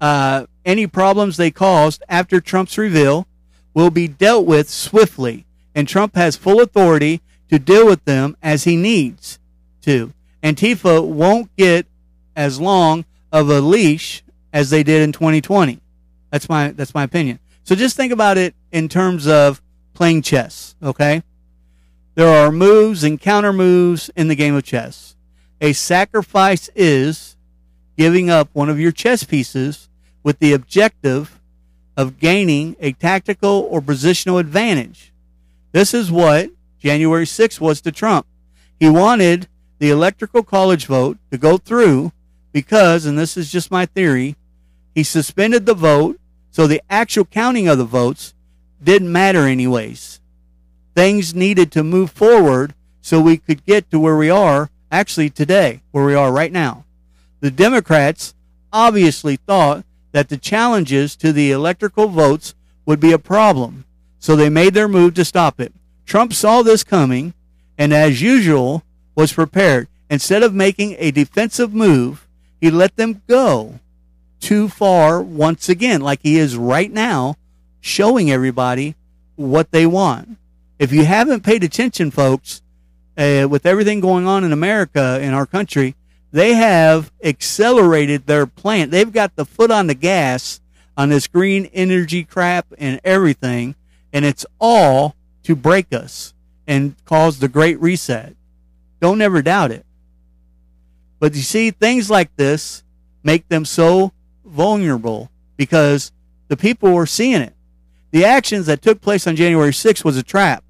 Uh, 0.00 0.46
any 0.64 0.86
problems 0.86 1.36
they 1.36 1.50
caused 1.50 2.02
after 2.08 2.40
Trump's 2.40 2.76
reveal 2.76 3.26
will 3.72 3.90
be 3.90 4.08
dealt 4.08 4.46
with 4.46 4.68
swiftly, 4.68 5.46
and 5.74 5.88
Trump 5.88 6.16
has 6.16 6.36
full 6.36 6.60
authority 6.60 7.22
to 7.50 7.58
deal 7.58 7.86
with 7.86 8.04
them 8.04 8.36
as 8.42 8.64
he 8.64 8.76
needs 8.76 9.38
to. 9.82 10.12
Antifa 10.42 11.04
won't 11.06 11.54
get 11.56 11.86
as 12.34 12.60
long 12.60 13.04
of 13.32 13.48
a 13.48 13.60
leash 13.60 14.22
as 14.52 14.70
they 14.70 14.82
did 14.82 15.02
in 15.02 15.12
2020. 15.12 15.80
That's 16.30 16.48
my 16.48 16.72
that's 16.72 16.94
my 16.94 17.04
opinion. 17.04 17.38
So 17.66 17.74
just 17.74 17.96
think 17.96 18.12
about 18.12 18.38
it 18.38 18.54
in 18.70 18.88
terms 18.88 19.26
of 19.26 19.60
playing 19.92 20.22
chess, 20.22 20.76
okay? 20.80 21.24
There 22.14 22.28
are 22.28 22.52
moves 22.52 23.02
and 23.02 23.20
counter 23.20 23.52
moves 23.52 24.08
in 24.14 24.28
the 24.28 24.36
game 24.36 24.54
of 24.54 24.62
chess. 24.62 25.16
A 25.60 25.72
sacrifice 25.72 26.70
is 26.76 27.36
giving 27.98 28.30
up 28.30 28.50
one 28.52 28.70
of 28.70 28.78
your 28.78 28.92
chess 28.92 29.24
pieces 29.24 29.88
with 30.22 30.38
the 30.38 30.52
objective 30.52 31.40
of 31.96 32.20
gaining 32.20 32.76
a 32.78 32.92
tactical 32.92 33.66
or 33.68 33.80
positional 33.80 34.38
advantage. 34.38 35.12
This 35.72 35.92
is 35.92 36.08
what 36.08 36.50
January 36.78 37.26
6th 37.26 37.58
was 37.58 37.80
to 37.80 37.90
Trump. 37.90 38.28
He 38.78 38.88
wanted 38.88 39.48
the 39.80 39.90
electoral 39.90 40.44
college 40.44 40.86
vote 40.86 41.18
to 41.32 41.36
go 41.36 41.56
through 41.56 42.12
because, 42.52 43.06
and 43.06 43.18
this 43.18 43.36
is 43.36 43.50
just 43.50 43.72
my 43.72 43.86
theory, 43.86 44.36
he 44.94 45.02
suspended 45.02 45.66
the 45.66 45.74
vote 45.74 46.20
so 46.56 46.66
the 46.66 46.80
actual 46.88 47.26
counting 47.26 47.68
of 47.68 47.76
the 47.76 47.84
votes 47.84 48.32
didn't 48.82 49.12
matter 49.12 49.40
anyways. 49.40 50.22
Things 50.94 51.34
needed 51.34 51.70
to 51.72 51.84
move 51.84 52.10
forward 52.10 52.72
so 53.02 53.20
we 53.20 53.36
could 53.36 53.66
get 53.66 53.90
to 53.90 54.00
where 54.00 54.16
we 54.16 54.30
are 54.30 54.70
actually 54.90 55.28
today, 55.28 55.82
where 55.90 56.06
we 56.06 56.14
are 56.14 56.32
right 56.32 56.50
now. 56.50 56.86
The 57.40 57.50
Democrats 57.50 58.34
obviously 58.72 59.36
thought 59.36 59.84
that 60.12 60.30
the 60.30 60.38
challenges 60.38 61.14
to 61.16 61.30
the 61.30 61.52
electoral 61.52 62.08
votes 62.08 62.54
would 62.86 63.00
be 63.00 63.12
a 63.12 63.18
problem, 63.18 63.84
so 64.18 64.34
they 64.34 64.48
made 64.48 64.72
their 64.72 64.88
move 64.88 65.12
to 65.16 65.26
stop 65.26 65.60
it. 65.60 65.74
Trump 66.06 66.32
saw 66.32 66.62
this 66.62 66.82
coming 66.82 67.34
and, 67.76 67.92
as 67.92 68.22
usual, 68.22 68.82
was 69.14 69.34
prepared. 69.34 69.88
Instead 70.08 70.42
of 70.42 70.54
making 70.54 70.96
a 70.98 71.10
defensive 71.10 71.74
move, 71.74 72.26
he 72.62 72.70
let 72.70 72.96
them 72.96 73.20
go 73.28 73.78
too 74.40 74.68
far 74.68 75.20
once 75.22 75.68
again, 75.68 76.00
like 76.00 76.20
he 76.22 76.38
is 76.38 76.56
right 76.56 76.90
now, 76.90 77.36
showing 77.80 78.30
everybody 78.30 78.94
what 79.36 79.70
they 79.70 79.86
want. 79.86 80.38
If 80.78 80.92
you 80.92 81.04
haven't 81.04 81.44
paid 81.44 81.64
attention, 81.64 82.10
folks, 82.10 82.62
uh, 83.16 83.46
with 83.48 83.64
everything 83.64 84.00
going 84.00 84.26
on 84.26 84.44
in 84.44 84.52
America, 84.52 85.18
in 85.20 85.32
our 85.32 85.46
country, 85.46 85.94
they 86.32 86.54
have 86.54 87.10
accelerated 87.22 88.26
their 88.26 88.46
plan. 88.46 88.90
They've 88.90 89.12
got 89.12 89.36
the 89.36 89.46
foot 89.46 89.70
on 89.70 89.86
the 89.86 89.94
gas 89.94 90.60
on 90.96 91.08
this 91.08 91.26
green 91.26 91.66
energy 91.72 92.24
crap 92.24 92.66
and 92.78 93.00
everything, 93.04 93.74
and 94.12 94.24
it's 94.24 94.46
all 94.60 95.14
to 95.44 95.54
break 95.54 95.92
us 95.92 96.34
and 96.66 96.94
cause 97.04 97.38
the 97.38 97.48
great 97.48 97.80
reset. 97.80 98.34
Don't 99.00 99.20
ever 99.20 99.42
doubt 99.42 99.70
it. 99.70 99.86
But 101.18 101.34
you 101.34 101.42
see, 101.42 101.70
things 101.70 102.10
like 102.10 102.34
this 102.36 102.82
make 103.22 103.48
them 103.48 103.64
so 103.64 104.12
vulnerable 104.56 105.30
because 105.56 106.10
the 106.48 106.56
people 106.56 106.92
were 106.92 107.06
seeing 107.06 107.42
it. 107.42 107.54
The 108.10 108.24
actions 108.24 108.66
that 108.66 108.82
took 108.82 109.00
place 109.00 109.26
on 109.26 109.36
January 109.36 109.72
6th 109.72 110.04
was 110.04 110.16
a 110.16 110.22
trap. 110.22 110.64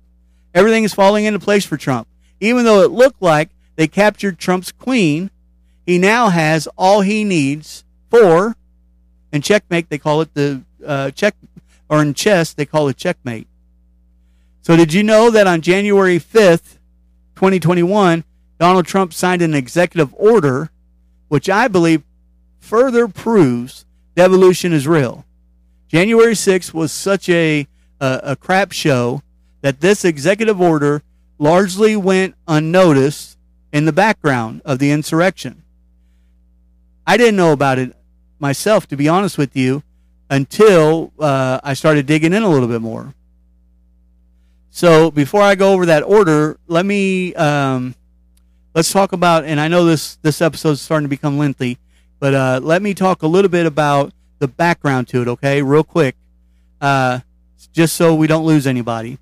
Everything 0.53 0.85
is 0.85 0.95
falling 0.95 1.25
into 1.25 1.39
place 1.39 1.65
for 1.65 1.77
Trump. 1.77 2.09
Even 2.41 2.65
though 2.65 2.83
it 2.83 2.91
looked 2.91 3.23
like 3.23 3.51
they 3.77 3.87
captured 3.87 4.39
Trump's 4.39 4.73
queen, 4.73 5.31
he 5.87 5.99
now 5.99 6.29
has 6.29 6.67
all 6.77 7.03
he 7.03 7.23
needs 7.23 7.85
for, 8.11 8.57
in 9.33 9.43
checkmate, 9.43 9.89
they 9.89 9.99
call 9.99 10.21
it 10.23 10.35
the 10.35 10.63
uh, 10.85 11.11
check, 11.13 11.37
or 11.89 12.03
in 12.03 12.15
chess, 12.15 12.53
they 12.53 12.67
call 12.67 12.89
it 12.89 12.97
checkmate. 12.97 13.47
So, 14.63 14.77
did 14.77 14.93
you 14.93 15.05
know 15.05 15.31
that 15.31 15.47
on 15.47 15.61
January 15.61 16.19
5th, 16.19 16.79
2021, 17.37 18.25
Donald 18.59 18.87
Trump 18.87 19.13
signed 19.13 19.43
an 19.43 19.55
executive 19.55 20.13
order, 20.15 20.71
which 21.29 21.49
I 21.49 21.69
believe 21.69 22.03
further 22.67 23.07
proves 23.07 23.87
devolution 24.17 24.73
is 24.73 24.89
real. 24.89 25.25
January 25.87 26.35
6th 26.35 26.75
was 26.75 26.91
such 26.91 27.29
a, 27.29 27.69
a, 28.01 28.21
a 28.25 28.37
crap 28.37 28.73
show 28.73 29.23
that 29.61 29.81
this 29.81 30.05
executive 30.05 30.61
order 30.61 31.03
largely 31.39 31.97
went 31.97 32.35
unnoticed 32.49 33.39
in 33.73 33.85
the 33.85 33.93
background 33.93 34.63
of 34.65 34.81
the 34.81 34.91
insurrection. 34.91 35.63
I 37.07 37.17
didn't 37.17 37.37
know 37.37 37.53
about 37.53 37.79
it 37.79 37.95
myself, 38.41 38.89
to 38.89 38.97
be 38.97 39.09
honest 39.09 39.39
with 39.39 39.57
you, 39.57 39.85
until 40.29 41.13
uh, 41.21 41.61
I 41.63 41.75
started 41.75 42.07
digging 42.07 42.33
in 42.33 42.43
a 42.43 42.49
little 42.49 42.69
bit 42.69 42.81
more. 42.81 43.15
So 44.71 45.13
before 45.13 45.41
I 45.41 45.55
go 45.55 45.73
over 45.73 45.87
that 45.87 46.03
order, 46.03 46.59
let 46.67 46.85
me 46.85 47.33
um, 47.35 47.95
let's 48.75 48.93
talk 48.93 49.13
about. 49.13 49.45
And 49.45 49.61
I 49.61 49.69
know 49.69 49.85
this 49.85 50.17
this 50.17 50.43
episode 50.43 50.73
is 50.73 50.81
starting 50.81 51.05
to 51.05 51.09
become 51.09 51.39
lengthy. 51.39 51.79
But 52.19 52.35
uh, 52.35 52.61
let 52.63 52.83
me 52.83 52.95
talk 52.95 53.23
a 53.23 53.27
little 53.27 53.51
bit 53.51 53.67
about 53.67 54.13
the 54.39 54.49
background 54.49 55.09
to 55.09 55.23
it, 55.23 55.29
okay, 55.29 55.63
real 55.63 55.85
quick, 55.85 56.17
uh, 56.81 57.21
just 57.73 57.97
so 57.97 58.15
we 58.15 58.27
don't 58.27 58.45
lose 58.45 58.67
anybody. 58.67 59.19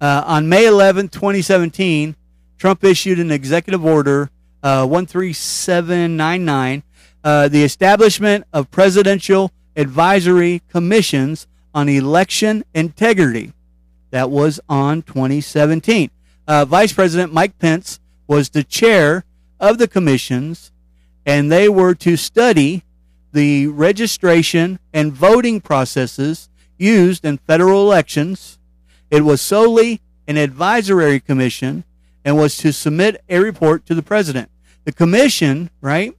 Uh, 0.00 0.22
on 0.26 0.48
May 0.48 0.66
11, 0.66 1.08
2017, 1.08 2.16
Trump 2.58 2.84
issued 2.84 3.18
an 3.18 3.30
executive 3.30 3.84
order 3.84 4.30
uh, 4.62 4.86
13799, 4.86 6.82
uh, 7.22 7.48
the 7.48 7.62
establishment 7.62 8.44
of 8.52 8.70
presidential 8.70 9.52
advisory 9.76 10.62
commissions 10.68 11.46
on 11.74 11.88
election 11.88 12.64
integrity. 12.74 13.52
That 14.10 14.30
was 14.30 14.60
on 14.68 15.02
2017. 15.02 16.10
Uh, 16.46 16.64
Vice 16.64 16.92
President 16.92 17.32
Mike 17.32 17.58
Pence 17.58 17.98
was 18.26 18.50
the 18.50 18.62
chair 18.62 19.24
of 19.58 19.78
the 19.78 19.88
commissions 19.88 20.70
and 21.26 21.50
they 21.50 21.68
were 21.68 21.94
to 21.94 22.16
study 22.16 22.84
the 23.32 23.66
registration 23.66 24.78
and 24.92 25.12
voting 25.12 25.60
processes 25.60 26.48
used 26.78 27.24
in 27.24 27.38
federal 27.38 27.82
elections. 27.82 28.58
It 29.10 29.22
was 29.22 29.40
solely 29.40 30.00
an 30.26 30.36
advisory 30.36 31.20
commission 31.20 31.84
and 32.24 32.36
was 32.36 32.56
to 32.58 32.72
submit 32.72 33.22
a 33.28 33.38
report 33.38 33.84
to 33.86 33.94
the 33.94 34.02
president. 34.02 34.50
The 34.84 34.92
commission, 34.92 35.70
right? 35.80 36.16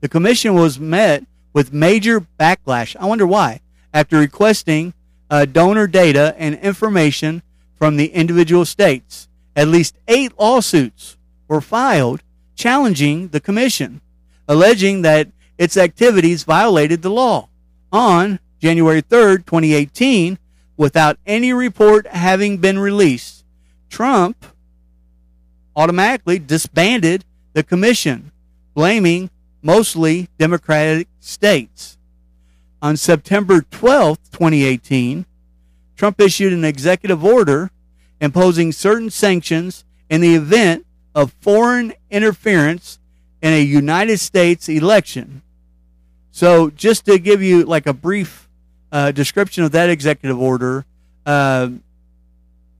The 0.00 0.08
commission 0.08 0.54
was 0.54 0.78
met 0.78 1.24
with 1.52 1.72
major 1.72 2.20
backlash. 2.20 2.96
I 2.96 3.06
wonder 3.06 3.26
why. 3.26 3.60
After 3.92 4.18
requesting 4.18 4.92
uh, 5.30 5.46
donor 5.46 5.86
data 5.86 6.34
and 6.38 6.54
information 6.56 7.42
from 7.74 7.96
the 7.96 8.08
individual 8.08 8.64
states, 8.64 9.28
at 9.54 9.68
least 9.68 9.96
eight 10.06 10.38
lawsuits 10.38 11.15
were 11.48 11.60
filed 11.60 12.22
challenging 12.54 13.28
the 13.28 13.40
commission, 13.40 14.00
alleging 14.48 15.02
that 15.02 15.28
its 15.58 15.76
activities 15.76 16.44
violated 16.44 17.02
the 17.02 17.10
law. 17.10 17.48
On 17.92 18.38
January 18.60 19.02
3rd, 19.02 19.46
2018, 19.46 20.38
without 20.76 21.18
any 21.26 21.52
report 21.52 22.06
having 22.08 22.58
been 22.58 22.78
released, 22.78 23.44
Trump 23.88 24.44
automatically 25.74 26.38
disbanded 26.38 27.24
the 27.52 27.62
commission, 27.62 28.32
blaming 28.74 29.30
mostly 29.62 30.28
Democratic 30.38 31.08
states. 31.20 31.98
On 32.80 32.96
September 32.96 33.60
12th, 33.60 34.30
2018, 34.30 35.26
Trump 35.96 36.20
issued 36.20 36.52
an 36.52 36.64
executive 36.64 37.24
order 37.24 37.70
imposing 38.20 38.72
certain 38.72 39.10
sanctions 39.10 39.84
in 40.08 40.20
the 40.20 40.34
event 40.34 40.85
of 41.16 41.32
foreign 41.40 41.94
interference 42.10 42.98
in 43.40 43.50
a 43.50 43.62
United 43.62 44.20
States 44.20 44.68
election. 44.68 45.40
So, 46.30 46.68
just 46.68 47.06
to 47.06 47.18
give 47.18 47.42
you 47.42 47.64
like 47.64 47.86
a 47.86 47.94
brief 47.94 48.48
uh, 48.92 49.12
description 49.12 49.64
of 49.64 49.72
that 49.72 49.88
executive 49.88 50.38
order, 50.38 50.84
uh, 51.24 51.70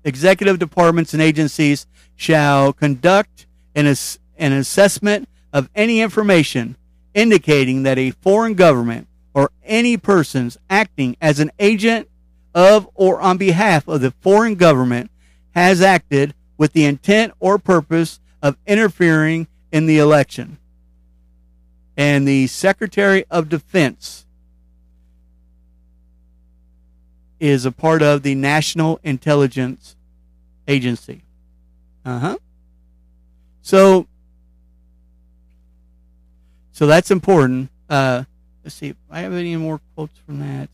executive 0.04 0.58
departments 0.58 1.14
and 1.14 1.22
agencies 1.22 1.86
shall 2.14 2.74
conduct 2.74 3.46
an, 3.74 3.86
ass- 3.86 4.18
an 4.36 4.52
assessment 4.52 5.30
of 5.54 5.70
any 5.74 6.02
information 6.02 6.76
indicating 7.14 7.84
that 7.84 7.96
a 7.96 8.10
foreign 8.10 8.52
government 8.52 9.08
or 9.32 9.50
any 9.64 9.96
persons 9.96 10.58
acting 10.68 11.16
as 11.22 11.40
an 11.40 11.50
agent 11.58 12.06
of 12.54 12.86
or 12.94 13.18
on 13.22 13.38
behalf 13.38 13.88
of 13.88 14.02
the 14.02 14.10
foreign 14.20 14.56
government 14.56 15.10
has 15.54 15.80
acted 15.80 16.34
with 16.58 16.74
the 16.74 16.84
intent 16.84 17.32
or 17.40 17.58
purpose 17.58 18.20
of 18.42 18.56
interfering 18.66 19.46
in 19.72 19.86
the 19.86 19.98
election. 19.98 20.58
And 21.96 22.26
the 22.26 22.46
Secretary 22.46 23.24
of 23.30 23.48
Defense 23.48 24.26
is 27.40 27.64
a 27.64 27.72
part 27.72 28.02
of 28.02 28.22
the 28.22 28.34
National 28.34 29.00
Intelligence 29.02 29.96
Agency. 30.68 31.22
Uh 32.04 32.18
huh. 32.18 32.36
So, 33.62 34.06
so 36.72 36.86
that's 36.86 37.10
important. 37.10 37.70
Uh, 37.88 38.24
let's 38.64 38.74
see 38.74 38.94
I 39.10 39.20
have 39.20 39.32
any 39.32 39.56
more 39.56 39.80
quotes 39.94 40.18
from 40.18 40.40
that. 40.40 40.68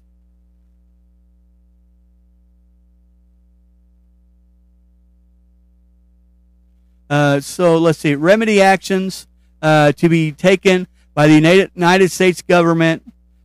Uh, 7.13 7.39
so 7.41 7.77
let's 7.77 7.99
see. 7.99 8.15
Remedy 8.15 8.63
actions 8.63 9.27
uh, 9.61 9.93
to 9.93 10.09
be 10.09 10.33
taken 10.33 10.87
by 11.13 11.27
the 11.27 11.69
United 11.75 12.11
States 12.11 12.41
government 12.41 13.03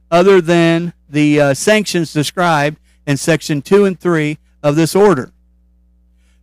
other 0.09 0.39
than 0.39 0.93
the 1.09 1.41
uh, 1.41 1.53
sanctions 1.53 2.13
described 2.13 2.79
in 3.05 3.17
Section 3.17 3.61
2 3.61 3.83
and 3.83 3.99
3 3.99 4.37
of 4.63 4.77
this 4.77 4.95
order. 4.95 5.33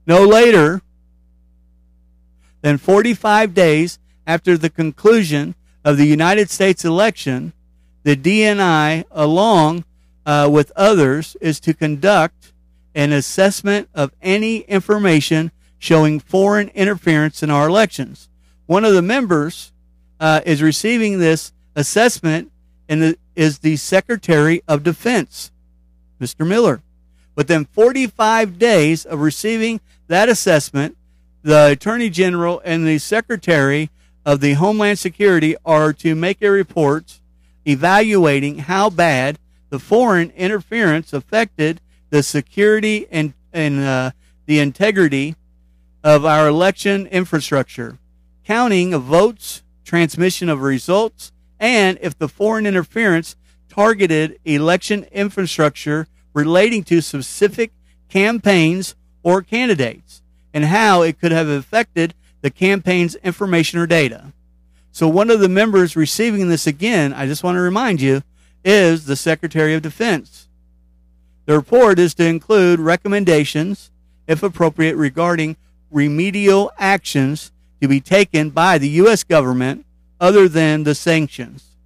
No 0.06 0.22
later 0.22 0.82
than 2.60 2.76
45 2.76 3.54
days 3.54 3.98
after 4.26 4.58
the 4.58 4.68
conclusion 4.68 5.54
of 5.82 5.96
the 5.96 6.04
United 6.04 6.50
States 6.50 6.84
election, 6.84 7.54
the 8.02 8.16
DNI, 8.16 9.04
along 9.10 9.86
uh, 10.26 10.50
with 10.52 10.72
others, 10.76 11.38
is 11.40 11.58
to 11.60 11.72
conduct 11.72 12.52
an 12.94 13.12
assessment 13.12 13.88
of 13.94 14.12
any 14.20 14.58
information 14.58 15.52
showing 15.84 16.18
foreign 16.18 16.68
interference 16.70 17.42
in 17.42 17.50
our 17.50 17.68
elections. 17.68 18.30
One 18.64 18.86
of 18.86 18.94
the 18.94 19.02
members 19.02 19.70
uh, 20.18 20.40
is 20.46 20.62
receiving 20.62 21.18
this 21.18 21.52
assessment 21.76 22.50
and 22.88 23.14
is 23.36 23.58
the 23.58 23.76
Secretary 23.76 24.62
of 24.66 24.82
Defense, 24.82 25.52
Mr. 26.18 26.46
Miller. 26.46 26.80
Within 27.36 27.66
45 27.66 28.58
days 28.58 29.04
of 29.04 29.20
receiving 29.20 29.78
that 30.06 30.30
assessment, 30.30 30.96
the 31.42 31.72
Attorney 31.72 32.08
General 32.08 32.62
and 32.64 32.86
the 32.86 32.96
Secretary 32.96 33.90
of 34.24 34.40
the 34.40 34.54
Homeland 34.54 34.98
Security 34.98 35.54
are 35.66 35.92
to 35.92 36.14
make 36.14 36.40
a 36.40 36.50
report 36.50 37.20
evaluating 37.66 38.60
how 38.60 38.88
bad 38.88 39.38
the 39.68 39.78
foreign 39.78 40.30
interference 40.30 41.12
affected 41.12 41.82
the 42.08 42.22
security 42.22 43.06
and, 43.10 43.34
and 43.52 43.80
uh, 43.80 44.12
the 44.46 44.60
integrity 44.60 45.36
of 46.04 46.26
our 46.26 46.46
election 46.46 47.06
infrastructure, 47.06 47.98
counting 48.44 48.92
of 48.92 49.02
votes, 49.02 49.62
transmission 49.84 50.50
of 50.50 50.60
results, 50.60 51.32
and 51.58 51.98
if 52.02 52.16
the 52.16 52.28
foreign 52.28 52.66
interference 52.66 53.36
targeted 53.70 54.38
election 54.44 55.04
infrastructure 55.10 56.06
relating 56.34 56.84
to 56.84 57.00
specific 57.00 57.72
campaigns 58.10 58.94
or 59.22 59.40
candidates, 59.40 60.20
and 60.52 60.66
how 60.66 61.00
it 61.00 61.18
could 61.18 61.32
have 61.32 61.48
affected 61.48 62.12
the 62.42 62.50
campaign's 62.50 63.14
information 63.16 63.78
or 63.78 63.86
data. 63.86 64.32
So, 64.92 65.08
one 65.08 65.30
of 65.30 65.40
the 65.40 65.48
members 65.48 65.96
receiving 65.96 66.50
this 66.50 66.66
again, 66.66 67.14
I 67.14 67.26
just 67.26 67.42
want 67.42 67.56
to 67.56 67.60
remind 67.60 68.02
you, 68.02 68.22
is 68.62 69.06
the 69.06 69.16
Secretary 69.16 69.74
of 69.74 69.82
Defense. 69.82 70.48
The 71.46 71.56
report 71.56 71.98
is 71.98 72.14
to 72.14 72.26
include 72.26 72.78
recommendations, 72.78 73.90
if 74.26 74.42
appropriate, 74.42 74.96
regarding 74.96 75.56
remedial 75.94 76.72
actions 76.76 77.52
to 77.80 77.88
be 77.88 78.00
taken 78.00 78.50
by 78.50 78.76
the 78.76 78.88
U.S. 78.88 79.22
government 79.22 79.86
other 80.20 80.48
than 80.48 80.82
the 80.82 80.94
sanctions. 80.94 81.76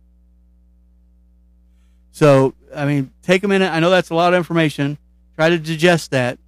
So, 2.11 2.55
I 2.75 2.87
mean, 2.87 3.13
take 3.23 3.45
a 3.45 3.49
minute. 3.49 3.71
I 3.71 3.79
know 3.79 3.91
that's 3.91 4.11
a 4.11 4.15
lot 4.15 4.33
of 4.33 4.39
information. 4.39 4.99
Try 5.37 5.51
to 5.51 5.59
digest 5.59 6.11
that 6.11 6.39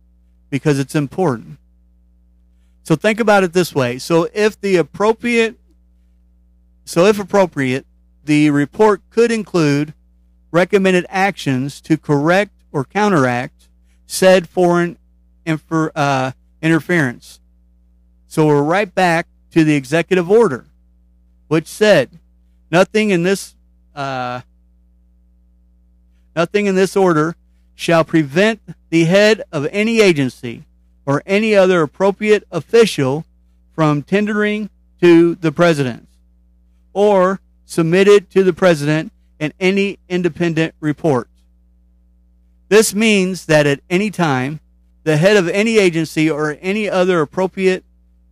because 0.49 0.79
it's 0.79 0.95
important. 0.95 1.59
So, 2.83 2.97
think 2.97 3.21
about 3.21 3.45
it 3.45 3.53
this 3.53 3.75
way. 3.75 3.99
So, 3.99 4.29
if 4.33 4.61
the 4.61 4.77
appropriate, 4.77 5.57
so 6.85 7.05
if 7.05 7.21
appropriate, 7.21 7.87
the 8.25 8.51
report 8.51 9.03
could 9.11 9.31
include 9.31 9.95
recommended 10.51 11.07
actions 11.09 11.81
to 11.83 11.97
correct 11.97 12.53
or 12.73 12.85
counteract 12.85 13.69
said 14.07 14.49
foreign 14.49 14.99
infer, 15.47 15.93
uh, 15.95 16.33
interference. 16.63 17.39
So 18.31 18.47
we're 18.47 18.62
right 18.62 18.95
back 18.95 19.26
to 19.51 19.64
the 19.64 19.74
executive 19.74 20.31
order, 20.31 20.64
which 21.49 21.66
said 21.66 22.11
nothing 22.70 23.11
in 23.11 23.24
this 23.24 23.57
uh, 23.93 24.43
nothing 26.37 26.66
in 26.66 26.76
this 26.76 26.97
order 26.97 27.35
shall 27.74 28.05
prevent 28.05 28.61
the 28.91 29.07
head 29.07 29.43
of 29.51 29.66
any 29.72 30.01
agency 30.01 30.62
or 31.05 31.24
any 31.26 31.57
other 31.57 31.83
appropriate 31.83 32.47
official 32.53 33.24
from 33.74 34.01
tendering 34.01 34.70
to 35.01 35.35
the 35.35 35.51
president 35.51 36.07
or 36.93 37.41
submitted 37.64 38.31
to 38.31 38.45
the 38.45 38.53
president 38.53 39.11
in 39.41 39.53
any 39.59 39.99
independent 40.09 40.72
report. 40.78 41.28
This 42.68 42.95
means 42.95 43.47
that 43.47 43.66
at 43.66 43.81
any 43.91 44.12
time, 44.12 44.61
the 45.03 45.16
head 45.16 45.37
of 45.37 45.49
any 45.49 45.78
agency 45.78 46.31
or 46.31 46.57
any 46.61 46.89
other 46.89 47.22
appropriate 47.22 47.83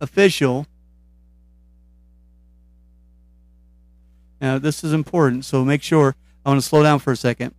official. 0.01 0.65
Now, 4.41 4.57
this 4.57 4.83
is 4.83 4.93
important, 4.93 5.45
so 5.45 5.65
make 5.65 5.83
sure. 5.83 6.15
I 6.45 6.49
want 6.49 6.61
to 6.61 6.67
slow 6.67 6.83
down 6.83 6.99
for 6.99 7.11
a 7.11 7.17
second. 7.17 7.53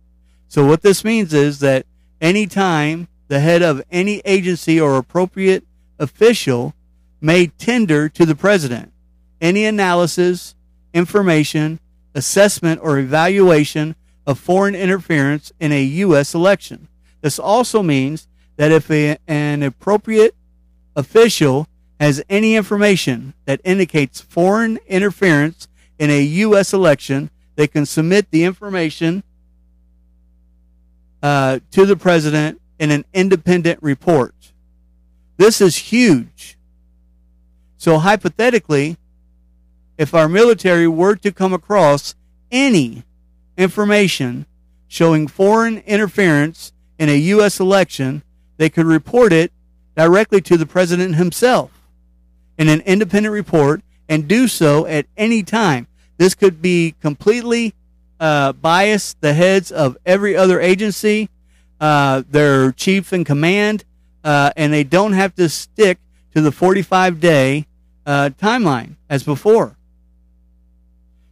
So, 0.47 0.65
what 0.65 0.81
this 0.81 1.03
means 1.03 1.33
is 1.33 1.59
that 1.59 1.85
anytime 2.19 3.07
the 3.27 3.39
head 3.39 3.61
of 3.61 3.81
any 3.91 4.21
agency 4.25 4.81
or 4.81 4.97
appropriate 4.97 5.63
official 5.99 6.73
may 7.21 7.47
tender 7.47 8.09
to 8.09 8.25
the 8.25 8.35
president 8.35 8.91
any 9.39 9.65
analysis, 9.65 10.55
information, 10.93 11.79
assessment, 12.13 12.79
or 12.83 12.99
evaluation 12.99 13.95
of 14.27 14.39
foreign 14.39 14.75
interference 14.75 15.51
in 15.59 15.71
a 15.71 15.81
U.S. 15.81 16.35
election. 16.35 16.87
This 17.21 17.39
also 17.39 17.81
means 17.81 18.27
that 18.57 18.71
if 18.71 18.89
a, 18.91 19.17
an 19.27 19.63
appropriate 19.63 20.35
official 20.95 21.67
has 22.01 22.23
any 22.27 22.55
information 22.55 23.31
that 23.45 23.61
indicates 23.63 24.19
foreign 24.19 24.79
interference 24.87 25.67
in 25.99 26.09
a 26.09 26.19
U.S. 26.19 26.73
election, 26.73 27.29
they 27.55 27.67
can 27.67 27.85
submit 27.85 28.31
the 28.31 28.43
information 28.43 29.21
uh, 31.21 31.59
to 31.69 31.85
the 31.85 31.95
president 31.95 32.59
in 32.79 32.89
an 32.89 33.05
independent 33.13 33.77
report. 33.83 34.33
This 35.37 35.61
is 35.61 35.77
huge. 35.77 36.57
So, 37.77 37.99
hypothetically, 37.99 38.97
if 39.95 40.15
our 40.15 40.27
military 40.27 40.87
were 40.87 41.15
to 41.17 41.31
come 41.31 41.53
across 41.53 42.15
any 42.49 43.03
information 43.57 44.47
showing 44.87 45.27
foreign 45.27 45.77
interference 45.85 46.73
in 46.97 47.09
a 47.09 47.17
U.S. 47.35 47.59
election, 47.59 48.23
they 48.57 48.71
could 48.71 48.87
report 48.87 49.31
it 49.31 49.51
directly 49.95 50.41
to 50.41 50.57
the 50.57 50.65
president 50.65 51.13
himself 51.13 51.69
in 52.61 52.69
an 52.69 52.81
independent 52.81 53.33
report 53.33 53.81
and 54.07 54.27
do 54.27 54.47
so 54.47 54.85
at 54.85 55.07
any 55.17 55.41
time. 55.41 55.87
This 56.17 56.35
could 56.35 56.61
be 56.61 56.93
completely 57.01 57.73
uh, 58.19 58.53
bias 58.53 59.15
the 59.19 59.33
heads 59.33 59.71
of 59.71 59.97
every 60.05 60.37
other 60.37 60.61
agency, 60.61 61.27
uh, 61.79 62.21
their 62.29 62.71
chief 62.71 63.13
in 63.13 63.23
command, 63.23 63.83
uh, 64.23 64.51
and 64.55 64.71
they 64.71 64.83
don't 64.83 65.13
have 65.13 65.33
to 65.35 65.49
stick 65.49 65.97
to 66.35 66.41
the 66.41 66.51
45 66.51 67.19
day 67.19 67.65
uh, 68.05 68.29
timeline 68.39 68.93
as 69.09 69.23
before. 69.23 69.75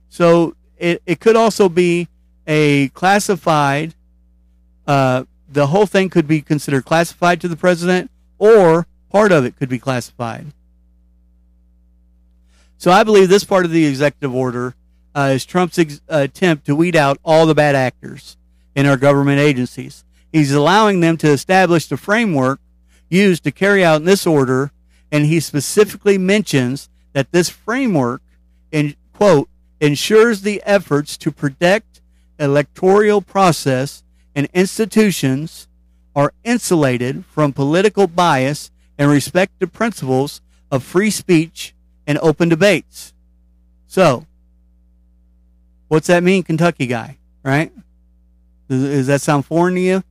So 0.09 0.55
it, 0.79 1.03
it 1.05 1.19
could 1.19 1.35
also 1.35 1.69
be 1.69 2.07
a 2.47 2.87
classified, 2.89 3.93
uh, 4.87 5.25
the 5.47 5.67
whole 5.67 5.85
thing 5.85 6.09
could 6.09 6.27
be 6.27 6.41
considered 6.41 6.85
classified 6.85 7.39
to 7.41 7.47
the 7.47 7.55
president, 7.55 8.09
or 8.39 8.87
part 9.11 9.31
of 9.31 9.45
it 9.45 9.55
could 9.57 9.69
be 9.69 9.77
classified. 9.77 10.47
So 12.79 12.91
I 12.91 13.03
believe 13.03 13.27
this 13.27 13.43
part 13.43 13.65
of 13.65 13.71
the 13.71 13.85
executive 13.85 14.33
order 14.33 14.73
uh, 15.13 15.31
is 15.33 15.45
Trump's 15.45 15.77
ex- 15.77 15.99
attempt 16.07 16.65
to 16.65 16.75
weed 16.75 16.95
out 16.95 17.19
all 17.25 17.45
the 17.45 17.53
bad 17.53 17.75
actors 17.75 18.37
in 18.73 18.85
our 18.85 18.95
government 18.95 19.41
agencies. 19.41 20.05
He's 20.31 20.53
allowing 20.53 21.01
them 21.01 21.17
to 21.17 21.27
establish 21.27 21.87
the 21.87 21.97
framework 21.97 22.61
used 23.09 23.43
to 23.43 23.51
carry 23.51 23.83
out 23.83 24.05
this 24.05 24.25
order, 24.25 24.71
and 25.11 25.25
he 25.25 25.41
specifically 25.41 26.17
mentions 26.17 26.87
that 27.11 27.33
this 27.33 27.49
framework, 27.49 28.21
in 28.71 28.95
quote, 29.11 29.49
ensures 29.81 30.41
the 30.41 30.63
efforts 30.65 31.17
to 31.17 31.33
protect 31.33 31.99
electoral 32.39 33.21
process 33.21 34.03
and 34.33 34.47
institutions 34.53 35.67
are 36.15 36.31
insulated 36.45 37.25
from 37.25 37.51
political 37.51 38.07
bias 38.07 38.71
and 38.97 39.11
respect 39.11 39.59
the 39.59 39.67
principles 39.67 40.39
of 40.71 40.81
free 40.81 41.09
speech 41.09 41.73
and 42.09 42.17
open 42.23 42.49
debates. 42.49 43.13
So, 43.85 44.25
what's 45.89 46.07
that 46.07 46.23
mean, 46.23 46.41
Kentucky 46.41 46.87
guy? 46.87 47.19
Right? 47.43 47.71
Does, 48.67 48.81
does 48.81 49.07
that 49.07 49.21
sound 49.21 49.45
foreign 49.45 49.75
to 49.75 49.79
you? 49.79 50.03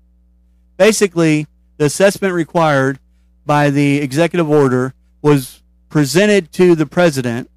Basically, 0.76 1.49
the 1.76 1.86
assessment 1.86 2.34
required 2.34 3.01
by 3.44 3.70
the 3.70 3.99
executive 3.99 4.49
order 4.49 4.94
was 5.22 5.61
presented 5.88 6.53
to 6.53 6.76
the 6.76 6.86
president, 6.86 7.51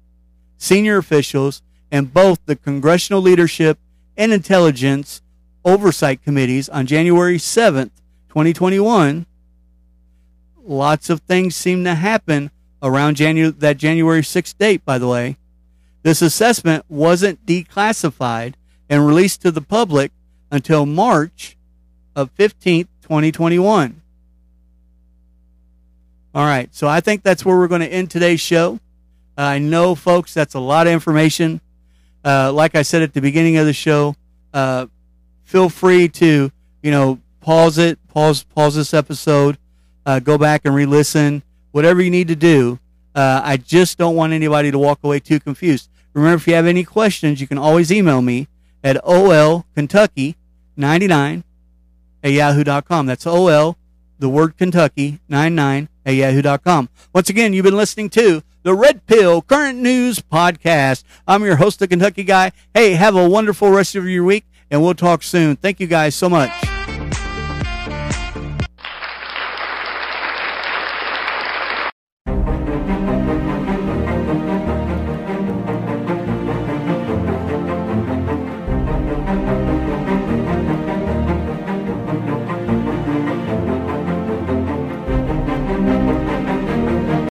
senior 0.58 0.96
officials, 0.96 1.62
and 1.92 2.12
both 2.12 2.44
the 2.44 2.56
congressional 2.56 3.22
leadership 3.22 3.78
and 4.16 4.32
intelligence 4.32 5.22
oversight 5.64 6.20
committees 6.24 6.68
on 6.68 6.86
January 6.86 7.38
7th, 7.38 7.92
2021. 8.28 9.24
Lots 10.64 11.10
of 11.10 11.20
things 11.20 11.54
seem 11.54 11.84
to 11.84 11.94
happen 11.94 12.50
around 12.82 13.16
Janu- 13.16 13.58
that 13.60 13.78
January 13.78 14.22
6th 14.22 14.58
date, 14.58 14.84
by 14.84 14.98
the 14.98 15.08
way. 15.08 15.36
This 16.02 16.20
assessment 16.20 16.84
wasn't 16.88 17.46
declassified 17.46 18.54
and 18.90 19.06
released 19.06 19.40
to 19.42 19.50
the 19.50 19.62
public 19.62 20.10
until 20.50 20.84
March 20.84 21.56
of 22.16 22.34
15th, 22.34 22.88
2021. 23.02 24.02
All 26.34 26.44
right, 26.44 26.74
so 26.74 26.88
I 26.88 27.00
think 27.00 27.22
that's 27.22 27.44
where 27.44 27.56
we're 27.56 27.68
going 27.68 27.82
to 27.82 27.92
end 27.92 28.10
today's 28.10 28.40
show. 28.40 28.80
I 29.36 29.58
know, 29.58 29.94
folks, 29.94 30.34
that's 30.34 30.54
a 30.54 30.60
lot 30.60 30.86
of 30.86 30.92
information. 30.92 31.60
Uh, 32.24 32.52
like 32.52 32.74
I 32.74 32.82
said 32.82 33.02
at 33.02 33.14
the 33.14 33.20
beginning 33.20 33.56
of 33.56 33.66
the 33.66 33.72
show, 33.72 34.16
uh, 34.54 34.86
feel 35.44 35.68
free 35.68 36.08
to 36.08 36.50
you 36.82 36.90
know 36.90 37.18
pause 37.40 37.78
it, 37.78 37.98
pause 38.08 38.44
pause 38.44 38.74
this 38.74 38.94
episode, 38.94 39.58
uh, 40.06 40.20
go 40.20 40.38
back 40.38 40.62
and 40.64 40.74
re-listen, 40.74 41.42
whatever 41.72 42.00
you 42.00 42.10
need 42.10 42.28
to 42.28 42.36
do. 42.36 42.78
Uh, 43.14 43.42
I 43.44 43.58
just 43.58 43.98
don't 43.98 44.16
want 44.16 44.32
anybody 44.32 44.70
to 44.70 44.78
walk 44.78 45.00
away 45.02 45.20
too 45.20 45.40
confused. 45.40 45.90
Remember, 46.14 46.36
if 46.36 46.46
you 46.46 46.54
have 46.54 46.66
any 46.66 46.84
questions, 46.84 47.40
you 47.40 47.46
can 47.46 47.58
always 47.58 47.92
email 47.92 48.22
me 48.22 48.48
at 48.84 49.02
olkentucky99 49.04 51.44
at 52.24 52.30
yahoo.com. 52.30 53.06
That's 53.06 53.26
ol 53.26 53.76
the 54.18 54.28
word 54.28 54.56
Kentucky 54.56 55.18
99 55.28 55.88
at 56.06 56.14
yahoo.com. 56.14 56.88
Once 57.12 57.28
again, 57.28 57.52
you've 57.52 57.64
been 57.64 57.76
listening 57.76 58.08
to 58.10 58.42
the 58.62 58.74
Red 58.74 59.04
Pill 59.06 59.42
Current 59.42 59.78
News 59.78 60.20
Podcast. 60.20 61.02
I'm 61.26 61.44
your 61.44 61.56
host, 61.56 61.80
the 61.80 61.88
Kentucky 61.88 62.22
Guy. 62.22 62.52
Hey, 62.72 62.92
have 62.92 63.16
a 63.16 63.28
wonderful 63.28 63.70
rest 63.70 63.96
of 63.96 64.08
your 64.08 64.24
week, 64.24 64.44
and 64.70 64.80
we'll 64.80 64.94
talk 64.94 65.22
soon. 65.22 65.56
Thank 65.56 65.80
you 65.80 65.88
guys 65.88 66.14
so 66.14 66.28
much. 66.28 66.71